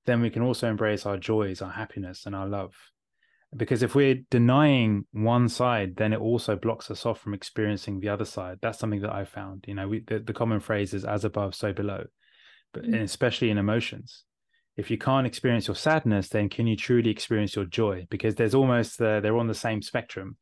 then 0.07 0.21
we 0.21 0.31
can 0.31 0.43
also 0.43 0.69
embrace 0.69 1.07
our 1.07 1.17
joys, 1.17 1.61
our 1.61 1.73
happiness, 1.73 2.25
and 2.25 2.37
our 2.37 2.47
love. 2.47 2.75
Because 3.57 3.83
if 3.83 3.97
we're 3.97 4.23
denying 4.31 5.07
one 5.11 5.49
side, 5.49 5.97
then 5.97 6.13
it 6.13 6.21
also 6.21 6.55
blocks 6.55 6.89
us 6.89 7.05
off 7.05 7.21
from 7.21 7.35
experiencing 7.35 7.99
the 7.99 8.11
other 8.11 8.25
side. 8.25 8.59
That's 8.63 8.79
something 8.79 9.01
that 9.01 9.13
I 9.13 9.25
found. 9.25 9.65
You 9.67 9.75
know, 9.75 9.89
we, 9.89 10.05
the, 10.07 10.21
the 10.21 10.33
common 10.33 10.61
phrase 10.61 10.95
is 10.95 11.05
"as 11.05 11.25
above, 11.25 11.57
so 11.57 11.73
below," 11.73 12.05
but 12.73 12.85
mm-hmm. 12.85 12.95
especially 12.95 13.51
in 13.51 13.59
emotions 13.59 14.25
if 14.81 14.91
you 14.91 14.99
can't 14.99 15.27
experience 15.27 15.69
your 15.69 15.77
sadness, 15.77 16.29
then 16.29 16.49
can 16.49 16.67
you 16.67 16.75
truly 16.75 17.11
experience 17.11 17.55
your 17.55 17.67
joy? 17.67 18.07
Because 18.11 18.35
there's 18.35 18.55
almost 18.55 19.01
uh, 19.01 19.21
they're 19.21 19.37
on 19.37 19.47
the 19.47 19.55
same 19.55 19.83
spectrum, 19.83 20.37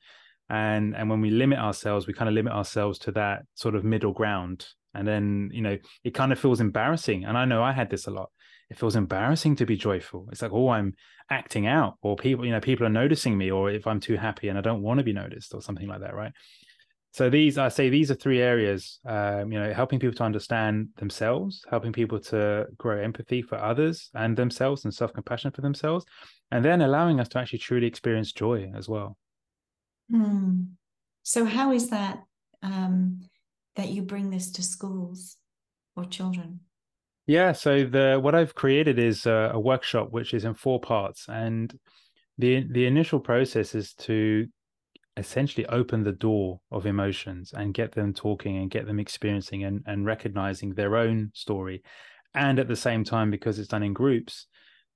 and 0.48 0.96
and 0.96 1.10
when 1.10 1.20
we 1.20 1.30
limit 1.30 1.58
ourselves, 1.58 2.06
we 2.06 2.14
kind 2.14 2.28
of 2.28 2.34
limit 2.34 2.52
ourselves 2.52 2.98
to 3.00 3.12
that 3.12 3.42
sort 3.54 3.74
of 3.74 3.84
middle 3.84 4.12
ground, 4.12 4.66
and 4.94 5.06
then 5.06 5.50
you 5.52 5.60
know 5.60 5.76
it 6.04 6.14
kind 6.14 6.32
of 6.32 6.38
feels 6.38 6.60
embarrassing. 6.60 7.24
And 7.24 7.36
I 7.36 7.44
know 7.44 7.62
I 7.62 7.72
had 7.72 7.90
this 7.90 8.06
a 8.06 8.10
lot. 8.10 8.30
It 8.70 8.78
feels 8.78 8.96
embarrassing 8.96 9.56
to 9.56 9.66
be 9.66 9.76
joyful. 9.76 10.28
It's 10.30 10.42
like 10.42 10.52
oh, 10.52 10.68
I'm 10.68 10.94
acting 11.30 11.66
out, 11.66 11.96
or 12.00 12.16
people 12.16 12.46
you 12.46 12.52
know 12.52 12.60
people 12.60 12.86
are 12.86 12.90
noticing 12.90 13.36
me, 13.36 13.50
or 13.50 13.70
if 13.70 13.86
I'm 13.86 14.00
too 14.00 14.16
happy 14.16 14.48
and 14.48 14.56
I 14.56 14.62
don't 14.62 14.82
want 14.82 14.98
to 14.98 15.04
be 15.04 15.12
noticed, 15.12 15.52
or 15.52 15.60
something 15.60 15.88
like 15.88 16.00
that, 16.00 16.14
right? 16.14 16.32
So 17.12 17.30
these 17.30 17.58
i 17.58 17.68
say 17.68 17.88
these 17.88 18.10
are 18.10 18.14
three 18.14 18.40
areas 18.40 19.00
um, 19.06 19.50
you 19.52 19.58
know 19.58 19.72
helping 19.72 19.98
people 19.98 20.14
to 20.14 20.22
understand 20.22 20.88
themselves 20.96 21.64
helping 21.70 21.92
people 21.92 22.18
to 22.18 22.66
grow 22.76 22.98
empathy 22.98 23.42
for 23.42 23.56
others 23.56 24.10
and 24.14 24.36
themselves 24.36 24.84
and 24.84 24.94
self-compassion 24.94 25.50
for 25.50 25.60
themselves 25.60 26.04
and 26.50 26.64
then 26.64 26.80
allowing 26.82 27.20
us 27.20 27.28
to 27.28 27.38
actually 27.38 27.58
truly 27.58 27.86
experience 27.86 28.32
joy 28.32 28.70
as 28.76 28.88
well 28.88 29.16
mm. 30.12 30.66
so 31.22 31.44
how 31.44 31.72
is 31.72 31.90
that 31.90 32.20
um, 32.62 33.20
that 33.76 33.88
you 33.88 34.02
bring 34.02 34.30
this 34.30 34.50
to 34.52 34.62
schools 34.62 35.36
or 35.96 36.04
children 36.04 36.60
yeah 37.26 37.52
so 37.52 37.84
the 37.84 38.18
what 38.20 38.34
i've 38.34 38.54
created 38.54 38.98
is 38.98 39.26
a, 39.26 39.52
a 39.54 39.60
workshop 39.60 40.08
which 40.10 40.34
is 40.34 40.44
in 40.44 40.54
four 40.54 40.80
parts 40.80 41.26
and 41.28 41.78
the 42.38 42.64
the 42.70 42.86
initial 42.86 43.20
process 43.20 43.74
is 43.74 43.94
to 43.94 44.46
essentially 45.18 45.66
open 45.66 46.04
the 46.04 46.12
door 46.12 46.60
of 46.70 46.86
emotions 46.86 47.52
and 47.54 47.74
get 47.74 47.92
them 47.92 48.14
talking 48.14 48.56
and 48.56 48.70
get 48.70 48.86
them 48.86 49.00
experiencing 49.00 49.64
and, 49.64 49.82
and 49.86 50.06
recognizing 50.06 50.74
their 50.74 50.96
own 50.96 51.30
story. 51.34 51.82
And 52.34 52.58
at 52.58 52.68
the 52.68 52.76
same 52.76 53.04
time, 53.04 53.30
because 53.30 53.58
it's 53.58 53.68
done 53.68 53.82
in 53.82 53.92
groups, 53.92 54.46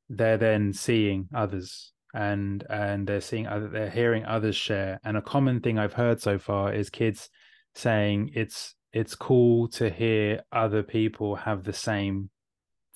they're 0.08 0.38
then 0.38 0.72
seeing 0.72 1.28
others 1.34 1.92
and 2.14 2.64
and 2.68 3.06
they're 3.06 3.22
seeing 3.22 3.46
other 3.46 3.68
they're 3.68 3.90
hearing 3.90 4.24
others 4.24 4.56
share. 4.56 5.00
And 5.04 5.16
a 5.16 5.22
common 5.22 5.60
thing 5.60 5.78
I've 5.78 5.94
heard 5.94 6.20
so 6.20 6.38
far 6.38 6.72
is 6.72 6.90
kids 6.90 7.28
saying 7.74 8.30
it's 8.34 8.74
it's 8.92 9.14
cool 9.14 9.68
to 9.68 9.90
hear 9.90 10.42
other 10.52 10.82
people 10.82 11.36
have 11.36 11.64
the 11.64 11.72
same 11.72 12.30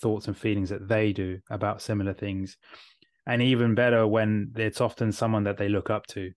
thoughts 0.00 0.26
and 0.28 0.36
feelings 0.36 0.68
that 0.68 0.88
they 0.88 1.12
do 1.12 1.38
about 1.50 1.80
similar 1.80 2.12
things 2.12 2.58
and 3.26 3.42
even 3.42 3.74
better 3.74 4.06
when 4.06 4.52
it's 4.56 4.80
often 4.80 5.10
someone 5.10 5.44
that 5.44 5.56
they 5.56 5.68
look 5.68 5.90
up 5.90 6.06
to 6.06 6.32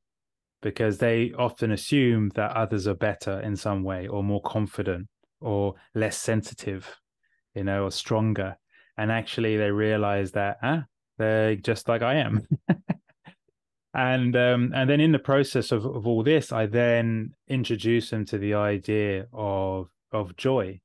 because 0.61 0.97
they 0.97 1.31
often 1.37 1.71
assume 1.71 2.29
that 2.35 2.51
others 2.51 2.87
are 2.87 2.95
better 2.95 3.39
in 3.39 3.55
some 3.55 3.83
way 3.83 4.07
or 4.07 4.23
more 4.23 4.41
confident 4.41 5.07
or 5.41 5.75
less 5.95 6.17
sensitive, 6.17 6.97
you 7.55 7.63
know, 7.63 7.85
or 7.85 7.91
stronger. 7.91 8.57
And 8.97 9.11
actually, 9.11 9.55
they 9.57 9.71
realize 9.71 10.31
that 10.33 10.57
ah, 10.61 10.83
they're 11.17 11.55
just 11.55 11.87
like 11.87 12.01
I 12.01 12.15
am. 12.15 12.45
and 13.93 14.35
um, 14.35 14.71
and 14.75 14.89
then 14.89 14.99
in 14.99 15.11
the 15.11 15.19
process 15.19 15.71
of, 15.71 15.85
of 15.85 16.05
all 16.05 16.23
this, 16.23 16.51
I 16.51 16.65
then 16.65 17.31
introduce 17.47 18.09
them 18.09 18.25
to 18.25 18.37
the 18.37 18.55
idea 18.55 19.27
of 19.31 19.87
of 20.11 20.35
joy. 20.35 20.81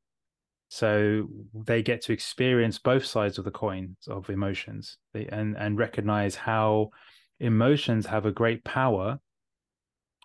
So 0.68 1.28
they 1.54 1.82
get 1.82 2.02
to 2.02 2.12
experience 2.12 2.78
both 2.78 3.04
sides 3.04 3.38
of 3.38 3.44
the 3.44 3.50
coin 3.50 3.96
of 4.08 4.30
emotions 4.30 4.96
they, 5.12 5.26
and 5.26 5.56
and 5.56 5.78
recognize 5.78 6.36
how 6.36 6.90
emotions 7.40 8.06
have 8.06 8.26
a 8.26 8.32
great 8.32 8.64
power 8.64 9.18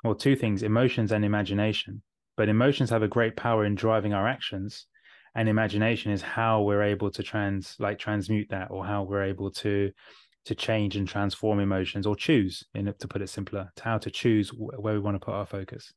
or 0.04 0.16
two 0.16 0.36
things 0.36 0.64
emotions 0.64 1.12
and 1.12 1.26
imagination. 1.26 2.02
But 2.38 2.50
emotions 2.50 2.90
have 2.90 3.04
a 3.04 3.08
great 3.08 3.36
power 3.36 3.66
in 3.66 3.76
driving 3.76 4.14
our 4.14 4.28
actions. 4.28 4.88
And 5.36 5.48
imagination 5.48 6.12
is 6.12 6.22
how 6.22 6.64
we're 6.64 6.84
able 6.84 7.12
to 7.12 7.22
trans 7.22 7.76
like 7.80 8.00
transmute 8.00 8.50
that 8.50 8.72
or 8.72 8.86
how 8.86 9.04
we're 9.04 9.24
able 9.24 9.52
to 9.52 9.92
to 10.46 10.56
change 10.56 10.96
and 10.96 11.08
transform 11.08 11.60
emotions 11.60 12.08
or 12.08 12.16
choose 12.16 12.64
in 12.74 12.92
to 12.98 13.08
put 13.08 13.22
it 13.22 13.30
simpler 13.30 13.70
to 13.76 13.84
how 13.84 13.98
to 13.98 14.10
choose 14.10 14.50
where 14.50 14.94
we 14.94 15.00
want 15.00 15.14
to 15.14 15.24
put 15.24 15.34
our 15.34 15.46
focus 15.46 15.94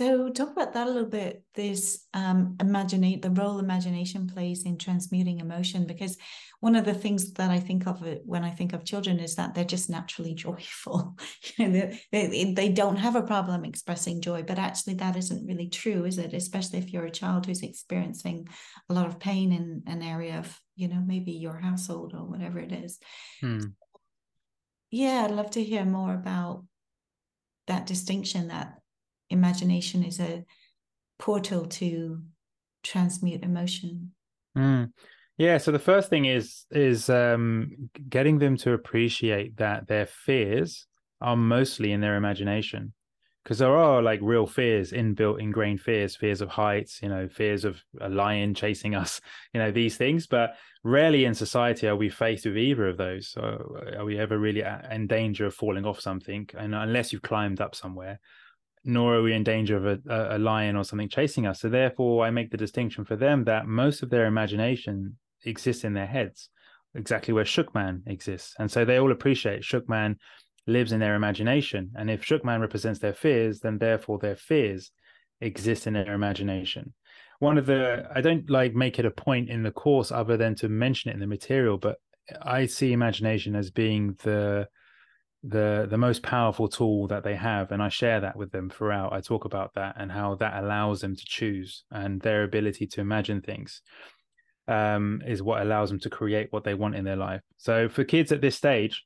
so 0.00 0.30
talk 0.30 0.52
about 0.52 0.72
that 0.72 0.86
a 0.86 0.90
little 0.90 1.10
bit. 1.10 1.44
This 1.54 2.06
um, 2.14 2.56
imaginate 2.58 3.20
the 3.20 3.28
role 3.28 3.58
imagination 3.58 4.26
plays 4.26 4.64
in 4.64 4.78
transmuting 4.78 5.40
emotion, 5.40 5.86
because 5.86 6.16
one 6.60 6.74
of 6.74 6.86
the 6.86 6.94
things 6.94 7.34
that 7.34 7.50
I 7.50 7.60
think 7.60 7.86
of 7.86 8.02
it 8.04 8.22
when 8.24 8.42
I 8.42 8.48
think 8.48 8.72
of 8.72 8.86
children 8.86 9.20
is 9.20 9.34
that 9.34 9.54
they're 9.54 9.62
just 9.62 9.90
naturally 9.90 10.32
joyful. 10.46 11.18
you 11.58 11.68
know, 11.68 11.90
they, 12.12 12.26
they, 12.28 12.54
they 12.54 12.68
don't 12.70 12.96
have 12.96 13.14
a 13.14 13.22
problem 13.22 13.62
expressing 13.66 14.22
joy, 14.22 14.42
but 14.42 14.58
actually 14.58 14.94
that 14.94 15.16
isn't 15.16 15.46
really 15.46 15.68
true, 15.68 16.06
is 16.06 16.16
it? 16.16 16.32
Especially 16.32 16.78
if 16.78 16.94
you're 16.94 17.04
a 17.04 17.10
child 17.10 17.44
who's 17.44 17.62
experiencing 17.62 18.48
a 18.88 18.94
lot 18.94 19.06
of 19.06 19.20
pain 19.20 19.52
in 19.52 19.82
an 19.86 20.02
area 20.02 20.38
of, 20.38 20.58
you 20.76 20.88
know, 20.88 21.02
maybe 21.06 21.32
your 21.32 21.58
household 21.58 22.14
or 22.14 22.24
whatever 22.24 22.58
it 22.58 22.72
is. 22.72 22.98
Hmm. 23.42 23.60
Yeah, 24.90 25.26
I'd 25.26 25.32
love 25.32 25.50
to 25.50 25.62
hear 25.62 25.84
more 25.84 26.14
about 26.14 26.64
that 27.66 27.84
distinction 27.84 28.48
that 28.48 28.79
imagination 29.30 30.04
is 30.04 30.20
a 30.20 30.44
portal 31.18 31.66
to 31.66 32.22
transmute 32.82 33.42
emotion. 33.42 34.12
Mm. 34.56 34.92
Yeah. 35.38 35.58
So 35.58 35.72
the 35.72 35.78
first 35.78 36.10
thing 36.10 36.26
is 36.26 36.66
is 36.70 37.08
um, 37.08 37.90
getting 38.08 38.38
them 38.38 38.56
to 38.58 38.72
appreciate 38.72 39.56
that 39.56 39.86
their 39.86 40.06
fears 40.06 40.86
are 41.20 41.36
mostly 41.36 41.92
in 41.92 42.00
their 42.00 42.16
imagination, 42.16 42.92
because 43.44 43.58
there 43.58 43.76
are 43.76 44.02
like 44.02 44.20
real 44.22 44.46
fears, 44.46 44.92
inbuilt, 44.92 45.40
ingrained 45.40 45.80
fears, 45.80 46.16
fears 46.16 46.40
of 46.40 46.48
heights, 46.48 47.00
you 47.02 47.08
know, 47.08 47.28
fears 47.28 47.64
of 47.64 47.82
a 48.00 48.08
lion 48.08 48.54
chasing 48.54 48.94
us, 48.94 49.20
you 49.54 49.60
know, 49.60 49.70
these 49.70 49.96
things. 49.96 50.26
But 50.26 50.56
rarely 50.84 51.24
in 51.24 51.34
society 51.34 51.86
are 51.88 51.96
we 51.96 52.08
faced 52.10 52.46
with 52.46 52.56
either 52.56 52.88
of 52.88 52.96
those. 52.96 53.28
So 53.28 53.40
are 53.96 54.04
we 54.04 54.18
ever 54.18 54.38
really 54.38 54.62
in 54.90 55.06
danger 55.06 55.46
of 55.46 55.54
falling 55.54 55.86
off 55.86 56.00
something? 56.00 56.48
And 56.56 56.74
unless 56.74 57.12
you've 57.12 57.22
climbed 57.22 57.60
up 57.60 57.74
somewhere, 57.74 58.20
nor 58.84 59.16
are 59.16 59.22
we 59.22 59.34
in 59.34 59.44
danger 59.44 59.76
of 59.76 59.86
a, 59.86 60.36
a, 60.36 60.38
lion 60.38 60.76
or 60.76 60.84
something 60.84 61.08
chasing 61.08 61.46
us. 61.46 61.60
So 61.60 61.68
therefore, 61.68 62.24
I 62.24 62.30
make 62.30 62.50
the 62.50 62.56
distinction 62.56 63.04
for 63.04 63.16
them 63.16 63.44
that 63.44 63.66
most 63.66 64.02
of 64.02 64.10
their 64.10 64.26
imagination 64.26 65.18
exists 65.44 65.84
in 65.84 65.94
their 65.94 66.06
heads, 66.06 66.48
exactly 66.94 67.34
where 67.34 67.44
Shookman 67.44 68.02
exists, 68.06 68.54
and 68.58 68.70
so 68.70 68.84
they 68.84 68.98
all 68.98 69.12
appreciate 69.12 69.62
Shookman 69.62 70.16
lives 70.66 70.92
in 70.92 71.00
their 71.00 71.14
imagination, 71.14 71.90
and 71.96 72.10
if 72.10 72.22
Shookman 72.22 72.60
represents 72.60 73.00
their 73.00 73.14
fears, 73.14 73.60
then 73.60 73.78
therefore 73.78 74.18
their 74.18 74.36
fears 74.36 74.90
exist 75.40 75.86
in 75.86 75.94
their 75.94 76.12
imagination. 76.12 76.94
One 77.38 77.56
of 77.56 77.66
the 77.66 78.06
I 78.14 78.20
don't 78.20 78.48
like 78.50 78.74
make 78.74 78.98
it 78.98 79.06
a 79.06 79.10
point 79.10 79.48
in 79.48 79.62
the 79.62 79.70
course 79.70 80.12
other 80.12 80.36
than 80.36 80.54
to 80.56 80.68
mention 80.68 81.10
it 81.10 81.14
in 81.14 81.20
the 81.20 81.26
material, 81.26 81.78
but 81.78 81.96
I 82.42 82.66
see 82.66 82.92
imagination 82.92 83.56
as 83.56 83.70
being 83.70 84.16
the 84.22 84.68
the 85.42 85.86
the 85.88 85.96
most 85.96 86.22
powerful 86.22 86.68
tool 86.68 87.06
that 87.06 87.24
they 87.24 87.34
have 87.34 87.72
and 87.72 87.82
i 87.82 87.88
share 87.88 88.20
that 88.20 88.36
with 88.36 88.52
them 88.52 88.68
throughout. 88.68 89.12
I 89.12 89.20
talk 89.20 89.46
about 89.46 89.72
that 89.74 89.96
and 89.98 90.12
how 90.12 90.34
that 90.36 90.62
allows 90.62 91.00
them 91.00 91.16
to 91.16 91.24
choose 91.24 91.84
and 91.90 92.20
their 92.20 92.44
ability 92.44 92.86
to 92.88 93.00
imagine 93.00 93.40
things 93.40 93.80
um, 94.68 95.22
is 95.26 95.42
what 95.42 95.62
allows 95.62 95.88
them 95.88 95.98
to 96.00 96.10
create 96.10 96.48
what 96.50 96.62
they 96.62 96.74
want 96.74 96.94
in 96.94 97.04
their 97.04 97.16
life. 97.16 97.40
So 97.56 97.88
for 97.88 98.04
kids 98.04 98.32
at 98.32 98.40
this 98.40 98.56
stage 98.56 99.04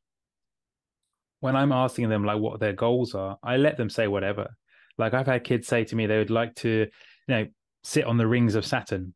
when 1.40 1.57
i'm 1.57 1.73
asking 1.73 2.09
them 2.09 2.25
like 2.25 2.40
what 2.40 2.59
their 2.59 2.73
goals 2.73 3.14
are 3.14 3.37
i 3.42 3.57
let 3.57 3.77
them 3.77 3.90
say 3.90 4.09
whatever. 4.09 4.57
Like 4.99 5.14
i've 5.14 5.27
had 5.27 5.44
kids 5.44 5.68
say 5.68 5.85
to 5.85 5.97
me 5.97 6.07
they 6.07 6.18
would 6.18 6.31
like 6.31 6.55
to 6.57 6.68
you 6.68 6.88
know 7.29 7.47
sit 7.85 8.07
on 8.07 8.16
the 8.16 8.27
rings 8.27 8.57
of 8.57 8.66
saturn. 8.66 9.14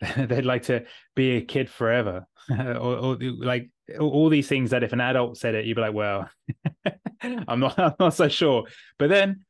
They'd 0.16 0.44
like 0.46 0.62
to 0.64 0.84
be 1.14 1.36
a 1.36 1.42
kid 1.42 1.68
forever. 1.68 2.26
Or, 2.48 2.96
or, 2.96 3.18
like 3.20 3.70
all 4.00 4.28
these 4.28 4.48
things 4.48 4.70
that 4.70 4.82
if 4.82 4.92
an 4.92 5.00
adult 5.00 5.36
said 5.38 5.54
it 5.54 5.64
you'd 5.64 5.76
be 5.76 5.80
like 5.80 5.94
well 5.94 6.28
i'm 7.22 7.60
not 7.60 7.78
i'm 7.78 7.94
not 8.00 8.14
so 8.14 8.28
sure 8.28 8.64
but 8.98 9.08
then 9.08 9.40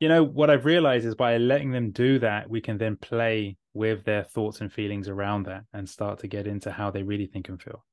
you 0.00 0.08
know 0.08 0.24
what 0.24 0.50
i've 0.50 0.64
realized 0.64 1.04
is 1.04 1.14
by 1.14 1.36
letting 1.36 1.70
them 1.70 1.90
do 1.90 2.18
that 2.18 2.48
we 2.48 2.60
can 2.60 2.78
then 2.78 2.96
play 2.96 3.56
with 3.74 4.04
their 4.04 4.22
thoughts 4.22 4.60
and 4.60 4.72
feelings 4.72 5.08
around 5.08 5.44
that 5.44 5.64
and 5.72 5.88
start 5.88 6.18
to 6.20 6.26
get 6.26 6.46
into 6.46 6.70
how 6.70 6.90
they 6.90 7.02
really 7.02 7.26
think 7.26 7.48
and 7.48 7.62
feel. 7.62 7.84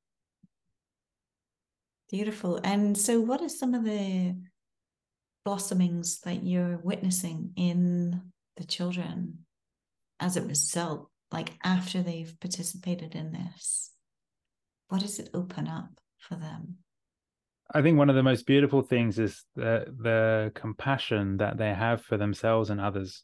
Beautiful. 2.09 2.59
And 2.63 2.97
so, 2.97 3.19
what 3.19 3.41
are 3.41 3.49
some 3.49 3.73
of 3.73 3.83
the 3.83 4.35
blossomings 5.45 6.19
that 6.21 6.43
you're 6.43 6.77
witnessing 6.77 7.53
in 7.55 8.21
the 8.57 8.63
children 8.63 9.45
as 10.19 10.35
a 10.35 10.41
result, 10.41 11.09
like 11.31 11.53
after 11.63 12.01
they've 12.01 12.35
participated 12.39 13.15
in 13.15 13.31
this? 13.31 13.91
What 14.89 15.01
does 15.01 15.19
it 15.19 15.29
open 15.33 15.67
up 15.67 15.89
for 16.17 16.35
them? 16.35 16.77
I 17.73 17.81
think 17.83 17.97
one 17.97 18.09
of 18.09 18.15
the 18.15 18.23
most 18.23 18.47
beautiful 18.47 18.81
things 18.81 19.19
is 19.19 19.45
the 19.55 19.85
the 20.01 20.51
compassion 20.55 21.37
that 21.37 21.57
they 21.57 21.73
have 21.73 22.01
for 22.01 22.17
themselves 22.17 22.71
and 22.71 22.81
others. 22.81 23.23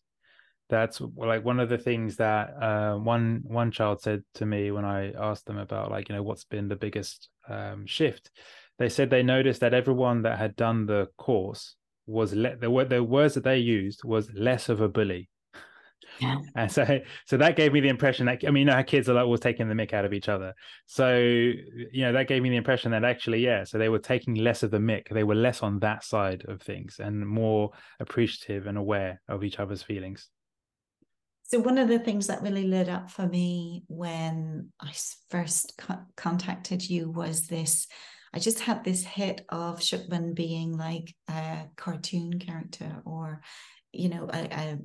That's 0.69 1.01
like 1.01 1.43
one 1.43 1.60
of 1.60 1.69
the 1.69 1.78
things 1.78 2.17
that 2.17 2.49
uh, 2.62 2.95
one 2.95 3.41
one 3.43 3.71
child 3.71 4.01
said 4.01 4.23
to 4.36 4.45
me 4.45 4.71
when 4.71 4.86
I 4.86 5.12
asked 5.13 5.47
them 5.47 5.58
about 5.58 5.89
like 5.89 6.08
you 6.10 6.15
know 6.15 6.23
what's 6.23 6.43
been 6.43 6.67
the 6.67 6.75
biggest 6.75 7.30
um, 7.49 7.88
shift. 7.88 8.30
They 8.78 8.89
said 8.89 9.10
they 9.10 9.23
noticed 9.23 9.62
that 9.62 9.73
everyone 9.73 10.21
that 10.23 10.38
had 10.38 10.56
done 10.56 10.86
the 10.86 11.08
course 11.17 11.75
was 12.06 12.34
le- 12.34 12.58
the 12.58 12.86
the 12.88 13.04
words 13.04 13.34
that 13.34 13.43
they 13.43 13.58
used 13.58 14.04
was 14.04 14.32
less 14.34 14.69
of 14.69 14.82
a 14.82 14.88
bully 14.88 15.30
yeah. 16.19 16.38
And 16.55 16.71
so, 16.71 16.99
so 17.25 17.38
that 17.38 17.55
gave 17.55 17.73
me 17.73 17.81
the 17.81 17.89
impression 17.89 18.25
that 18.27 18.43
I 18.47 18.51
mean, 18.51 18.62
you 18.62 18.65
know, 18.65 18.73
our 18.73 18.84
kids 18.84 19.10
are 19.10 19.13
like 19.13 19.25
always 19.25 19.39
taking 19.39 19.67
the 19.67 19.73
mick 19.73 19.93
out 19.93 20.05
of 20.05 20.13
each 20.13 20.29
other. 20.29 20.53
So, 20.86 21.17
you 21.17 22.01
know, 22.03 22.13
that 22.13 22.27
gave 22.27 22.41
me 22.41 22.49
the 22.49 22.55
impression 22.55 22.91
that 22.91 23.03
actually, 23.03 23.43
yeah, 23.43 23.63
so 23.63 23.77
they 23.77 23.89
were 23.89 23.99
taking 23.99 24.36
less 24.36 24.63
of 24.63 24.71
the 24.71 24.77
mick. 24.77 25.10
They 25.10 25.23
were 25.23 25.36
less 25.36 25.62
on 25.62 25.79
that 25.79 26.03
side 26.03 26.45
of 26.47 26.62
things 26.62 26.99
and 26.99 27.27
more 27.27 27.71
appreciative 27.99 28.67
and 28.67 28.77
aware 28.77 29.21
of 29.27 29.43
each 29.43 29.60
other's 29.60 29.84
feelings. 29.84 30.29
So 31.43 31.60
one 31.60 31.77
of 31.77 31.88
the 31.88 31.99
things 31.99 32.27
that 32.27 32.41
really 32.41 32.65
lit 32.65 32.89
up 32.89 33.12
for 33.12 33.27
me 33.27 33.84
when 33.88 34.69
I 34.81 34.91
first 35.29 35.73
co- 35.77 36.05
contacted 36.15 36.88
you 36.89 37.12
was 37.12 37.47
this. 37.47 37.88
I 38.34 38.39
just 38.39 38.60
had 38.60 38.84
this 38.84 39.03
hit 39.03 39.45
of 39.49 39.79
Shookman 39.79 40.36
being 40.36 40.75
like 40.75 41.13
a 41.29 41.67
cartoon 41.77 42.39
character 42.39 43.01
or, 43.05 43.41
you 43.93 44.10
know, 44.10 44.27
a, 44.34 44.39
a 44.39 44.77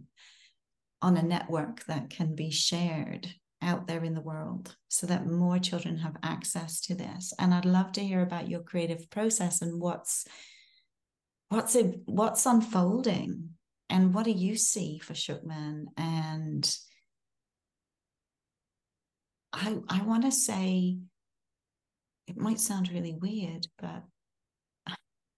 on 1.02 1.16
a 1.16 1.22
network 1.22 1.84
that 1.86 2.10
can 2.10 2.34
be 2.34 2.50
shared 2.50 3.32
out 3.62 3.86
there 3.86 4.04
in 4.04 4.14
the 4.14 4.20
world 4.20 4.74
so 4.88 5.06
that 5.06 5.26
more 5.26 5.58
children 5.58 5.98
have 5.98 6.16
access 6.22 6.80
to 6.80 6.94
this. 6.94 7.32
And 7.38 7.52
i'd 7.52 7.64
love 7.64 7.92
to 7.92 8.04
hear 8.04 8.22
about 8.22 8.48
your 8.48 8.62
creative 8.62 9.10
process 9.10 9.62
and 9.62 9.80
what's 9.80 10.26
what's 11.48 11.76
what's 12.06 12.46
unfolding 12.46 13.50
and 13.88 14.14
what 14.14 14.24
do 14.24 14.30
you 14.30 14.56
see 14.56 14.98
for 14.98 15.14
Shookman? 15.14 15.86
And 15.96 16.76
i 19.52 19.76
i 19.88 20.02
want 20.02 20.24
to 20.24 20.30
say 20.30 20.96
it 22.28 22.36
might 22.36 22.60
sound 22.60 22.88
really 22.88 23.14
weird 23.20 23.66
but 23.78 24.04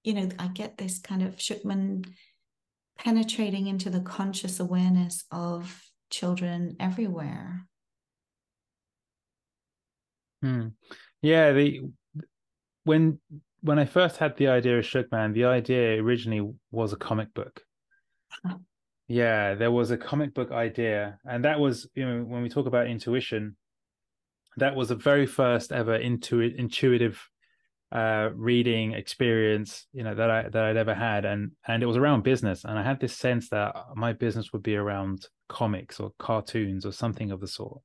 you 0.05 0.13
know 0.13 0.29
i 0.39 0.49
get 0.49 0.77
this 0.77 0.99
kind 0.99 1.23
of 1.23 1.37
Shookman 1.37 2.07
penetrating 3.03 3.67
into 3.67 3.91
the 3.91 4.01
conscious 4.01 4.61
awareness 4.61 5.25
of 5.31 5.83
children 6.11 6.77
everywhere. 6.79 7.67
Hmm. 10.41 10.69
Yeah, 11.21 11.53
the 11.53 11.81
when 12.85 13.19
when 13.61 13.79
I 13.79 13.85
first 13.85 14.17
had 14.17 14.37
the 14.37 14.49
idea 14.49 14.79
of 14.79 14.85
Shookman, 14.85 15.35
the 15.35 15.45
idea 15.45 16.03
originally 16.03 16.53
was 16.71 16.93
a 16.93 16.97
comic 16.97 17.33
book. 17.33 17.63
yeah, 19.09 19.55
there 19.55 19.71
was 19.71 19.91
a 19.91 19.97
comic 19.97 20.35
book 20.35 20.51
idea, 20.51 21.19
and 21.25 21.45
that 21.45 21.61
was 21.61 21.89
you 21.95 22.07
know 22.07 22.23
when 22.25 22.43
we 22.43 22.49
talk 22.49 22.67
about 22.67 22.89
intuition, 22.89 23.57
that 24.57 24.75
was 24.75 24.89
the 24.89 24.97
very 24.97 25.27
first 25.27 25.73
ever 25.73 25.99
intuit 25.99 26.57
intuitive 26.57 27.21
uh, 27.93 28.31
reading 28.35 28.93
experience, 28.93 29.87
you 29.93 30.03
know, 30.03 30.15
that 30.15 30.31
I 30.31 30.49
that 30.49 30.65
I'd 30.65 30.79
ever 30.79 30.95
had, 30.95 31.27
and 31.27 31.53
and 31.67 31.83
it 31.83 31.87
was 31.87 31.99
around 31.99 32.23
business, 32.23 32.65
and 32.65 32.79
I 32.79 32.83
had 32.83 33.01
this 33.01 33.15
sense 33.15 33.51
that 33.51 33.75
my 33.95 34.15
business 34.15 34.53
would 34.53 34.63
be 34.63 34.77
around 34.77 35.27
comics 35.49 36.01
or 36.01 36.13
cartoons 36.19 36.87
or 36.87 36.93
something 36.93 37.31
of 37.31 37.41
the 37.41 37.47
sort. 37.47 37.83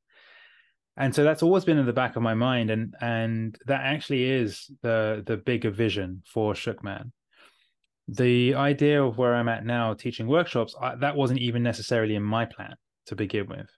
And 0.95 1.13
so 1.13 1.23
that's 1.23 1.43
always 1.43 1.65
been 1.65 1.77
in 1.77 1.85
the 1.85 1.93
back 1.93 2.15
of 2.15 2.23
my 2.23 2.33
mind, 2.33 2.71
and 2.71 2.95
and 3.01 3.57
that 3.65 3.81
actually 3.81 4.23
is 4.23 4.71
the 4.81 5.23
the 5.25 5.35
bigger 5.35 5.71
vision 5.71 6.23
for 6.25 6.53
Shookman. 6.53 7.11
The 8.07 8.55
idea 8.55 9.03
of 9.03 9.17
where 9.17 9.35
I'm 9.35 9.49
at 9.49 9.65
now, 9.65 9.93
teaching 9.93 10.27
workshops, 10.27 10.73
I, 10.81 10.95
that 10.95 11.17
wasn't 11.17 11.41
even 11.41 11.61
necessarily 11.63 12.15
in 12.15 12.23
my 12.23 12.45
plan 12.45 12.75
to 13.07 13.15
begin 13.15 13.47
with. 13.47 13.69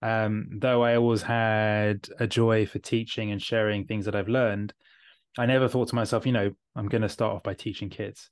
Um, 0.00 0.48
though 0.50 0.82
I 0.82 0.96
always 0.96 1.20
had 1.20 2.08
a 2.18 2.26
joy 2.26 2.64
for 2.64 2.78
teaching 2.78 3.30
and 3.32 3.42
sharing 3.42 3.84
things 3.84 4.06
that 4.06 4.16
I've 4.16 4.28
learned, 4.28 4.72
I 5.36 5.46
never 5.46 5.68
thought 5.68 5.88
to 5.88 5.94
myself, 5.94 6.26
you 6.26 6.32
know, 6.32 6.50
I'm 6.74 6.88
going 6.88 7.02
to 7.02 7.08
start 7.08 7.34
off 7.34 7.42
by 7.42 7.54
teaching 7.54 7.90
kids. 7.90 8.30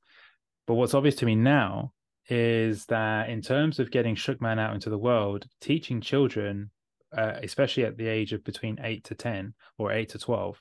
But 0.67 0.75
what's 0.75 0.95
obvious 0.95 1.17
to 1.17 1.27
me 1.27 1.35
now 1.35 1.93
is 2.29 2.87
that 2.87 3.29
in 3.29 3.41
terms 3.43 3.79
of 3.79 3.91
getting 3.91 4.17
Shookman 4.17 4.59
out 4.59 4.75
into 4.75 4.91
the 4.91 4.99
world, 4.99 5.47
teaching 5.61 6.01
children, 6.01 6.71
uh, 7.17 7.35
especially 7.43 7.85
at 7.85 7.97
the 7.97 8.09
age 8.09 8.33
of 8.33 8.43
between 8.43 8.81
eight 8.83 9.05
to 9.05 9.15
10 9.15 9.55
or 9.79 9.93
eight 9.93 10.09
to 10.11 10.19
12, 10.19 10.61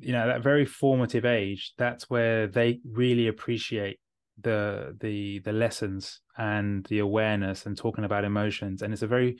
you 0.00 0.12
know, 0.12 0.26
that 0.26 0.42
very 0.42 0.64
formative 0.64 1.24
age, 1.24 1.72
that's 1.76 2.08
where 2.08 2.46
they 2.46 2.80
really 2.84 3.28
appreciate 3.28 3.98
the 4.40 4.96
the 5.00 5.40
the 5.40 5.52
lessons 5.52 6.20
and 6.36 6.84
the 6.86 7.00
awareness 7.00 7.66
and 7.66 7.76
talking 7.76 8.04
about 8.04 8.24
emotions 8.24 8.82
and 8.82 8.92
it's 8.92 9.02
a 9.02 9.06
very 9.06 9.36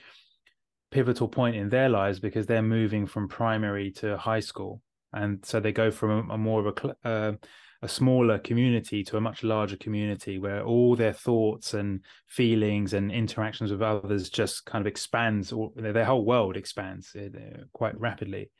pivotal 0.90 1.28
point 1.28 1.54
in 1.54 1.68
their 1.68 1.88
lives 1.88 2.18
because 2.18 2.46
they're 2.46 2.62
moving 2.62 3.06
from 3.06 3.28
primary 3.28 3.90
to 3.92 4.16
high 4.16 4.40
school 4.40 4.82
and 5.12 5.44
so 5.44 5.60
they 5.60 5.72
go 5.72 5.90
from 5.90 6.30
a, 6.30 6.34
a 6.34 6.38
more 6.38 6.66
of 6.66 6.76
a 7.04 7.08
uh, 7.08 7.32
a 7.82 7.88
smaller 7.88 8.38
community 8.38 9.04
to 9.04 9.16
a 9.16 9.20
much 9.20 9.44
larger 9.44 9.76
community 9.76 10.38
where 10.38 10.64
all 10.64 10.96
their 10.96 11.12
thoughts 11.12 11.74
and 11.74 12.00
feelings 12.26 12.92
and 12.92 13.12
interactions 13.12 13.70
with 13.70 13.82
others 13.82 14.30
just 14.30 14.64
kind 14.64 14.82
of 14.82 14.88
expands 14.88 15.52
or 15.52 15.70
their 15.76 16.04
whole 16.04 16.24
world 16.24 16.56
expands 16.56 17.14
uh, 17.14 17.28
quite 17.72 17.98
rapidly. 17.98 18.50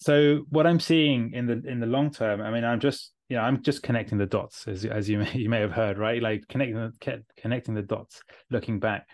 So 0.00 0.44
what 0.50 0.66
i'm 0.66 0.78
seeing 0.78 1.32
in 1.32 1.46
the 1.46 1.60
in 1.66 1.80
the 1.80 1.86
long 1.86 2.12
term 2.12 2.40
i 2.40 2.52
mean 2.52 2.64
i'm 2.64 2.78
just 2.78 3.12
you 3.28 3.36
know 3.36 3.42
i'm 3.42 3.62
just 3.62 3.82
connecting 3.82 4.16
the 4.16 4.26
dots 4.26 4.68
as 4.68 4.84
as 4.84 5.08
you 5.08 5.18
may, 5.18 5.32
you 5.34 5.48
may 5.48 5.60
have 5.60 5.72
heard 5.72 5.98
right? 5.98 6.22
Like 6.22 6.46
connecting 6.48 6.92
connecting 7.36 7.74
the 7.74 7.82
dots 7.82 8.22
looking 8.50 8.78
back 8.78 9.08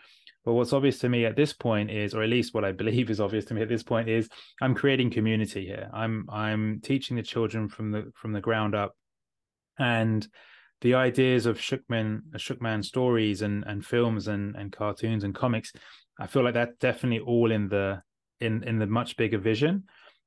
but 0.45 0.53
what's 0.53 0.73
obvious 0.75 0.99
to 0.99 1.09
me 1.09 1.25
at 1.25 1.37
this 1.37 1.53
point 1.53 1.91
is, 1.91 2.15
or 2.15 2.23
at 2.23 2.29
least 2.29 2.53
what 2.53 2.65
I 2.65 2.73
believe 2.73 3.09
is 3.09 3.21
obvious 3.21 3.47
to 3.47 3.55
me 3.55 3.63
at 3.63 3.69
this 3.69 3.83
point 3.83 4.09
is, 4.09 4.29
I'm 4.61 4.75
creating 4.75 5.11
community 5.11 5.65
here. 5.65 5.89
I'm 5.93 6.27
I'm 6.31 6.81
teaching 6.83 7.17
the 7.17 7.23
children 7.23 7.69
from 7.69 7.91
the 7.91 8.13
from 8.15 8.33
the 8.33 8.43
ground 8.43 8.75
up, 8.75 8.95
and 9.79 10.27
the 10.83 10.95
ideas 10.95 11.47
of 11.47 11.59
Shookman 11.59 12.21
uh, 12.35 12.39
Shookman 12.39 12.85
stories 12.85 13.41
and 13.41 13.65
and 13.67 13.85
films 13.85 14.29
and 14.29 14.55
and 14.55 14.71
cartoons 14.71 15.25
and 15.25 15.35
comics. 15.35 15.73
I 16.21 16.27
feel 16.27 16.45
like 16.45 16.55
that's 16.55 16.77
definitely 16.79 17.21
all 17.21 17.51
in 17.51 17.69
the 17.69 18.03
in 18.41 18.63
in 18.65 18.79
the 18.79 18.87
much 18.87 19.17
bigger 19.17 19.39
vision, 19.39 19.85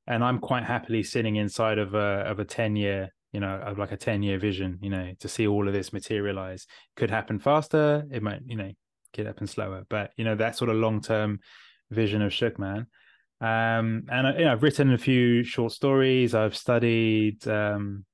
and 0.08 0.24
I'm 0.24 0.40
quite 0.40 0.64
happily 0.64 1.04
sitting 1.04 1.36
inside 1.36 1.78
of 1.78 1.94
a 1.94 2.24
of 2.26 2.40
a 2.40 2.46
ten 2.46 2.76
year 2.76 3.12
you 3.34 3.42
know 3.42 3.58
of 3.58 3.78
like 3.78 3.92
a 3.92 3.98
10 3.98 4.24
year 4.24 4.40
vision 4.40 4.80
you 4.82 4.90
know 4.90 5.12
to 5.20 5.28
see 5.28 5.46
all 5.46 5.68
of 5.68 5.74
this 5.74 5.92
materialize 5.92 6.66
could 6.96 7.10
happen 7.10 7.38
faster 7.38 8.06
it 8.10 8.24
might 8.24 8.40
you 8.48 8.56
know 8.56 8.72
get 9.14 9.28
up 9.28 9.40
and 9.40 9.50
slower. 9.50 9.86
But 9.90 10.12
you 10.18 10.24
know 10.26 10.36
that 10.36 10.56
sort 10.56 10.70
of 10.70 10.78
long 10.78 11.02
term 11.02 11.40
vision 11.90 12.22
of 12.22 12.32
Shookman. 12.32 12.88
Um, 13.40 14.08
and 14.10 14.40
you 14.40 14.46
know, 14.46 14.52
I've 14.52 14.64
written 14.64 14.94
a 14.94 14.98
few 14.98 15.44
short 15.44 15.72
stories. 15.72 16.34
I've 16.34 16.56
studied. 16.56 17.48
Um, 17.48 18.06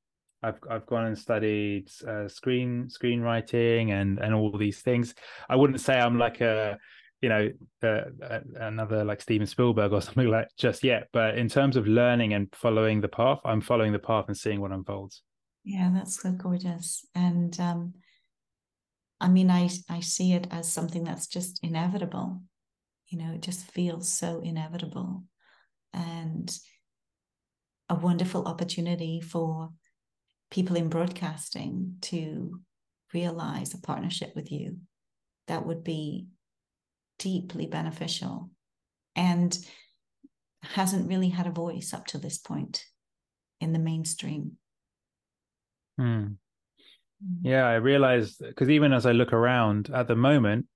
I've 0.41 0.59
I've 0.69 0.85
gone 0.85 1.05
and 1.05 1.17
studied 1.17 1.89
uh, 2.05 2.27
screen 2.27 2.89
screenwriting 2.89 3.91
and 3.91 4.19
and 4.19 4.33
all 4.33 4.57
these 4.57 4.81
things. 4.81 5.15
I 5.49 5.55
wouldn't 5.55 5.79
say 5.79 5.97
I'm 5.97 6.17
like 6.17 6.41
a 6.41 6.77
you 7.21 7.29
know 7.29 7.49
uh, 7.81 8.01
another 8.59 9.05
like 9.05 9.21
Steven 9.21 9.47
Spielberg 9.47 9.93
or 9.93 10.01
something 10.01 10.27
like 10.27 10.49
just 10.57 10.83
yet. 10.83 11.07
But 11.13 11.37
in 11.37 11.47
terms 11.47 11.77
of 11.77 11.87
learning 11.87 12.33
and 12.33 12.53
following 12.53 12.99
the 12.99 13.07
path, 13.07 13.39
I'm 13.45 13.61
following 13.61 13.93
the 13.93 13.99
path 13.99 14.25
and 14.27 14.37
seeing 14.37 14.59
what 14.59 14.71
unfolds. 14.71 15.21
Yeah, 15.63 15.91
that's 15.93 16.21
so 16.21 16.31
gorgeous. 16.31 17.07
And 17.15 17.57
um, 17.61 17.93
I 19.23 19.29
mean, 19.29 19.49
I, 19.49 19.69
I 19.89 20.01
see 20.01 20.33
it 20.33 20.47
as 20.51 20.69
something 20.69 21.05
that's 21.05 21.27
just 21.27 21.63
inevitable. 21.63 22.41
You 23.07 23.19
know, 23.19 23.31
it 23.33 23.41
just 23.41 23.71
feels 23.71 24.11
so 24.11 24.41
inevitable 24.43 25.23
and 25.93 26.53
a 27.87 27.95
wonderful 27.95 28.45
opportunity 28.45 29.21
for 29.21 29.69
people 30.51 30.75
in 30.75 30.89
broadcasting 30.89 31.95
to 32.01 32.59
realize 33.13 33.73
a 33.73 33.79
partnership 33.79 34.35
with 34.35 34.51
you 34.51 34.79
that 35.47 35.65
would 35.65 35.85
be 35.85 36.27
deeply 37.17 37.65
beneficial 37.65 38.49
and 39.15 39.57
hasn't 40.63 41.07
really 41.07 41.29
had 41.29 41.47
a 41.47 41.51
voice 41.51 41.93
up 41.93 42.07
to 42.07 42.17
this 42.17 42.39
point 42.39 42.83
in 43.61 43.71
the 43.71 43.79
mainstream. 43.79 44.57
Hmm. 45.97 46.03
Mm. 46.03 46.35
Mm-hmm. 47.23 47.47
Yeah, 47.47 47.65
I 47.65 47.75
realized 47.75 48.39
because 48.39 48.69
even 48.69 48.93
as 48.93 49.05
I 49.05 49.11
look 49.11 49.33
around 49.33 49.89
at 49.93 50.07
the 50.07 50.15
moment, 50.15 50.67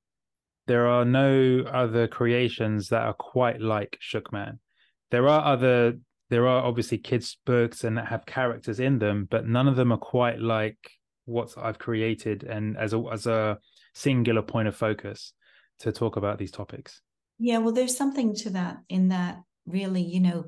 there 0.68 0.88
are 0.88 1.06
no 1.06 1.64
other 1.68 2.08
creations 2.08 2.90
that 2.90 3.04
are 3.04 3.14
quite 3.14 3.62
like 3.62 3.98
Shookman. 4.02 4.60
There 5.12 5.28
are 5.28 5.44
other 5.54 5.98
there 6.30 6.48
are 6.48 6.64
obviously 6.64 6.98
kids 6.98 7.38
books 7.46 7.84
and 7.84 7.98
that 7.98 8.08
have 8.08 8.26
characters 8.26 8.80
in 8.80 9.00
them, 9.00 9.28
but 9.30 9.48
none 9.48 9.68
of 9.68 9.76
them 9.76 9.92
are 9.92 9.98
quite 9.98 10.40
like 10.40 10.78
what 11.26 11.54
I've 11.58 11.80
created 11.80 12.44
and 12.44 12.78
as 12.78 12.94
a 12.94 13.04
as 13.12 13.28
a 13.28 13.60
singular 13.94 14.42
point 14.42 14.68
of 14.68 14.76
focus 14.76 15.34
to 15.80 15.92
talk 15.92 16.18
about 16.18 16.38
these 16.38 16.52
topics. 16.52 17.02
Yeah, 17.40 17.60
well, 17.60 17.74
there's 17.74 17.96
something 17.96 18.36
to 18.36 18.50
that 18.52 18.78
in 18.90 19.10
that 19.10 19.40
really, 19.66 20.02
you 20.02 20.20
know, 20.20 20.46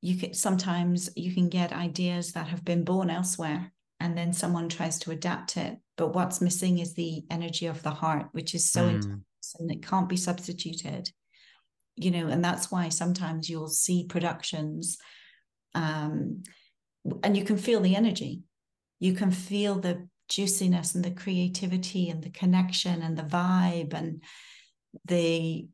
you 0.00 0.16
can 0.16 0.34
sometimes 0.34 1.10
you 1.16 1.34
can 1.34 1.48
get 1.48 1.72
ideas 1.72 2.32
that 2.32 2.48
have 2.48 2.64
been 2.64 2.84
born 2.84 3.10
elsewhere 3.10 3.72
and 4.00 4.16
then 4.16 4.32
someone 4.32 4.68
tries 4.68 4.98
to 5.00 5.10
adapt 5.10 5.56
it. 5.56 5.78
But 5.96 6.14
what's 6.14 6.40
missing 6.40 6.78
is 6.78 6.94
the 6.94 7.24
energy 7.30 7.66
of 7.66 7.82
the 7.82 7.90
heart, 7.90 8.28
which 8.32 8.54
is 8.54 8.70
so 8.70 8.82
mm. 8.82 8.94
intense 8.94 9.56
and 9.58 9.70
it 9.70 9.86
can't 9.86 10.08
be 10.08 10.16
substituted. 10.16 11.10
You 11.96 12.12
know, 12.12 12.28
and 12.28 12.44
that's 12.44 12.70
why 12.70 12.90
sometimes 12.90 13.50
you'll 13.50 13.68
see 13.68 14.06
productions 14.06 14.98
um, 15.74 16.44
and 17.24 17.36
you 17.36 17.44
can 17.44 17.58
feel 17.58 17.80
the 17.80 17.96
energy. 17.96 18.42
You 19.00 19.14
can 19.14 19.32
feel 19.32 19.76
the 19.76 20.08
juiciness 20.28 20.94
and 20.94 21.04
the 21.04 21.10
creativity 21.10 22.08
and 22.10 22.22
the 22.22 22.30
connection 22.30 23.02
and 23.02 23.16
the 23.16 23.22
vibe 23.22 23.94
and 23.94 24.22
the 25.06 25.66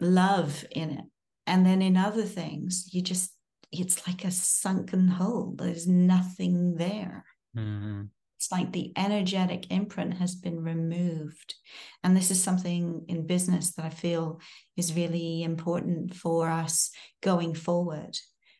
love 0.00 0.64
in 0.70 0.90
it. 0.90 1.04
And 1.46 1.64
then 1.64 1.80
in 1.80 1.96
other 1.96 2.24
things, 2.24 2.90
you 2.92 3.00
just, 3.00 3.32
it's 3.72 4.06
like 4.06 4.24
a 4.24 4.30
sunken 4.30 5.08
hole. 5.08 5.54
There's 5.56 5.86
nothing 5.86 6.74
there. 6.74 7.24
Mm-hmm. 7.56 8.04
It's 8.38 8.52
like 8.52 8.72
the 8.72 8.92
energetic 8.96 9.72
imprint 9.72 10.14
has 10.14 10.36
been 10.36 10.62
removed. 10.62 11.56
And 12.04 12.16
this 12.16 12.30
is 12.30 12.40
something 12.40 13.04
in 13.08 13.26
business 13.26 13.74
that 13.74 13.84
I 13.84 13.90
feel 13.90 14.40
is 14.76 14.94
really 14.94 15.42
important 15.42 16.14
for 16.14 16.48
us 16.48 16.90
going 17.20 17.54
forward 17.54 18.16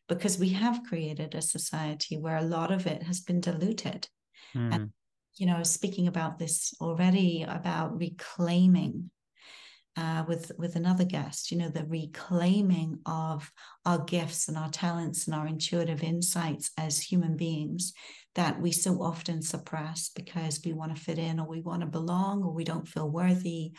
because 0.09 0.37
we 0.37 0.49
have 0.51 0.83
created 0.83 1.35
a 1.35 1.43
society 1.43 2.17
where 2.17 2.39
a 2.39 2.43
lot 2.43 2.73
of 2.73 2.89
it 2.89 3.05
has 3.05 3.21
been 3.21 3.41
diluted. 3.41 4.09
Mm. 4.53 4.75
And, 4.75 4.91
you 5.37 5.47
know, 5.47 5.63
speaking 5.63 6.09
about 6.09 6.41
this 6.41 6.75
already 6.81 7.45
about 7.47 7.97
reclaiming 7.97 9.11
uh, 9.97 10.25
with 10.29 10.53
with 10.59 10.77
another 10.77 11.05
guest 11.05 11.51
you 11.51 11.59
know 11.59 11.69
the 11.71 11.85
reclaiming 11.87 13.01
of 13.05 13.51
our 13.85 13.99
gifts 14.05 14.47
and 14.47 14.57
our 14.57 14.71
talents 14.71 15.27
and 15.27 15.35
our 15.35 15.49
intuitive 15.49 16.05
insights 16.05 16.71
as 16.79 17.01
human 17.01 17.37
beings 17.37 17.95
that 18.39 18.61
we 18.61 18.71
so 18.71 19.03
often 19.03 19.43
suppress 19.43 20.11
because 20.15 20.61
we 20.65 20.73
want 20.73 20.95
to 20.95 21.03
fit 21.03 21.19
in 21.19 21.41
or 21.41 21.49
we 21.49 21.61
want 21.61 21.81
to 21.81 21.89
belong 21.89 22.45
or 22.45 22.53
we 22.53 22.63
don't 22.63 22.87
feel 22.87 23.11
worthy 23.11 23.73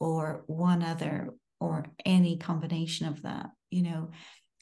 or 0.00 0.44
one 0.46 0.82
other 0.82 1.34
or 1.60 1.84
any 2.06 2.38
combination 2.38 3.06
of 3.06 3.20
that 3.22 3.50
you 3.70 3.82
know? 3.82 4.10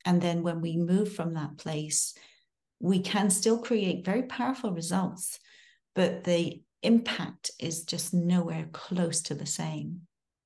And 0.05 0.21
then 0.21 0.43
when 0.43 0.61
we 0.61 0.77
move 0.77 1.15
from 1.15 1.35
that 1.35 1.59
place 1.59 2.15
we 2.81 2.99
can 2.99 3.31
still 3.31 3.59
create 3.59 4.05
very 4.05 4.25
powerful 4.25 4.73
results 4.73 5.39
but 5.95 6.25
the 6.25 6.61
impact 6.83 7.53
is 7.61 7.85
just 7.85 8.13
nowhere 8.13 8.69
close 8.73 9.23
to 9.23 9.35
the 9.35 9.47
same. 9.47 10.01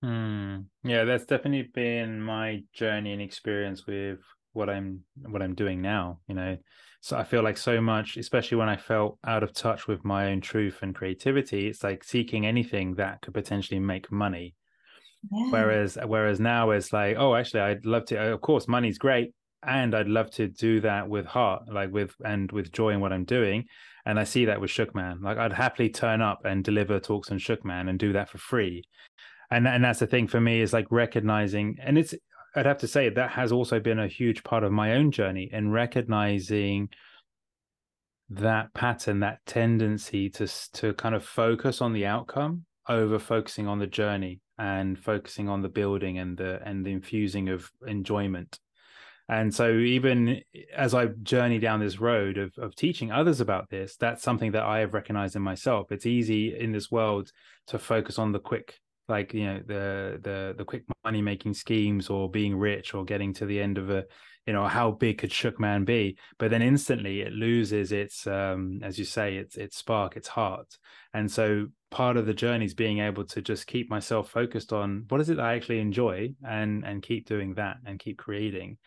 Mm, 0.05 0.67
yeah, 0.85 1.05
that's 1.05 1.25
definitely 1.25 1.71
been 1.73 2.21
my 2.21 2.65
journey 2.75 3.15
and 3.15 3.23
experience 3.23 3.87
with 3.87 4.19
what 4.53 4.69
I'm 4.69 5.01
what 5.17 5.41
I'm 5.43 5.55
doing 5.55 5.81
now. 5.81 6.21
You 6.29 6.35
know, 6.35 6.57
so 7.01 7.17
I 7.17 7.25
feel 7.25 7.43
like 7.43 7.57
so 7.57 7.81
much, 7.81 8.17
especially 8.19 8.59
when 8.59 8.69
I 8.69 8.77
felt 8.77 9.19
out 9.27 9.43
of 9.43 9.55
touch 9.55 9.89
with 9.89 10.05
my 10.05 10.31
own 10.31 10.43
truth 10.43 10.81
and 10.83 10.95
creativity. 10.95 11.69
It's 11.69 11.83
like 11.83 12.05
seeking 12.05 12.47
anything 12.47 12.95
that 12.97 13.23
could 13.23 13.33
potentially 13.33 13.81
make 13.81 14.13
money. 14.13 14.55
Yeah. 15.31 15.51
Whereas, 15.51 15.99
whereas 16.07 16.41
now 16.41 16.71
it's 16.71 16.93
like, 16.93 17.17
oh, 17.19 17.35
actually, 17.35 17.61
I'd 17.61 17.87
love 17.87 18.05
to. 18.07 18.33
Of 18.33 18.41
course, 18.43 18.69
money's 18.69 18.99
great, 18.99 19.33
and 19.63 19.95
I'd 19.95 20.09
love 20.09 20.31
to 20.33 20.49
do 20.49 20.81
that 20.81 21.09
with 21.09 21.25
heart, 21.25 21.63
like 21.73 21.91
with 21.91 22.15
and 22.25 22.53
with 22.53 22.71
joy 22.73 22.91
in 22.91 23.01
what 23.01 23.13
I'm 23.13 23.25
doing. 23.25 23.65
And 24.05 24.19
I 24.19 24.25
see 24.25 24.47
that 24.47 24.61
with 24.61 24.71
Shookman. 24.71 25.23
Like 25.23 25.39
I'd 25.39 25.53
happily 25.53 25.89
turn 25.89 26.21
up 26.21 26.45
and 26.45 26.65
deliver 26.65 27.01
talks 27.01 27.31
on 27.31 27.39
Shookman 27.39 27.89
and 27.89 27.99
do 27.99 28.13
that 28.15 28.29
for 28.31 28.39
free 28.39 28.85
and 29.51 29.67
and 29.67 29.85
that's 29.85 29.99
the 29.99 30.07
thing 30.07 30.29
for 30.29 30.41
me 30.41 30.61
is 30.61 30.73
like 30.73 30.87
recognizing 30.91 31.77
and 31.83 31.99
it's 31.99 32.15
i'd 32.57 32.67
have 32.67 32.79
to 32.79 32.89
say 32.89 33.09
that 33.09 33.31
has 33.31 33.53
also 33.53 33.81
been 33.81 33.99
a 33.99 34.09
huge 34.09 34.43
part 34.43 34.65
of 34.65 34.73
my 34.73 34.95
own 34.95 35.11
journey 35.11 35.49
in 35.53 35.71
recognizing 35.71 36.89
that 38.31 38.73
pattern 38.75 39.21
that 39.21 39.41
tendency 39.45 40.31
to 40.31 40.47
to 40.73 40.95
kind 40.95 41.15
of 41.15 41.25
focus 41.25 41.81
on 41.81 41.93
the 41.93 42.07
outcome 42.07 42.65
over 42.89 43.19
focusing 43.19 43.67
on 43.67 43.79
the 43.79 43.87
journey 43.87 44.41
and 44.59 44.99
focusing 44.99 45.49
on 45.49 45.63
the 45.63 45.69
building 45.69 46.19
and 46.19 46.37
the 46.37 46.61
and 46.65 46.85
the 46.85 46.91
infusing 46.91 47.49
of 47.49 47.71
enjoyment. 47.87 48.59
And 49.29 49.55
so 49.55 49.73
even 49.73 50.43
as 50.77 50.93
i 50.93 51.07
journey 51.07 51.59
down 51.59 51.81
this 51.81 52.01
road 52.01 52.37
of, 52.37 52.53
of 52.59 52.75
teaching 52.75 53.13
others 53.13 53.41
about 53.41 53.71
this 53.71 53.97
that's 53.97 54.25
something 54.25 54.53
that 54.53 54.65
i 54.65 54.79
have 54.81 54.95
recognized 54.95 55.37
in 55.37 55.43
myself. 55.43 55.91
It's 55.91 56.07
easy 56.07 56.57
in 56.59 56.73
this 56.73 56.91
world 56.91 57.31
to 57.69 57.79
focus 57.79 58.19
on 58.19 58.33
the 58.33 58.41
quick 58.41 58.81
like 59.11 59.35
you 59.35 59.45
know 59.45 59.61
the 59.67 60.19
the 60.23 60.55
the 60.57 60.65
quick 60.65 60.85
money 61.05 61.21
making 61.21 61.55
schemes 61.55 62.09
or 62.09 62.31
being 62.31 62.57
rich 62.57 62.95
or 62.95 63.05
getting 63.05 63.35
to 63.35 63.47
the 63.47 63.61
end 63.61 63.77
of 63.77 63.91
a 63.91 64.05
you 64.47 64.53
know 64.53 64.67
how 64.67 64.91
big 64.93 65.19
could 65.19 65.31
shookman 65.31 65.85
be? 65.85 66.17
But 66.39 66.51
then 66.51 66.63
instantly 66.63 67.21
it 67.21 67.33
loses 67.33 67.93
its 67.93 68.27
um 68.27 68.81
as 68.83 68.99
you 68.99 69.05
say 69.05 69.37
its 69.37 69.57
its 69.57 69.77
spark 69.77 70.17
its 70.17 70.29
heart. 70.29 70.79
And 71.13 71.31
so 71.31 71.67
part 71.91 72.17
of 72.17 72.27
the 72.27 72.35
journey 72.35 72.65
is 72.65 72.75
being 72.75 73.01
able 73.01 73.25
to 73.25 73.43
just 73.43 73.67
keep 73.67 73.91
myself 73.91 74.31
focused 74.31 74.73
on 74.73 75.05
what 75.09 75.21
is 75.21 75.29
it 75.29 75.37
that 75.37 75.45
i 75.45 75.55
actually 75.55 75.81
enjoy 75.81 76.33
and 76.47 76.85
and 76.85 77.03
keep 77.03 77.27
doing 77.27 77.55
that 77.55 77.77
and 77.85 77.99
keep 77.99 78.19
creating. 78.19 78.79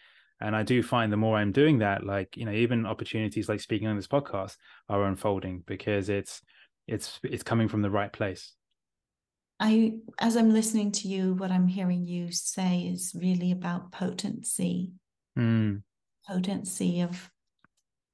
And 0.41 0.55
i 0.55 0.63
do 0.63 0.81
find 0.83 1.11
the 1.11 1.17
more 1.17 1.37
i'm 1.37 1.51
doing 1.51 1.79
that 1.79 2.03
like 2.03 2.35
you 2.35 2.45
know 2.45 2.51
even 2.51 2.85
opportunities 2.85 3.47
like 3.47 3.61
speaking 3.61 3.87
on 3.87 3.95
this 3.95 4.07
podcast 4.07 4.57
are 4.89 5.05
unfolding 5.05 5.63
because 5.65 6.09
it's 6.09 6.41
it's 6.87 7.19
it's 7.23 7.43
coming 7.43 7.67
from 7.67 7.81
the 7.81 7.89
right 7.89 8.11
place 8.11 8.53
I, 9.65 9.93
as 10.19 10.35
I'm 10.35 10.51
listening 10.51 10.91
to 10.91 11.07
you, 11.07 11.35
what 11.35 11.49
I'm 11.49 11.67
hearing 11.67 12.05
you 12.05 12.33
say 12.33 12.81
is 12.81 13.15
really 13.17 13.53
about 13.53 13.93
potency, 13.93 14.91
mm. 15.39 15.81
potency 16.27 16.99
of 16.99 17.31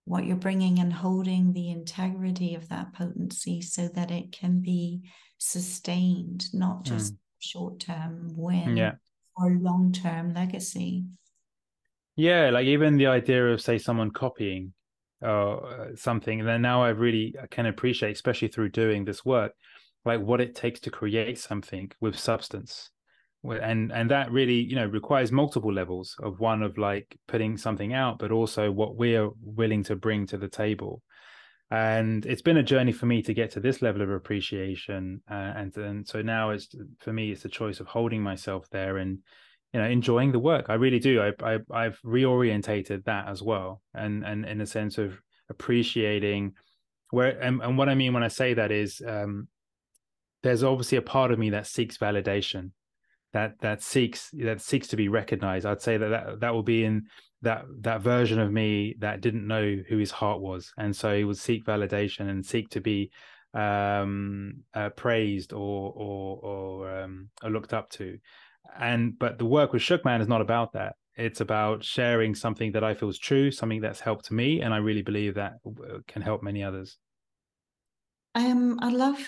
what 0.06 0.26
you're 0.26 0.36
bringing 0.36 0.78
and 0.78 0.94
holding 0.94 1.52
the 1.54 1.72
integrity 1.72 2.54
of 2.54 2.70
that 2.70 2.94
potency 2.94 3.62
so 3.62 3.88
that 3.96 4.12
it 4.12 4.32
can 4.32 4.62
be 4.62 5.10
sustained, 5.40 6.46
not 6.54 6.84
just 6.84 7.16
mm. 7.16 7.18
short 7.40 7.80
term 7.80 8.28
win 8.36 8.78
yeah. 8.78 8.94
or 9.36 9.50
long 9.50 9.92
term 9.92 10.36
legacy. 10.36 11.06
Yeah, 12.16 12.52
like 12.52 12.68
even 12.68 12.98
the 12.98 13.08
idea 13.08 13.48
of, 13.48 13.60
say, 13.60 13.80
someone 13.80 14.12
copying 14.12 14.74
uh, 15.26 15.96
something, 15.96 16.42
and 16.42 16.48
then 16.48 16.62
now 16.62 16.84
I 16.84 16.90
really 16.90 17.34
can 17.50 17.66
appreciate, 17.66 18.12
especially 18.12 18.50
through 18.50 18.70
doing 18.70 19.04
this 19.04 19.26
work, 19.26 19.54
like 20.06 20.22
what 20.22 20.42
it 20.42 20.56
takes 20.56 20.80
to 20.82 20.92
create 20.92 21.38
something 21.38 21.92
with 22.00 22.18
substance. 22.18 22.90
And 23.44 23.92
and 23.92 24.12
that 24.12 24.32
really 24.32 24.60
you 24.60 24.76
know 24.76 24.86
requires 24.86 25.32
multiple 25.32 25.72
levels 25.72 26.16
of 26.22 26.40
one 26.40 26.62
of 26.62 26.78
like 26.78 27.18
putting 27.28 27.56
something 27.56 27.94
out 27.94 28.20
but 28.20 28.32
also 28.32 28.70
what 28.70 28.98
we're 28.98 29.30
willing 29.42 29.84
to 29.84 29.96
bring 29.96 30.28
to 30.28 30.38
the 30.38 30.50
table. 30.50 31.02
And 31.72 32.26
it's 32.26 32.42
been 32.42 32.58
a 32.58 32.64
journey 32.64 32.92
for 32.92 33.06
me 33.06 33.22
to 33.22 33.34
get 33.34 33.52
to 33.52 33.60
this 33.60 33.82
level 33.82 34.02
of 34.02 34.10
appreciation 34.10 35.22
uh, 35.32 35.54
and 35.56 35.78
and 35.78 36.08
so 36.08 36.22
now 36.22 36.50
it's 36.50 36.68
for 37.00 37.14
me 37.14 37.32
it's 37.32 37.46
a 37.46 37.50
choice 37.50 37.80
of 37.80 37.88
holding 37.88 38.22
myself 38.22 38.68
there 38.72 38.98
and 38.98 39.20
you 39.74 39.80
know 39.80 39.88
enjoying 39.88 40.34
the 40.34 40.40
work. 40.40 40.66
I 40.68 40.74
really 40.74 41.00
do. 41.00 41.22
I, 41.22 41.32
I 41.42 41.60
i've 41.72 42.00
reorientated 42.02 43.06
that 43.06 43.30
as 43.30 43.42
well. 43.42 43.82
And 43.94 44.26
and 44.26 44.46
in 44.46 44.60
a 44.60 44.66
sense 44.66 44.98
of 44.98 45.18
appreciating 45.50 46.54
where 47.10 47.40
and, 47.42 47.62
and 47.62 47.78
what 47.78 47.90
i 47.90 47.96
mean 47.96 48.14
when 48.14 48.24
i 48.24 48.28
say 48.28 48.54
that 48.54 48.72
is 48.72 49.02
um 49.06 49.48
there's 50.44 50.64
obviously 50.64 50.98
a 50.98 51.02
part 51.02 51.32
of 51.32 51.40
me 51.40 51.50
that 51.52 51.68
seeks 51.68 51.98
validation 51.98 52.72
that 53.34 53.60
that 53.62 53.82
seeks 53.82 54.32
that 54.34 54.62
seeks 54.62 54.88
to 54.88 54.96
be 54.96 55.08
recognized. 55.08 55.66
I'd 55.66 55.82
say 55.82 55.98
that 55.98 56.10
that, 56.10 56.40
that 56.40 56.54
will 56.54 56.64
be 56.64 56.84
in 56.84 57.06
that 57.42 57.66
that 57.82 58.02
version 58.02 58.40
of 58.40 58.52
me 58.52 58.96
that 59.00 59.22
didn't 59.22 59.48
know 59.48 59.78
who 59.88 59.98
his 59.98 60.12
heart 60.12 60.42
was. 60.42 60.72
And 60.78 60.96
so 60.96 61.16
he 61.16 61.24
would 61.24 61.38
seek 61.38 61.66
validation 61.66 62.30
and 62.30 62.46
seek 62.46 62.70
to 62.70 62.82
be 62.82 63.12
um 63.54 64.64
uh, 64.76 64.90
praised 64.90 65.54
or 65.54 65.92
or 65.96 66.38
or, 66.38 67.00
um, 67.02 67.30
or 67.44 67.50
looked 67.50 67.74
up 67.74 67.90
to. 67.92 68.18
And 68.80 69.18
but 69.18 69.38
the 69.38 69.46
work 69.46 69.74
with 69.74 69.82
shookman 69.82 70.22
is 70.22 70.28
not 70.28 70.42
about 70.42 70.74
that. 70.74 70.96
It's 71.16 71.42
about 71.42 71.84
sharing 71.84 72.34
something 72.34 72.72
that 72.72 72.84
i 72.84 72.94
feel 72.94 73.10
is 73.10 73.20
true 73.20 73.52
something 73.52 73.82
that's 73.82 74.00
helped 74.00 74.32
me 74.32 74.62
and 74.62 74.74
i 74.74 74.78
really 74.78 75.02
believe 75.02 75.36
that 75.36 75.56
can 76.08 76.22
help 76.22 76.42
many 76.42 76.64
others. 76.64 76.98
Um 78.36 78.80
i 78.82 78.90
love 78.90 79.20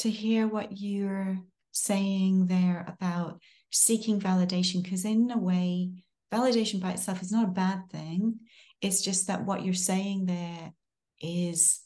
to 0.00 0.10
hear 0.10 0.46
what 0.46 0.78
you're 0.78 1.38
saying 1.72 2.46
there 2.46 2.84
about 2.88 3.40
seeking 3.70 4.20
validation, 4.20 4.82
because 4.82 5.04
in 5.04 5.30
a 5.30 5.38
way, 5.38 5.90
validation 6.32 6.80
by 6.80 6.92
itself 6.92 7.22
is 7.22 7.32
not 7.32 7.48
a 7.48 7.52
bad 7.52 7.88
thing. 7.90 8.40
It's 8.80 9.02
just 9.02 9.26
that 9.26 9.44
what 9.44 9.64
you're 9.64 9.74
saying 9.74 10.26
there 10.26 10.72
is 11.20 11.80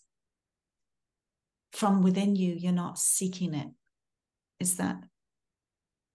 from 1.73 2.03
within 2.03 2.37
you, 2.37 2.55
you're 2.55 2.73
not 2.73 2.99
seeking 2.99 3.53
it. 3.55 3.69
Is 4.61 4.77
that? 4.77 4.97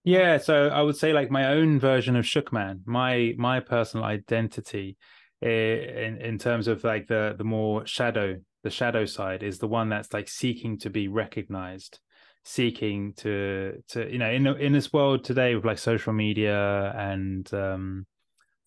Yeah, 0.06 0.38
so 0.38 0.70
I 0.70 0.82
would 0.82 0.96
say 0.96 1.12
like 1.12 1.30
my 1.30 1.48
own 1.48 1.80
version 1.80 2.16
of 2.16 2.26
Shookman, 2.26 2.80
my 2.86 3.34
my 3.38 3.60
personal 3.60 4.06
identity 4.06 4.98
eh, 5.44 6.06
in 6.06 6.18
in 6.22 6.38
terms 6.38 6.70
of 6.70 6.84
like 6.86 7.08
the 7.08 7.36
the 7.38 7.44
more 7.44 7.86
shadow, 7.86 8.38
the 8.64 8.70
shadow 8.70 9.06
side 9.06 9.44
is 9.44 9.60
the 9.60 9.68
one 9.68 9.90
that's 9.90 10.14
like 10.14 10.28
seeking 10.28 10.78
to 10.80 10.90
be 10.90 11.08
recognized, 11.08 12.00
seeking 12.44 13.14
to 13.18 13.82
to 13.90 14.12
you 14.12 14.18
know 14.18 14.30
in 14.30 14.48
in 14.48 14.74
this 14.74 14.92
world 14.92 15.24
today 15.24 15.56
with 15.56 15.66
like 15.66 15.78
social 15.78 16.14
media 16.14 16.94
and 16.98 17.54
um 17.54 18.06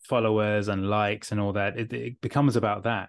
followers 0.02 0.68
and 0.68 0.88
likes 0.88 1.32
and 1.32 1.40
all 1.40 1.52
that, 1.52 1.78
it, 1.78 1.92
it 1.92 2.20
becomes 2.20 2.56
about 2.56 2.84
that. 2.84 3.08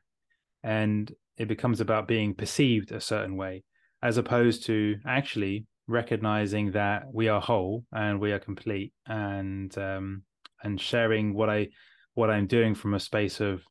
And 0.64 1.12
it 1.38 1.48
becomes 1.48 1.82
about 1.82 2.08
being 2.08 2.36
perceived 2.36 2.92
a 2.92 3.02
certain 3.02 3.36
way, 3.36 3.64
as 4.02 4.18
opposed 4.18 4.66
to 4.68 4.96
actually 5.06 5.66
recognizing 5.88 6.72
that 6.72 7.04
we 7.12 7.28
are 7.28 7.42
whole 7.42 7.84
and 7.92 8.20
we 8.22 8.32
are 8.32 8.40
complete 8.40 8.94
and 9.06 9.78
um 9.78 10.24
and 10.64 10.80
sharing 10.80 11.34
what 11.34 11.50
I 11.50 11.68
what 12.14 12.30
I'm 12.30 12.48
doing 12.48 12.74
from 12.74 12.94
a 12.94 13.00
space 13.00 13.42
of 13.42 13.64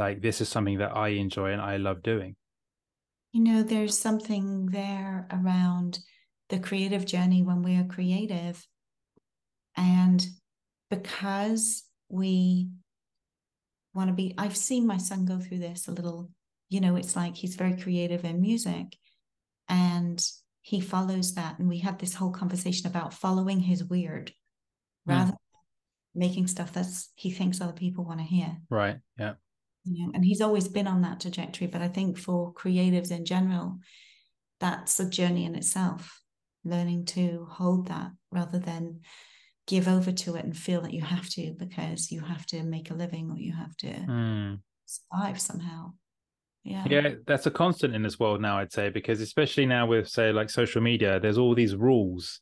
like 0.00 0.20
this 0.20 0.40
is 0.40 0.48
something 0.48 0.78
that 0.78 0.96
I 0.96 1.08
enjoy 1.08 1.52
and 1.52 1.60
I 1.60 1.76
love 1.76 2.02
doing. 2.02 2.34
You 3.32 3.42
know, 3.42 3.62
there's 3.62 3.96
something 3.96 4.66
there 4.66 5.28
around 5.30 6.00
the 6.48 6.58
creative 6.58 7.06
journey 7.06 7.42
when 7.42 7.62
we 7.62 7.76
are 7.76 7.84
creative. 7.84 8.66
And 9.76 10.26
because 10.90 11.84
we 12.08 12.68
want 13.94 14.08
to 14.08 14.14
be 14.14 14.34
i've 14.38 14.56
seen 14.56 14.86
my 14.86 14.96
son 14.96 15.24
go 15.24 15.38
through 15.38 15.58
this 15.58 15.88
a 15.88 15.92
little 15.92 16.30
you 16.68 16.80
know 16.80 16.96
it's 16.96 17.16
like 17.16 17.36
he's 17.36 17.56
very 17.56 17.76
creative 17.76 18.24
in 18.24 18.40
music 18.40 18.96
and 19.68 20.24
he 20.62 20.80
follows 20.80 21.34
that 21.34 21.58
and 21.58 21.68
we 21.68 21.78
had 21.78 21.98
this 21.98 22.14
whole 22.14 22.30
conversation 22.30 22.86
about 22.86 23.14
following 23.14 23.60
his 23.60 23.84
weird 23.84 24.32
hmm. 25.06 25.12
rather 25.12 25.32
mm. 25.32 25.36
making 26.14 26.46
stuff 26.46 26.72
that's 26.72 27.10
he 27.14 27.30
thinks 27.30 27.60
other 27.60 27.72
people 27.72 28.04
want 28.04 28.20
to 28.20 28.26
hear 28.26 28.56
right 28.68 28.98
yeah 29.18 29.34
you 29.84 30.06
know, 30.06 30.12
and 30.14 30.24
he's 30.24 30.40
always 30.40 30.68
been 30.68 30.86
on 30.86 31.02
that 31.02 31.20
trajectory 31.20 31.66
but 31.66 31.80
i 31.80 31.88
think 31.88 32.18
for 32.18 32.52
creatives 32.54 33.10
in 33.10 33.24
general 33.24 33.78
that's 34.60 35.00
a 35.00 35.08
journey 35.08 35.44
in 35.44 35.54
itself 35.54 36.20
learning 36.64 37.04
to 37.06 37.46
hold 37.50 37.88
that 37.88 38.10
rather 38.30 38.58
than 38.58 39.00
give 39.70 39.86
over 39.86 40.10
to 40.10 40.34
it 40.34 40.44
and 40.44 40.56
feel 40.56 40.80
that 40.82 40.92
you 40.92 41.00
have 41.00 41.28
to 41.28 41.54
because 41.58 42.10
you 42.10 42.20
have 42.20 42.44
to 42.44 42.62
make 42.64 42.90
a 42.90 42.94
living 42.94 43.30
or 43.30 43.38
you 43.38 43.52
have 43.52 43.74
to 43.76 43.86
mm. 43.86 44.58
survive 44.84 45.40
somehow. 45.40 45.92
Yeah. 46.64 46.84
Yeah, 46.88 47.10
that's 47.26 47.46
a 47.46 47.50
constant 47.50 47.94
in 47.94 48.02
this 48.02 48.18
world 48.18 48.40
now, 48.40 48.58
I'd 48.58 48.72
say, 48.72 48.90
because 48.90 49.20
especially 49.20 49.64
now 49.64 49.86
with 49.86 50.08
say 50.08 50.32
like 50.32 50.50
social 50.50 50.82
media, 50.82 51.20
there's 51.20 51.38
all 51.38 51.54
these 51.54 51.76
rules 51.76 52.40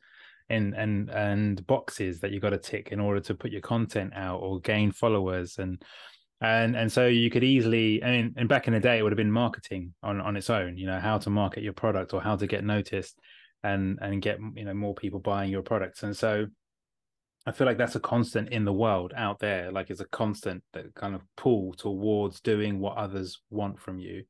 and 0.49 0.75
and 0.75 1.11
and 1.11 1.65
boxes 1.67 2.21
that 2.21 2.33
you 2.33 2.41
got 2.41 2.51
to 2.51 2.59
tick 2.59 2.89
in 2.91 2.99
order 2.99 3.21
to 3.21 3.35
put 3.35 3.53
your 3.53 3.61
content 3.61 4.13
out 4.15 4.41
or 4.41 4.61
gain 4.61 4.91
followers 4.91 5.59
and 5.59 5.85
and 6.41 6.77
and 6.77 6.91
so 6.91 7.07
you 7.07 7.31
could 7.31 7.45
easily 7.45 8.03
I 8.03 8.11
mean 8.11 8.35
and 8.37 8.49
back 8.49 8.69
in 8.69 8.75
the 8.75 8.81
day 8.81 8.99
it 8.99 9.03
would 9.03 9.13
have 9.13 9.17
been 9.17 9.33
marketing 9.33 9.95
on 10.03 10.21
on 10.21 10.37
its 10.37 10.51
own, 10.51 10.77
you 10.77 10.87
know, 10.87 11.01
how 11.01 11.19
to 11.19 11.31
market 11.31 11.63
your 11.63 11.73
product 11.73 12.15
or 12.15 12.21
how 12.21 12.37
to 12.37 12.47
get 12.47 12.65
noticed 12.65 13.19
and 13.63 13.99
and 14.01 14.23
get 14.23 14.39
you 14.55 14.65
know 14.65 14.75
more 14.75 14.95
people 14.95 15.21
buying 15.21 15.51
your 15.51 15.63
products. 15.63 16.03
And 16.03 16.17
so 16.17 16.47
I 17.47 17.53
feel 17.53 17.67
like 17.67 17.79
that's 17.79 17.97
a 17.97 18.01
constant 18.01 18.51
in 18.51 18.65
the 18.65 18.73
world 18.73 19.13
out 19.17 19.39
there. 19.39 19.73
Like 19.73 19.91
it's 19.91 20.01
a 20.01 20.09
constant 20.09 20.63
that 20.75 20.95
kind 20.95 21.15
of 21.15 21.23
pull 21.37 21.73
towards 21.73 22.41
doing 22.41 22.79
what 22.79 22.97
others 22.97 23.41
want 23.51 23.81
from 23.81 23.99
you. 23.99 24.25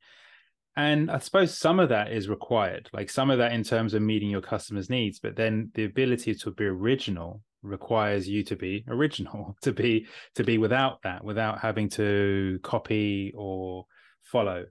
And 0.76 1.10
I 1.10 1.18
suppose 1.18 1.58
some 1.58 1.80
of 1.80 1.88
that 1.88 2.12
is 2.12 2.28
required, 2.28 2.88
like 2.92 3.10
some 3.10 3.30
of 3.30 3.38
that 3.38 3.50
in 3.50 3.64
terms 3.64 3.94
of 3.94 4.02
meeting 4.02 4.30
your 4.30 4.40
customers' 4.40 4.88
needs. 4.88 5.18
But 5.18 5.34
then 5.34 5.72
the 5.74 5.84
ability 5.84 6.36
to 6.36 6.52
be 6.52 6.66
original 6.66 7.42
requires 7.62 8.28
you 8.28 8.44
to 8.44 8.56
be 8.56 8.84
original, 8.88 9.56
to 9.62 9.72
be 9.72 10.06
to 10.34 10.44
be 10.44 10.58
without 10.58 11.02
that, 11.02 11.24
without 11.24 11.60
having 11.60 11.88
to 11.90 12.58
copy 12.62 13.32
or 13.36 13.86
follow 14.22 14.66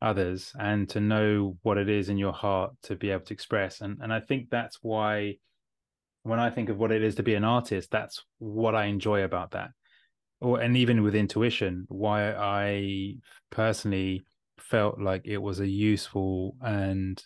others, 0.00 0.52
and 0.58 0.88
to 0.90 1.00
know 1.00 1.56
what 1.62 1.78
it 1.78 1.88
is 1.88 2.08
in 2.08 2.18
your 2.18 2.32
heart 2.32 2.72
to 2.82 2.96
be 2.96 3.10
able 3.10 3.24
to 3.24 3.34
express. 3.34 3.80
And 3.80 3.98
and 4.00 4.12
I 4.12 4.20
think 4.20 4.50
that's 4.50 4.78
why 4.82 5.36
when 6.22 6.38
I 6.38 6.50
think 6.50 6.68
of 6.68 6.78
what 6.78 6.92
it 6.92 7.02
is 7.02 7.14
to 7.16 7.22
be 7.22 7.34
an 7.34 7.44
artist, 7.44 7.90
that's 7.90 8.22
what 8.38 8.74
I 8.74 8.86
enjoy 8.86 9.22
about 9.22 9.52
that. 9.52 9.70
Or 10.40 10.60
and 10.60 10.76
even 10.76 11.02
with 11.02 11.14
intuition, 11.14 11.86
why 11.88 12.32
I 12.32 13.14
personally 13.50 14.24
felt 14.58 15.00
like 15.00 15.22
it 15.24 15.38
was 15.38 15.60
a 15.60 15.66
useful 15.66 16.56
and 16.60 17.22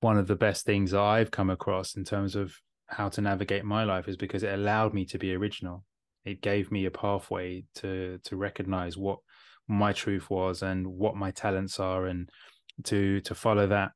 one 0.00 0.18
of 0.18 0.26
the 0.26 0.36
best 0.36 0.64
things 0.64 0.94
I've 0.94 1.30
come 1.30 1.50
across 1.50 1.96
in 1.96 2.04
terms 2.04 2.36
of 2.36 2.54
how 2.88 3.08
to 3.10 3.20
navigate 3.20 3.64
my 3.64 3.84
life 3.84 4.08
is 4.08 4.16
because 4.16 4.42
it 4.42 4.52
allowed 4.52 4.94
me 4.94 5.04
to 5.06 5.18
be 5.18 5.34
original. 5.34 5.84
It 6.24 6.42
gave 6.42 6.70
me 6.70 6.84
a 6.86 6.90
pathway 6.90 7.64
to 7.76 8.18
to 8.24 8.36
recognize 8.36 8.96
what 8.96 9.18
my 9.66 9.92
truth 9.92 10.30
was 10.30 10.62
and 10.62 10.86
what 10.86 11.16
my 11.16 11.30
talents 11.30 11.78
are 11.78 12.06
and 12.06 12.28
to 12.84 13.20
to 13.22 13.34
follow 13.34 13.66
that. 13.68 13.92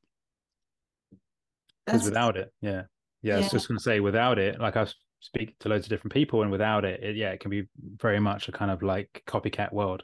Because 1.84 2.04
without 2.04 2.36
it, 2.36 2.52
yeah 2.60 2.82
yeah, 3.22 3.34
yeah. 3.34 3.36
I 3.36 3.42
was 3.42 3.50
just 3.50 3.68
going 3.68 3.78
to 3.78 3.82
say, 3.82 4.00
without 4.00 4.38
it, 4.38 4.60
like 4.60 4.76
I 4.76 4.86
speak 5.20 5.58
to 5.60 5.68
loads 5.68 5.86
of 5.86 5.90
different 5.90 6.12
people, 6.12 6.42
and 6.42 6.50
without 6.50 6.84
it, 6.84 7.02
it, 7.02 7.16
yeah, 7.16 7.30
it 7.30 7.40
can 7.40 7.50
be 7.50 7.68
very 7.96 8.20
much 8.20 8.48
a 8.48 8.52
kind 8.52 8.70
of 8.70 8.82
like 8.82 9.22
copycat 9.26 9.72
world. 9.72 10.02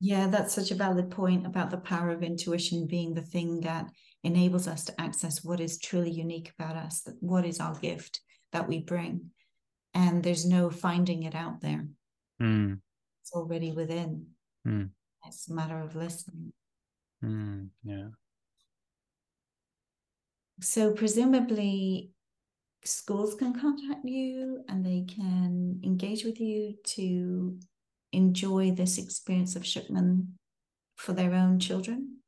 Yeah, 0.00 0.26
that's 0.26 0.52
such 0.52 0.72
a 0.72 0.74
valid 0.74 1.10
point 1.10 1.46
about 1.46 1.70
the 1.70 1.78
power 1.78 2.10
of 2.10 2.24
intuition 2.24 2.88
being 2.88 3.14
the 3.14 3.22
thing 3.22 3.60
that 3.60 3.86
enables 4.24 4.68
us 4.68 4.84
to 4.84 5.00
access 5.00 5.44
what 5.44 5.60
is 5.60 5.78
truly 5.78 6.10
unique 6.10 6.52
about 6.58 6.76
us, 6.76 7.06
what 7.20 7.44
is 7.44 7.60
our 7.60 7.74
gift 7.78 8.20
that 8.52 8.68
we 8.68 8.80
bring. 8.80 9.30
And 9.94 10.22
there's 10.22 10.46
no 10.46 10.70
finding 10.70 11.24
it 11.24 11.34
out 11.34 11.60
there. 11.60 11.86
Mm. 12.40 12.80
It's 13.20 13.32
already 13.32 13.72
within. 13.72 14.26
Mm. 14.66 14.90
It's 15.26 15.48
a 15.48 15.54
matter 15.54 15.78
of 15.78 15.96
listening. 15.96 16.52
Mm, 17.22 17.68
yeah. 17.84 18.08
So 20.60 20.92
presumably 20.92 22.12
schools 22.84 23.34
can 23.34 23.58
contact 23.58 24.04
you 24.04 24.64
and 24.68 24.84
they 24.84 25.04
can 25.08 25.80
engage 25.84 26.24
with 26.24 26.40
you 26.40 26.74
to 26.84 27.58
enjoy 28.12 28.70
this 28.72 28.98
experience 28.98 29.56
of 29.56 29.62
Shookman 29.62 30.26
for 30.96 31.12
their 31.12 31.34
own 31.34 31.58
children? 31.58 32.21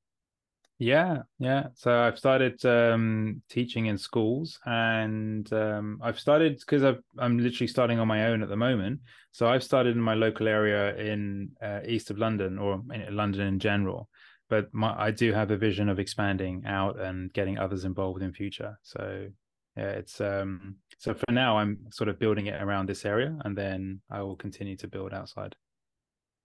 Yeah, 0.79 1.23
yeah. 1.39 1.69
So 1.75 1.97
I've 2.01 2.19
started 2.19 2.65
um, 2.67 3.43
teaching 3.49 3.87
in 3.87 3.97
schools, 3.97 4.59
and 4.67 5.51
um, 5.53 6.01
I've 6.03 6.19
started 6.19 6.59
because 6.59 6.99
I'm 7.19 7.39
literally 7.39 7.69
starting 7.69 8.01
on 8.01 8.09
my 8.09 8.27
own 8.27 8.43
at 8.43 8.49
the 8.49 8.57
moment. 8.57 9.01
So 9.31 9.47
I've 9.47 9.63
started 9.63 9.97
in 9.97 10.03
my 10.03 10.15
local 10.15 10.49
area 10.49 10.97
in 10.97 11.51
uh, 11.63 11.81
east 11.87 12.11
of 12.11 12.19
London 12.19 12.59
or 12.59 12.83
in 12.93 13.15
London 13.15 13.47
in 13.47 13.61
general. 13.61 14.09
But 14.49 14.73
my, 14.75 14.95
I 14.99 15.11
do 15.11 15.33
have 15.33 15.51
a 15.53 15.57
vision 15.57 15.89
of 15.89 15.99
expanding 15.99 16.65
out 16.67 17.01
and 17.01 17.33
getting 17.33 17.59
others 17.59 17.85
involved 17.85 18.23
in 18.23 18.33
future. 18.33 18.79
So 18.83 19.29
yeah, 19.77 19.91
it's 19.91 20.21
um 20.21 20.77
so 20.99 21.15
for 21.15 21.33
now 21.33 21.59
I'm 21.59 21.79
sort 21.91 22.09
of 22.09 22.19
building 22.19 22.47
it 22.47 22.63
around 22.63 22.89
this 22.89 23.05
area 23.05 23.37
and 23.45 23.57
then 23.57 24.01
I 24.11 24.23
will 24.23 24.37
continue 24.37 24.77
to 24.77 24.89
build 24.89 25.13
outside. 25.13 25.57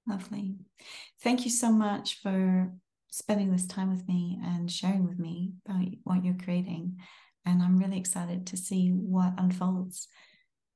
Lovely. 0.07 0.55
Thank 1.21 1.45
you 1.45 1.51
so 1.51 1.71
much 1.71 2.21
for 2.21 2.71
spending 3.09 3.51
this 3.51 3.67
time 3.67 3.89
with 3.91 4.07
me 4.07 4.39
and 4.43 4.71
sharing 4.71 5.07
with 5.07 5.19
me 5.19 5.53
about 5.65 5.85
what 6.03 6.23
you're 6.23 6.35
creating. 6.43 6.97
And 7.45 7.61
I'm 7.61 7.77
really 7.77 7.97
excited 7.97 8.47
to 8.47 8.57
see 8.57 8.89
what 8.89 9.33
unfolds 9.37 10.07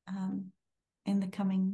um, 0.08 0.52
in 1.06 1.20
the 1.20 1.28
coming 1.28 1.74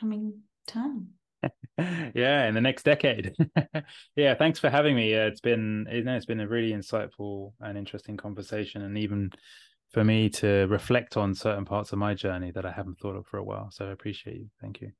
coming 0.00 0.42
time. 0.66 1.08
yeah, 1.78 2.46
in 2.46 2.54
the 2.54 2.60
next 2.60 2.84
decade. 2.84 3.34
yeah, 4.16 4.34
thanks 4.34 4.58
for 4.58 4.70
having 4.70 4.96
me. 4.96 5.14
Uh, 5.14 5.26
it's 5.26 5.40
been 5.40 5.86
you 5.90 6.04
know, 6.04 6.16
it's 6.16 6.26
been 6.26 6.40
a 6.40 6.48
really 6.48 6.72
insightful 6.72 7.52
and 7.60 7.76
interesting 7.76 8.16
conversation, 8.16 8.82
and 8.82 8.96
even 8.96 9.30
for 9.92 10.04
me 10.04 10.28
to 10.28 10.66
reflect 10.68 11.16
on 11.16 11.34
certain 11.34 11.64
parts 11.64 11.92
of 11.92 11.98
my 11.98 12.14
journey 12.14 12.50
that 12.50 12.66
I 12.66 12.72
haven't 12.72 12.98
thought 12.98 13.16
of 13.16 13.26
for 13.26 13.38
a 13.38 13.44
while. 13.44 13.70
So 13.70 13.86
I 13.86 13.92
appreciate 13.92 14.36
you. 14.36 14.48
Thank 14.60 14.80
you. 14.80 14.92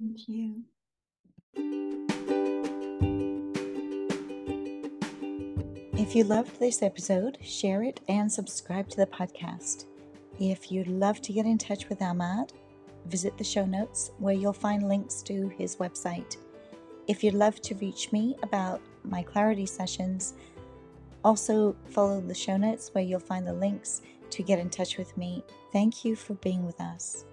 Thank 0.00 0.28
you. 0.28 1.81
If 6.02 6.16
you 6.16 6.24
loved 6.24 6.58
this 6.58 6.82
episode, 6.82 7.38
share 7.40 7.84
it 7.84 8.00
and 8.08 8.30
subscribe 8.30 8.88
to 8.88 8.96
the 8.96 9.06
podcast. 9.06 9.84
If 10.40 10.72
you'd 10.72 10.88
love 10.88 11.22
to 11.22 11.32
get 11.32 11.46
in 11.46 11.58
touch 11.58 11.88
with 11.88 12.02
Ahmad, 12.02 12.52
visit 13.06 13.38
the 13.38 13.44
show 13.44 13.64
notes 13.64 14.10
where 14.18 14.34
you'll 14.34 14.52
find 14.52 14.88
links 14.88 15.22
to 15.22 15.46
his 15.50 15.76
website. 15.76 16.38
If 17.06 17.22
you'd 17.22 17.34
love 17.34 17.62
to 17.62 17.76
reach 17.76 18.10
me 18.10 18.34
about 18.42 18.82
my 19.04 19.22
clarity 19.22 19.64
sessions, 19.64 20.34
also 21.22 21.76
follow 21.90 22.20
the 22.20 22.34
show 22.34 22.56
notes 22.56 22.92
where 22.92 23.04
you'll 23.04 23.20
find 23.20 23.46
the 23.46 23.54
links 23.54 24.02
to 24.30 24.42
get 24.42 24.58
in 24.58 24.70
touch 24.70 24.98
with 24.98 25.16
me. 25.16 25.44
Thank 25.72 26.04
you 26.04 26.16
for 26.16 26.34
being 26.34 26.66
with 26.66 26.80
us. 26.80 27.26